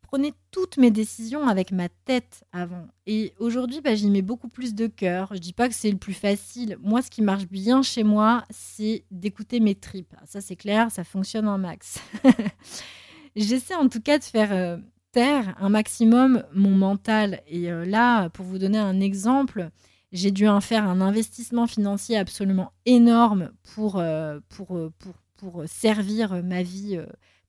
prenais 0.05 0.33
toutes 0.51 0.77
mes 0.77 0.91
décisions 0.91 1.47
avec 1.47 1.71
ma 1.71 1.89
tête 1.89 2.43
avant. 2.51 2.87
Et 3.07 3.33
aujourd'hui, 3.39 3.81
bah, 3.81 3.95
j'y 3.95 4.09
mets 4.09 4.21
beaucoup 4.21 4.49
plus 4.49 4.75
de 4.75 4.87
cœur. 4.87 5.29
Je 5.33 5.39
dis 5.39 5.53
pas 5.53 5.67
que 5.67 5.75
c'est 5.75 5.91
le 5.91 5.97
plus 5.97 6.13
facile. 6.13 6.77
Moi, 6.81 7.01
ce 7.01 7.09
qui 7.09 7.21
marche 7.21 7.47
bien 7.47 7.81
chez 7.81 8.03
moi, 8.03 8.43
c'est 8.49 9.03
d'écouter 9.11 9.59
mes 9.59 9.75
tripes. 9.75 10.15
Ça, 10.25 10.41
c'est 10.41 10.55
clair, 10.55 10.91
ça 10.91 11.03
fonctionne 11.03 11.47
en 11.47 11.57
max. 11.57 11.99
J'essaie 13.35 13.75
en 13.75 13.89
tout 13.89 14.01
cas 14.01 14.17
de 14.17 14.23
faire 14.23 14.53
euh, 14.53 14.77
taire 15.11 15.55
un 15.59 15.69
maximum 15.69 16.43
mon 16.53 16.71
mental. 16.71 17.41
Et 17.47 17.71
euh, 17.71 17.85
là, 17.85 18.29
pour 18.29 18.45
vous 18.45 18.57
donner 18.57 18.77
un 18.79 18.99
exemple, 19.01 19.69
j'ai 20.11 20.31
dû 20.31 20.47
en 20.47 20.61
faire 20.61 20.87
un 20.87 21.01
investissement 21.01 21.67
financier 21.67 22.17
absolument 22.17 22.71
énorme 22.85 23.51
pour, 23.75 23.97
euh, 23.97 24.39
pour, 24.49 24.67
pour, 24.99 25.15
pour 25.35 25.63
servir 25.67 26.43
ma 26.43 26.63
vie 26.63 26.99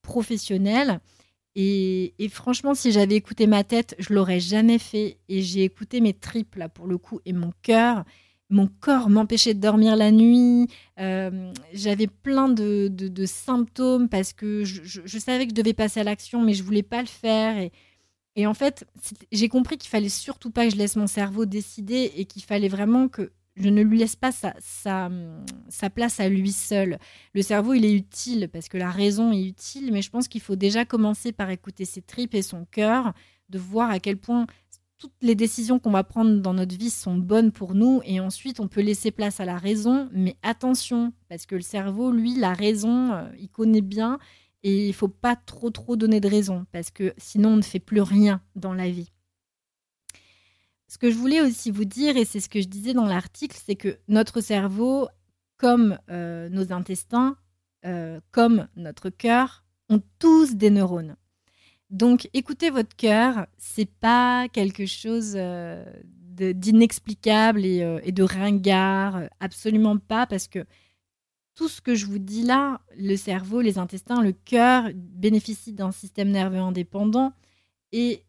professionnelle. 0.02 1.00
Et, 1.58 2.12
franchement, 2.30 2.74
si 2.74 2.92
j'avais 2.92 3.14
écouté 3.14 3.46
ma 3.46 3.64
tête, 3.64 3.96
je 3.98 4.12
l'aurais 4.12 4.40
jamais 4.40 4.78
fait. 4.78 5.16
Et 5.30 5.40
j'ai 5.40 5.64
écouté 5.64 6.02
mes 6.02 6.12
tripes, 6.12 6.54
là, 6.56 6.68
pour 6.68 6.86
le 6.86 6.98
coup, 6.98 7.20
et 7.24 7.32
mon 7.32 7.50
cœur. 7.62 8.04
Mon 8.50 8.68
corps 8.68 9.08
m'empêchait 9.08 9.54
de 9.54 9.60
dormir 9.60 9.96
la 9.96 10.12
nuit. 10.12 10.68
Euh, 11.00 11.50
j'avais 11.72 12.08
plein 12.08 12.50
de, 12.50 13.10
symptômes 13.24 14.08
parce 14.10 14.34
que 14.34 14.64
je, 14.64 15.18
savais 15.18 15.46
que 15.46 15.50
je 15.50 15.54
devais 15.54 15.72
passer 15.72 16.00
à 16.00 16.04
l'action, 16.04 16.42
mais 16.42 16.52
je 16.52 16.62
voulais 16.62 16.82
pas 16.82 17.00
le 17.00 17.08
faire. 17.08 17.56
Et, 17.56 17.72
et 18.36 18.46
en 18.46 18.54
fait, 18.54 18.86
j'ai 19.32 19.48
compris 19.48 19.78
qu'il 19.78 19.88
fallait 19.88 20.10
surtout 20.10 20.50
pas 20.50 20.66
que 20.66 20.74
je 20.74 20.76
laisse 20.76 20.96
mon 20.96 21.06
cerveau 21.06 21.46
décider 21.46 22.12
et 22.16 22.26
qu'il 22.26 22.42
fallait 22.42 22.68
vraiment 22.68 23.08
que 23.08 23.32
je 23.56 23.68
ne 23.68 23.82
lui 23.82 23.98
laisse 23.98 24.16
pas 24.16 24.32
sa, 24.32 24.54
sa, 24.60 25.90
place 25.90 26.20
à 26.20 26.28
lui 26.28 26.52
seul. 26.52 26.98
Le 27.34 27.42
cerveau, 27.42 27.74
il 27.74 27.84
est 27.84 27.94
utile 27.94 28.48
parce 28.52 28.68
que 28.68 28.76
la 28.76 28.90
raison 28.90 29.32
est 29.32 29.42
utile, 29.42 29.90
mais 29.92 30.02
je 30.02 30.10
pense 30.10 30.28
qu'il 30.28 30.42
faut 30.42 30.56
déjà 30.56 30.84
commencer 30.84 31.32
par 31.32 31.50
écouter 31.50 31.84
ses 31.84 32.02
tripes 32.02 32.34
et 32.34 32.42
son 32.42 32.66
cœur, 32.66 33.14
de 33.48 33.58
voir 33.58 33.90
à 33.90 33.98
quel 33.98 34.18
point 34.18 34.46
toutes 34.98 35.14
les 35.22 35.34
décisions 35.34 35.78
qu'on 35.78 35.90
va 35.90 36.04
prendre 36.04 36.40
dans 36.40 36.54
notre 36.54 36.76
vie 36.76 36.90
sont 36.90 37.16
bonnes 37.16 37.52
pour 37.52 37.74
nous 37.74 38.00
et 38.04 38.18
ensuite 38.18 38.60
on 38.60 38.68
peut 38.68 38.80
laisser 38.80 39.10
place 39.10 39.40
à 39.40 39.44
la 39.44 39.58
raison, 39.58 40.08
mais 40.12 40.36
attention, 40.42 41.12
parce 41.28 41.46
que 41.46 41.54
le 41.54 41.60
cerveau, 41.60 42.10
lui, 42.10 42.34
la 42.34 42.54
raison, 42.54 43.12
euh, 43.12 43.28
il 43.38 43.48
connaît 43.48 43.82
bien 43.82 44.18
et 44.62 44.88
il 44.88 44.94
faut 44.94 45.08
pas 45.08 45.36
trop 45.36 45.70
trop 45.70 45.96
donner 45.96 46.20
de 46.20 46.28
raison 46.28 46.66
parce 46.72 46.90
que 46.90 47.14
sinon 47.18 47.50
on 47.50 47.56
ne 47.56 47.62
fait 47.62 47.78
plus 47.78 48.00
rien 48.00 48.40
dans 48.54 48.72
la 48.72 48.88
vie. 48.88 49.12
Ce 50.88 50.98
que 50.98 51.10
je 51.10 51.16
voulais 51.16 51.40
aussi 51.40 51.70
vous 51.70 51.84
dire, 51.84 52.16
et 52.16 52.24
c'est 52.24 52.40
ce 52.40 52.48
que 52.48 52.60
je 52.60 52.68
disais 52.68 52.94
dans 52.94 53.06
l'article, 53.06 53.58
c'est 53.64 53.74
que 53.74 53.98
notre 54.08 54.40
cerveau, 54.40 55.08
comme 55.56 55.98
euh, 56.10 56.48
nos 56.48 56.72
intestins, 56.72 57.36
euh, 57.84 58.20
comme 58.30 58.68
notre 58.76 59.10
cœur, 59.10 59.64
ont 59.88 60.02
tous 60.18 60.54
des 60.54 60.70
neurones. 60.70 61.16
Donc, 61.90 62.28
écoutez 62.34 62.70
votre 62.70 62.94
cœur, 62.96 63.46
c'est 63.58 63.90
pas 63.90 64.48
quelque 64.48 64.86
chose 64.86 65.34
euh, 65.36 65.84
d'inexplicable 66.10 67.64
et, 67.64 68.00
et, 68.02 68.12
de 68.12 68.22
ringard, 68.22 69.22
absolument 69.40 69.96
pas, 69.98 70.26
parce 70.26 70.48
que 70.48 70.64
tout 71.54 71.68
ce 71.68 71.80
que 71.80 71.94
je 71.94 72.06
vous 72.06 72.18
dis 72.18 72.42
là, 72.42 72.80
le 72.96 73.16
cerveau, 73.16 73.60
les 73.60 73.78
intestins, 73.78 74.20
le 74.20 74.32
cœur 74.32 74.90
bénéficient 74.94 75.72
d'un 75.72 75.90
système 75.90 76.30
nerveux 76.30 76.58
indépendant 76.58 77.32
et 77.92 78.25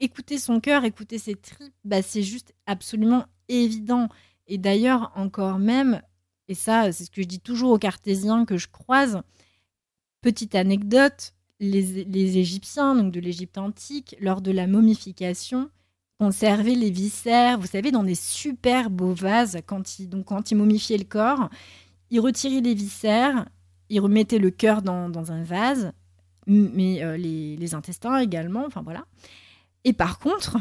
écouter 0.00 0.38
son 0.38 0.60
cœur, 0.60 0.84
écouter 0.84 1.18
ses 1.18 1.34
tripes, 1.34 1.74
bah, 1.84 2.02
c'est 2.02 2.22
juste 2.22 2.54
absolument 2.66 3.26
évident. 3.48 4.08
Et 4.46 4.58
d'ailleurs, 4.58 5.12
encore 5.14 5.58
même, 5.58 6.02
et 6.48 6.54
ça, 6.54 6.90
c'est 6.92 7.04
ce 7.04 7.10
que 7.10 7.22
je 7.22 7.26
dis 7.26 7.40
toujours 7.40 7.72
aux 7.72 7.78
cartésiens 7.78 8.44
que 8.44 8.56
je 8.56 8.68
croise, 8.68 9.20
petite 10.20 10.54
anecdote, 10.54 11.34
les, 11.60 12.38
Égyptiens, 12.38 12.94
donc 12.94 13.12
de 13.12 13.20
l'Égypte 13.20 13.58
antique, 13.58 14.16
lors 14.20 14.40
de 14.40 14.50
la 14.50 14.66
momification, 14.66 15.70
conservaient 16.18 16.74
les 16.74 16.90
viscères, 16.90 17.58
vous 17.58 17.66
savez, 17.66 17.90
dans 17.90 18.04
des 18.04 18.14
super 18.14 18.90
beaux 18.90 19.12
vases, 19.12 19.58
quand 19.66 19.98
ils, 19.98 20.08
donc, 20.08 20.26
quand 20.26 20.50
ils 20.50 20.56
momifiaient 20.56 20.98
le 20.98 21.04
corps, 21.04 21.48
ils 22.10 22.20
retiraient 22.20 22.60
les 22.60 22.74
viscères, 22.74 23.46
ils 23.88 24.00
remettaient 24.00 24.38
le 24.38 24.50
cœur 24.50 24.82
dans, 24.82 25.32
un 25.32 25.42
vase, 25.42 25.92
mais 26.46 27.02
euh, 27.02 27.16
les, 27.16 27.56
les 27.56 27.74
intestins 27.74 28.18
également, 28.18 28.64
enfin 28.66 28.82
voilà. 28.82 29.04
Et 29.84 29.92
par 29.92 30.18
contre, 30.18 30.58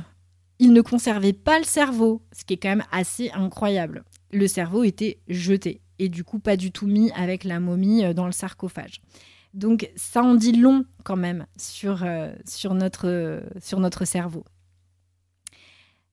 il 0.60 0.74
ne 0.74 0.82
conservait 0.82 1.34
pas 1.34 1.60
le 1.60 1.66
cerveau, 1.66 2.22
ce 2.32 2.44
qui 2.44 2.54
est 2.54 2.58
quand 2.58 2.70
même 2.70 2.86
assez 2.92 3.30
incroyable. 3.32 4.04
Le 4.32 4.48
cerveau 4.48 4.84
était 4.84 5.20
jeté 5.28 5.82
et 6.00 6.10
du 6.10 6.24
coup 6.24 6.40
pas 6.40 6.58
du 6.58 6.72
tout 6.72 6.88
mis 6.88 7.12
avec 7.12 7.44
la 7.44 7.60
momie 7.60 8.04
euh, 8.04 8.14
dans 8.14 8.26
le 8.26 8.32
sarcophage. 8.32 9.02
Donc 9.54 9.90
ça 9.96 10.22
en 10.22 10.36
dit 10.36 10.52
long 10.52 10.86
quand 11.04 11.16
même 11.16 11.48
sur, 11.58 12.04
euh, 12.04 12.32
notre, 12.72 13.42
sur 13.60 13.80
notre 13.80 14.06
cerveau. 14.06 14.44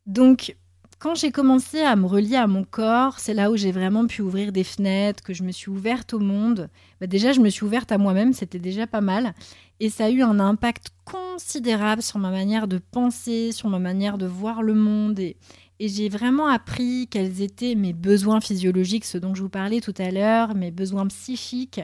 Donc 0.07 0.57
quand 0.99 1.14
j'ai 1.14 1.30
commencé 1.30 1.80
à 1.80 1.97
me 1.97 2.07
relier 2.07 2.36
à 2.36 2.47
mon 2.47 2.64
corps, 2.64 3.18
c'est 3.18 3.34
là 3.34 3.51
où 3.51 3.57
j'ai 3.57 3.72
vraiment 3.72 4.07
pu 4.07 4.22
ouvrir 4.22 4.53
des 4.53 4.64
fenêtres, 4.64 5.22
que 5.22 5.34
je 5.34 5.42
me 5.42 5.53
suis 5.53 5.70
ouverte 5.70 6.14
au 6.14 6.18
monde. 6.18 6.68
Bah, 7.01 7.07
déjà, 7.07 7.32
je 7.32 7.40
me 7.40 7.49
suis 7.49 7.64
ouverte 7.64 7.92
à 7.92 7.99
moi-même, 7.99 8.32
c'était 8.32 8.59
déjà 8.59 8.86
pas 8.86 9.01
mal. 9.01 9.34
Et 9.80 9.90
ça 9.90 10.07
a 10.07 10.11
eu 10.11 10.22
un 10.22 10.40
impact 10.40 10.90
considérable 11.05 12.03
sur 12.03 12.18
ma 12.18 12.30
manière 12.30 12.68
de 12.68 12.78
penser, 12.78 13.53
sur 13.53 13.68
ma 13.68 13.78
manière 13.78 14.18
de 14.18 14.26
voir 14.26 14.62
le 14.62 14.74
monde. 14.74 15.18
Et, 15.18 15.36
j'ai 15.80 16.09
vraiment 16.09 16.47
appris 16.47 17.09
quels 17.11 17.42
étaient 17.42 17.74
mes 17.74 17.92
besoins 17.92 18.40
physiologiques, 18.40 19.05
ce 19.05 19.18
dont 19.18 19.34
je 19.34 19.42
vous 19.42 19.51
parlais 19.51 19.80
tout 19.80 19.95
à 19.99 20.11
l'heure, 20.11 20.55
mes 20.55 20.70
besoins 20.70 21.07
psychiques 21.09 21.80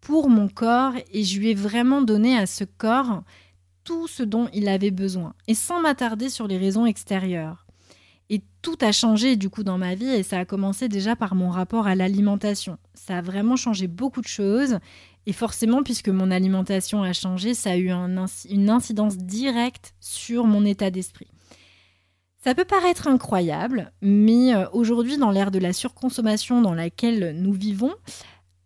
pour 0.00 0.28
mon 0.28 0.48
corps. 0.48 0.92
Et 1.12 1.24
je 1.24 1.38
lui 1.38 1.50
ai 1.50 1.54
vraiment 1.54 2.02
donné 2.02 2.36
à 2.36 2.46
ce 2.46 2.64
corps 2.64 3.22
tout 3.84 4.06
ce 4.06 4.22
dont 4.22 4.48
il 4.52 4.68
avait 4.68 4.90
besoin. 4.90 5.34
Et 5.46 5.54
sans 5.54 5.80
m'attarder 5.80 6.28
sur 6.28 6.46
les 6.46 6.58
raisons 6.58 6.84
extérieures. 6.84 7.67
Tout 8.68 8.84
a 8.84 8.92
changé 8.92 9.36
du 9.36 9.48
coup 9.48 9.64
dans 9.64 9.78
ma 9.78 9.94
vie 9.94 10.10
et 10.10 10.22
ça 10.22 10.40
a 10.40 10.44
commencé 10.44 10.88
déjà 10.88 11.16
par 11.16 11.34
mon 11.34 11.48
rapport 11.48 11.86
à 11.86 11.94
l'alimentation. 11.94 12.76
Ça 12.92 13.16
a 13.16 13.22
vraiment 13.22 13.56
changé 13.56 13.86
beaucoup 13.86 14.20
de 14.20 14.26
choses 14.26 14.78
et 15.24 15.32
forcément, 15.32 15.82
puisque 15.82 16.10
mon 16.10 16.30
alimentation 16.30 17.02
a 17.02 17.14
changé, 17.14 17.54
ça 17.54 17.70
a 17.70 17.76
eu 17.78 17.90
une 17.90 18.68
incidence 18.68 19.16
directe 19.16 19.94
sur 20.00 20.44
mon 20.44 20.66
état 20.66 20.90
d'esprit. 20.90 21.28
Ça 22.44 22.54
peut 22.54 22.66
paraître 22.66 23.08
incroyable, 23.08 23.90
mais 24.02 24.54
euh, 24.54 24.66
aujourd'hui, 24.74 25.16
dans 25.16 25.30
l'ère 25.30 25.50
de 25.50 25.58
la 25.58 25.72
surconsommation 25.72 26.60
dans 26.60 26.74
laquelle 26.74 27.38
nous 27.40 27.54
vivons, 27.54 27.94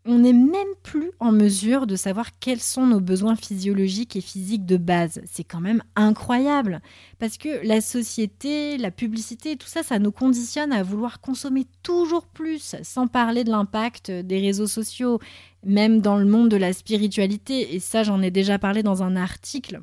on 0.04 0.18
n'est 0.18 0.32
même 0.32 0.74
plus 0.82 1.12
en 1.20 1.30
mesure 1.30 1.86
de 1.86 1.94
savoir 1.94 2.38
quels 2.40 2.60
sont 2.60 2.86
nos 2.86 2.98
besoins 2.98 3.36
physiologiques 3.36 4.16
et 4.16 4.20
physiques 4.20 4.66
de 4.66 4.76
base. 4.76 5.20
C'est 5.26 5.44
quand 5.44 5.60
même 5.60 5.82
incroyable 5.94 6.82
parce 7.20 7.38
que 7.38 7.64
la 7.64 7.80
société, 7.80 8.78
la 8.78 8.90
publicité, 8.90 9.56
tout 9.56 9.68
ça, 9.68 9.84
ça 9.84 10.00
nous 10.00 10.10
conditionne 10.10 10.72
à 10.72 10.82
vouloir 10.82 11.20
consommer 11.20 11.66
toujours 11.84 12.26
plus, 12.26 12.74
sans 12.82 13.06
parler 13.06 13.44
de 13.44 13.50
l'impact 13.50 14.10
des 14.10 14.40
réseaux 14.40 14.66
sociaux, 14.66 15.20
même 15.64 16.00
dans 16.00 16.16
le 16.16 16.26
monde 16.26 16.48
de 16.48 16.56
la 16.56 16.72
spiritualité. 16.72 17.74
Et 17.74 17.78
ça, 17.78 18.02
j'en 18.02 18.22
ai 18.22 18.32
déjà 18.32 18.58
parlé 18.58 18.82
dans 18.82 19.04
un 19.04 19.14
article. 19.14 19.82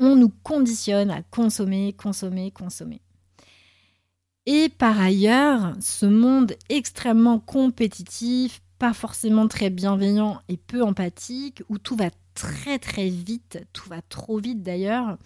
On 0.00 0.16
nous 0.16 0.32
conditionne 0.42 1.12
à 1.12 1.22
consommer, 1.22 1.92
consommer, 1.92 2.50
consommer. 2.50 3.00
Et 4.46 4.68
par 4.68 5.00
ailleurs, 5.00 5.74
ce 5.80 6.06
monde 6.06 6.56
extrêmement 6.68 7.38
compétitif, 7.38 8.60
pas 8.82 8.92
forcément 8.92 9.46
très 9.46 9.70
bienveillant 9.70 10.40
et 10.48 10.56
peu 10.56 10.82
empathique, 10.82 11.62
où 11.68 11.78
tout 11.78 11.94
va 11.94 12.10
très 12.34 12.80
très 12.80 13.08
vite, 13.08 13.64
tout 13.72 13.88
va 13.88 14.02
trop 14.02 14.38
vite 14.38 14.64
d'ailleurs, 14.64 15.18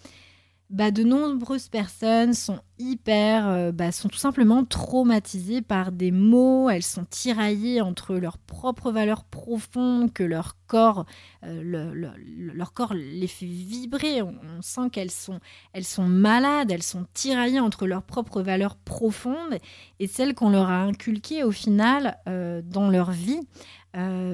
bah, 0.69 0.91
de 0.91 1.03
nombreuses 1.03 1.69
personnes 1.69 2.33
sont 2.33 2.59
hyper, 2.77 3.47
euh, 3.47 3.71
bah, 3.71 3.93
sont 3.93 4.09
tout 4.09 4.17
simplement 4.17 4.65
traumatisées 4.65 5.61
par 5.61 5.93
des 5.93 6.11
mots, 6.11 6.69
elles 6.69 6.83
sont 6.83 7.05
tiraillées 7.05 7.79
entre 7.79 8.15
leurs 8.15 8.37
propres 8.37 8.91
valeurs 8.91 9.23
profondes, 9.23 10.11
que 10.11 10.23
leur 10.23 10.57
corps, 10.67 11.05
euh, 11.45 12.13
leur 12.35 12.73
corps 12.73 12.93
les 12.93 13.27
fait 13.27 13.45
vibrer, 13.45 14.21
on, 14.21 14.61
sent 14.61 14.89
qu'elles 14.91 15.11
sont, 15.11 15.39
elles 15.71 15.85
sont 15.85 16.07
malades, 16.07 16.69
elles 16.69 16.83
sont 16.83 17.07
tiraillées 17.13 17.61
entre 17.61 17.87
leurs 17.87 18.03
propres 18.03 18.41
valeurs 18.41 18.75
profondes 18.75 19.57
et 19.99 20.07
celles 20.07 20.35
qu'on 20.35 20.49
leur 20.49 20.69
a 20.69 20.81
inculquées 20.81 21.43
au 21.43 21.51
final 21.51 22.17
euh, 22.27 22.61
dans 22.61 22.89
leur 22.89 23.11
vie. 23.11 23.39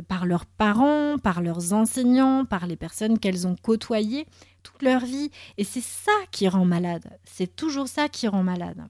Par 0.07 0.26
leurs 0.26 0.45
parents, 0.45 1.18
par 1.18 1.41
leurs 1.41 1.74
enseignants, 1.74 2.45
par 2.45 2.68
les 2.68 2.76
personnes 2.76 3.20
qu'elles 3.20 3.47
ont 3.47 3.55
côtoyées, 3.61 4.26
toute 4.61 4.82
leur 4.82 5.05
vie. 5.05 5.32
Et 5.57 5.64
c'est 5.64 5.84
ça 5.84 6.11
qui 6.32 6.47
rend 6.47 6.66
malade. 6.66 7.20
C'est 7.24 7.55
toujours 7.55 7.88
ça 7.88 8.09
qui 8.09 8.28
rend 8.28 8.43
malade. 8.43 8.88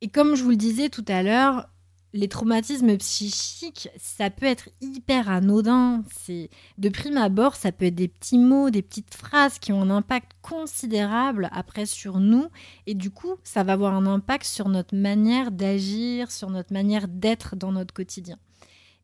Et 0.00 0.08
comme 0.08 0.34
je 0.34 0.42
vous 0.42 0.50
le 0.50 0.56
disais 0.56 0.88
tout 0.88 1.04
à 1.08 1.22
l'heure, 1.22 1.68
les 2.14 2.28
traumatismes 2.28 2.96
psychiques, 2.98 3.88
ça 3.98 4.30
peut 4.30 4.46
être 4.46 4.68
hyper 4.80 5.28
anodin. 5.28 6.04
C'est 6.12 6.48
de 6.78 6.88
prime 6.88 7.16
abord, 7.16 7.56
ça 7.56 7.72
peut 7.72 7.86
être 7.86 7.94
des 7.96 8.08
petits 8.08 8.38
mots, 8.38 8.70
des 8.70 8.82
petites 8.82 9.14
phrases 9.14 9.58
qui 9.58 9.72
ont 9.72 9.82
un 9.82 9.90
impact 9.90 10.32
considérable 10.40 11.48
après 11.52 11.86
sur 11.86 12.20
nous, 12.20 12.46
et 12.86 12.94
du 12.94 13.10
coup, 13.10 13.34
ça 13.42 13.64
va 13.64 13.72
avoir 13.72 13.94
un 13.94 14.06
impact 14.06 14.44
sur 14.44 14.68
notre 14.68 14.94
manière 14.94 15.50
d'agir, 15.50 16.30
sur 16.30 16.50
notre 16.50 16.72
manière 16.72 17.08
d'être 17.08 17.56
dans 17.56 17.72
notre 17.72 17.92
quotidien. 17.92 18.38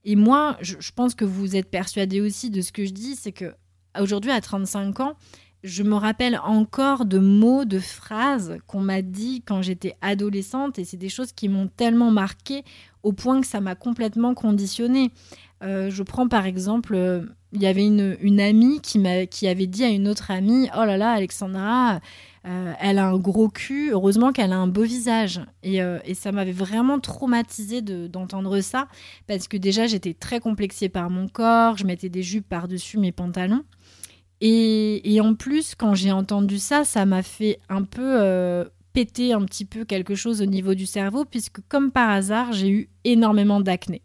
Et 0.04 0.16
moi, 0.16 0.56
je, 0.60 0.76
pense 0.94 1.14
que 1.14 1.24
vous 1.24 1.56
êtes 1.56 1.70
persuadé 1.70 2.20
aussi 2.20 2.50
de 2.50 2.60
ce 2.60 2.72
que 2.72 2.84
je 2.84 2.92
dis, 2.92 3.16
c'est 3.16 3.32
que 3.32 3.54
aujourd'hui, 3.98 4.30
à 4.30 4.40
35 4.40 5.00
ans, 5.00 5.14
je 5.62 5.82
me 5.82 5.94
rappelle 5.94 6.40
encore 6.42 7.04
de 7.04 7.18
mots, 7.18 7.66
de 7.66 7.78
phrases 7.78 8.58
qu'on 8.66 8.80
m'a 8.80 9.02
dit 9.02 9.42
quand 9.46 9.60
j'étais 9.60 9.94
adolescente 10.00 10.78
et 10.78 10.84
c'est 10.84 10.96
des 10.96 11.10
choses 11.10 11.32
qui 11.32 11.50
m'ont 11.50 11.68
tellement 11.68 12.10
marqué 12.10 12.64
au 13.02 13.12
point 13.12 13.42
que 13.42 13.46
ça 13.46 13.60
m'a 13.60 13.74
complètement 13.74 14.32
conditionnée. 14.32 15.10
Euh, 15.62 15.90
je 15.90 16.02
prends 16.02 16.28
par 16.28 16.46
exemple, 16.46 16.94
euh, 16.94 17.26
il 17.52 17.60
y 17.60 17.66
avait 17.66 17.84
une, 17.84 18.40
amie 18.40 18.80
qui, 18.80 19.02
qui 19.30 19.48
avait 19.48 19.66
dit 19.66 19.84
à 19.84 19.88
une 19.88 20.08
autre 20.08 20.30
amie 20.30 20.70
Oh 20.74 20.84
là 20.86 20.96
là, 20.96 21.10
Alexandra, 21.10 22.00
euh, 22.46 22.72
elle 22.80 22.98
a 22.98 23.06
un 23.06 23.18
gros 23.18 23.48
cul, 23.48 23.90
heureusement 23.92 24.32
qu'elle 24.32 24.52
a 24.52 24.56
un 24.56 24.66
beau 24.66 24.82
visage. 24.82 25.40
Et, 25.62 25.80
ça 26.14 26.32
m'avait 26.32 26.52
vraiment 26.52 26.98
traumatisée 26.98 27.82
d'entendre 27.82 28.60
ça 28.60 28.88
parce 29.26 29.48
que 29.48 29.56
déjà 29.56 29.86
j'étais 29.86 30.14
très 30.14 30.40
complexée 30.40 30.88
par 30.88 31.10
mon 31.10 31.28
corps, 31.28 31.76
je 31.76 31.86
mettais 31.86 32.08
des 32.08 32.22
jupes 32.22 32.48
par-dessus 32.48 32.98
mes 32.98 33.12
pantalons. 33.12 33.64
Et, 34.40 35.20
en 35.22 35.34
plus, 35.34 35.74
quand 35.74 35.94
j'ai 35.94 36.12
entendu 36.12 36.58
ça, 36.58 36.84
ça 36.84 37.04
m'a 37.04 37.22
fait 37.22 37.58
un 37.68 37.82
peu 37.82 38.20
euh, 38.20 38.64
péter 38.92 39.32
un 39.32 39.44
petit 39.44 39.66
peu 39.66 39.84
quelque 39.84 40.14
chose 40.14 40.40
au 40.40 40.46
niveau 40.46 40.74
du 40.74 40.86
cerveau, 40.86 41.24
puisque 41.24 41.60
comme 41.68 41.90
par 41.90 42.10
hasard, 42.10 42.52
j'ai 42.52 42.70
eu 42.70 42.88
énormément 43.04 43.60
d'acné. 43.60 44.02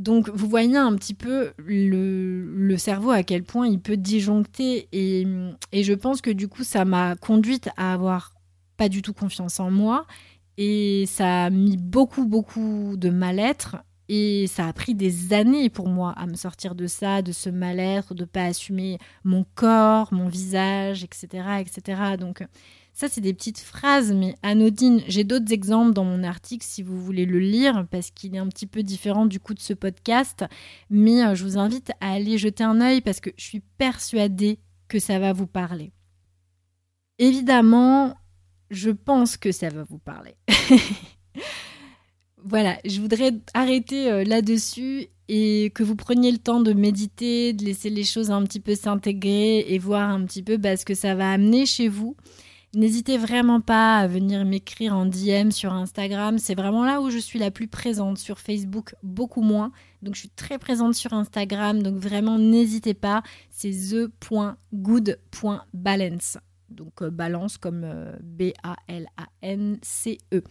Donc 0.00 0.30
vous 0.30 0.48
voyez 0.48 0.78
un 0.78 0.96
petit 0.96 1.12
peu 1.12 1.52
le, 1.58 2.76
cerveau 2.78 3.10
à 3.10 3.22
quel 3.22 3.42
point 3.42 3.68
il 3.68 3.80
peut 3.80 3.98
disjoncter 3.98 4.88
et, 4.92 5.26
et 5.72 5.82
je 5.82 5.92
pense 5.92 6.22
que 6.22 6.30
du 6.30 6.48
coup 6.48 6.64
ça 6.64 6.86
m'a 6.86 7.16
conduite 7.16 7.68
à 7.76 7.92
avoir 7.92 8.32
pas 8.78 8.88
du 8.88 9.02
tout 9.02 9.12
confiance 9.12 9.60
en 9.60 9.70
moi 9.70 10.06
et 10.56 11.04
ça 11.06 11.44
a 11.44 11.50
mis 11.50 11.76
beaucoup 11.76 12.24
beaucoup 12.24 12.94
de 12.96 13.10
mal-être 13.10 13.76
et 14.08 14.46
ça 14.46 14.66
a 14.66 14.72
pris 14.72 14.94
des 14.94 15.34
années 15.34 15.68
pour 15.68 15.88
moi 15.88 16.14
à 16.16 16.26
me 16.26 16.34
sortir 16.34 16.74
de 16.74 16.86
ça, 16.86 17.20
de 17.20 17.30
ce 17.30 17.50
mal-être, 17.50 18.14
de 18.14 18.24
pas 18.24 18.46
assumer 18.46 18.98
mon 19.22 19.44
corps, 19.54 20.12
mon 20.12 20.28
visage, 20.28 21.04
etc., 21.04 21.60
etc. 21.60 22.16
Donc 22.18 22.42
ça, 22.92 23.08
c'est 23.08 23.20
des 23.20 23.32
petites 23.32 23.60
phrases, 23.60 24.12
mais 24.12 24.34
anodines. 24.42 25.02
J'ai 25.08 25.24
d'autres 25.24 25.52
exemples 25.52 25.92
dans 25.92 26.04
mon 26.04 26.22
article 26.22 26.66
si 26.66 26.82
vous 26.82 27.00
voulez 27.00 27.24
le 27.24 27.38
lire, 27.38 27.86
parce 27.90 28.10
qu'il 28.10 28.34
est 28.34 28.38
un 28.38 28.48
petit 28.48 28.66
peu 28.66 28.82
différent 28.82 29.26
du 29.26 29.40
coup 29.40 29.54
de 29.54 29.60
ce 29.60 29.72
podcast. 29.72 30.44
Mais 30.90 31.24
euh, 31.24 31.34
je 31.34 31.44
vous 31.44 31.58
invite 31.58 31.92
à 32.00 32.12
aller 32.12 32.36
jeter 32.36 32.64
un 32.64 32.80
œil 32.80 33.00
parce 33.00 33.20
que 33.20 33.30
je 33.36 33.44
suis 33.44 33.62
persuadée 33.78 34.58
que 34.88 34.98
ça 34.98 35.18
va 35.18 35.32
vous 35.32 35.46
parler. 35.46 35.92
Évidemment, 37.18 38.14
je 38.70 38.90
pense 38.90 39.36
que 39.36 39.52
ça 39.52 39.68
va 39.68 39.84
vous 39.84 39.98
parler. 39.98 40.34
voilà, 42.44 42.78
je 42.84 43.00
voudrais 43.00 43.32
arrêter 43.54 44.10
euh, 44.10 44.24
là-dessus 44.24 45.06
et 45.28 45.70
que 45.74 45.82
vous 45.82 45.96
preniez 45.96 46.32
le 46.32 46.38
temps 46.38 46.60
de 46.60 46.72
méditer, 46.72 47.52
de 47.52 47.64
laisser 47.64 47.88
les 47.88 48.04
choses 48.04 48.30
un 48.30 48.42
petit 48.42 48.60
peu 48.60 48.74
s'intégrer 48.74 49.60
et 49.60 49.78
voir 49.78 50.10
un 50.10 50.24
petit 50.24 50.42
peu 50.42 50.56
bah, 50.56 50.76
ce 50.76 50.84
que 50.84 50.94
ça 50.94 51.14
va 51.14 51.30
amener 51.30 51.66
chez 51.66 51.88
vous. 51.88 52.16
N'hésitez 52.72 53.18
vraiment 53.18 53.60
pas 53.60 53.98
à 53.98 54.06
venir 54.06 54.44
m'écrire 54.44 54.94
en 54.94 55.04
DM 55.04 55.50
sur 55.50 55.72
Instagram. 55.72 56.38
C'est 56.38 56.54
vraiment 56.54 56.84
là 56.84 57.00
où 57.00 57.10
je 57.10 57.18
suis 57.18 57.40
la 57.40 57.50
plus 57.50 57.66
présente. 57.66 58.18
Sur 58.18 58.38
Facebook, 58.38 58.94
beaucoup 59.02 59.42
moins. 59.42 59.72
Donc 60.02 60.14
je 60.14 60.20
suis 60.20 60.30
très 60.30 60.56
présente 60.58 60.94
sur 60.94 61.12
Instagram. 61.12 61.82
Donc 61.82 61.96
vraiment, 61.96 62.38
n'hésitez 62.38 62.94
pas. 62.94 63.24
C'est 63.50 63.72
the.good.balance 63.72 66.38
donc 66.70 67.02
euh, 67.02 67.10
balance 67.10 67.58
comme 67.58 67.82
euh, 67.84 68.16
B-A-L-A-N-C-E. 68.22 70.42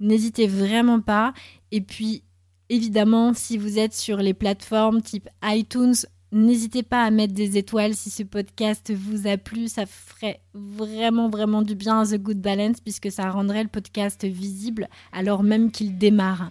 N'hésitez 0.00 0.46
vraiment 0.46 1.00
pas. 1.00 1.32
Et 1.70 1.80
puis, 1.80 2.22
évidemment, 2.68 3.32
si 3.32 3.56
vous 3.56 3.78
êtes 3.78 3.94
sur 3.94 4.18
les 4.18 4.34
plateformes 4.34 5.00
type 5.00 5.30
iTunes, 5.42 5.94
n'hésitez 6.32 6.82
pas 6.82 7.04
à 7.04 7.10
mettre 7.10 7.34
des 7.34 7.56
étoiles 7.58 7.94
si 7.94 8.10
ce 8.10 8.22
podcast 8.22 8.92
vous 8.94 9.26
a 9.26 9.36
plu. 9.36 9.68
Ça 9.68 9.86
ferait 9.86 10.40
vraiment, 10.54 11.28
vraiment 11.28 11.62
du 11.62 11.74
bien 11.74 12.00
à 12.00 12.06
The 12.06 12.16
Good 12.16 12.40
Balance 12.40 12.80
puisque 12.80 13.10
ça 13.10 13.30
rendrait 13.30 13.62
le 13.62 13.68
podcast 13.68 14.24
visible 14.24 14.88
alors 15.12 15.42
même 15.42 15.70
qu'il 15.70 15.98
démarre. 15.98 16.50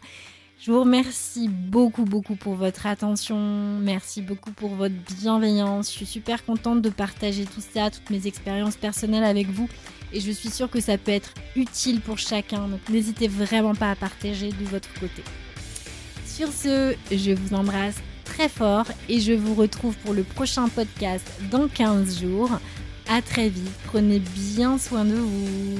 Je 0.59 0.71
vous 0.71 0.79
remercie 0.79 1.49
beaucoup, 1.49 2.03
beaucoup 2.03 2.35
pour 2.35 2.55
votre 2.55 2.87
attention. 2.87 3.77
Merci 3.79 4.23
beaucoup 4.23 4.51
pour 4.51 4.71
votre 4.71 4.95
bienveillance. 5.19 5.91
Je 5.91 5.97
suis 5.97 6.05
super 6.07 6.43
contente 6.43 6.81
de 6.81 6.89
partager 6.89 7.45
tout 7.45 7.61
ça, 7.61 7.91
toutes 7.91 8.09
mes 8.09 8.25
expériences 8.25 8.75
personnelles 8.75 9.23
avec 9.23 9.47
vous. 9.47 9.69
Et 10.13 10.19
je 10.19 10.31
suis 10.31 10.49
sûre 10.49 10.69
que 10.69 10.79
ça 10.79 10.97
peut 10.97 11.11
être 11.11 11.33
utile 11.55 12.01
pour 12.01 12.17
chacun. 12.17 12.67
Donc 12.67 12.79
n'hésitez 12.89 13.27
vraiment 13.27 13.75
pas 13.75 13.91
à 13.91 13.95
partager 13.95 14.49
de 14.49 14.65
votre 14.65 14.91
côté. 14.95 15.23
Sur 16.25 16.51
ce, 16.51 16.95
je 17.11 17.33
vous 17.33 17.53
embrasse 17.53 18.01
très 18.27 18.49
fort 18.49 18.85
et 19.09 19.19
je 19.19 19.33
vous 19.33 19.55
retrouve 19.55 19.95
pour 19.97 20.13
le 20.13 20.23
prochain 20.23 20.67
podcast 20.67 21.25
dans 21.49 21.67
15 21.67 22.21
jours. 22.21 22.51
À 23.09 23.21
très 23.21 23.49
vite. 23.49 23.71
Prenez 23.85 24.19
bien 24.19 24.77
soin 24.77 25.05
de 25.05 25.15
vous. 25.15 25.79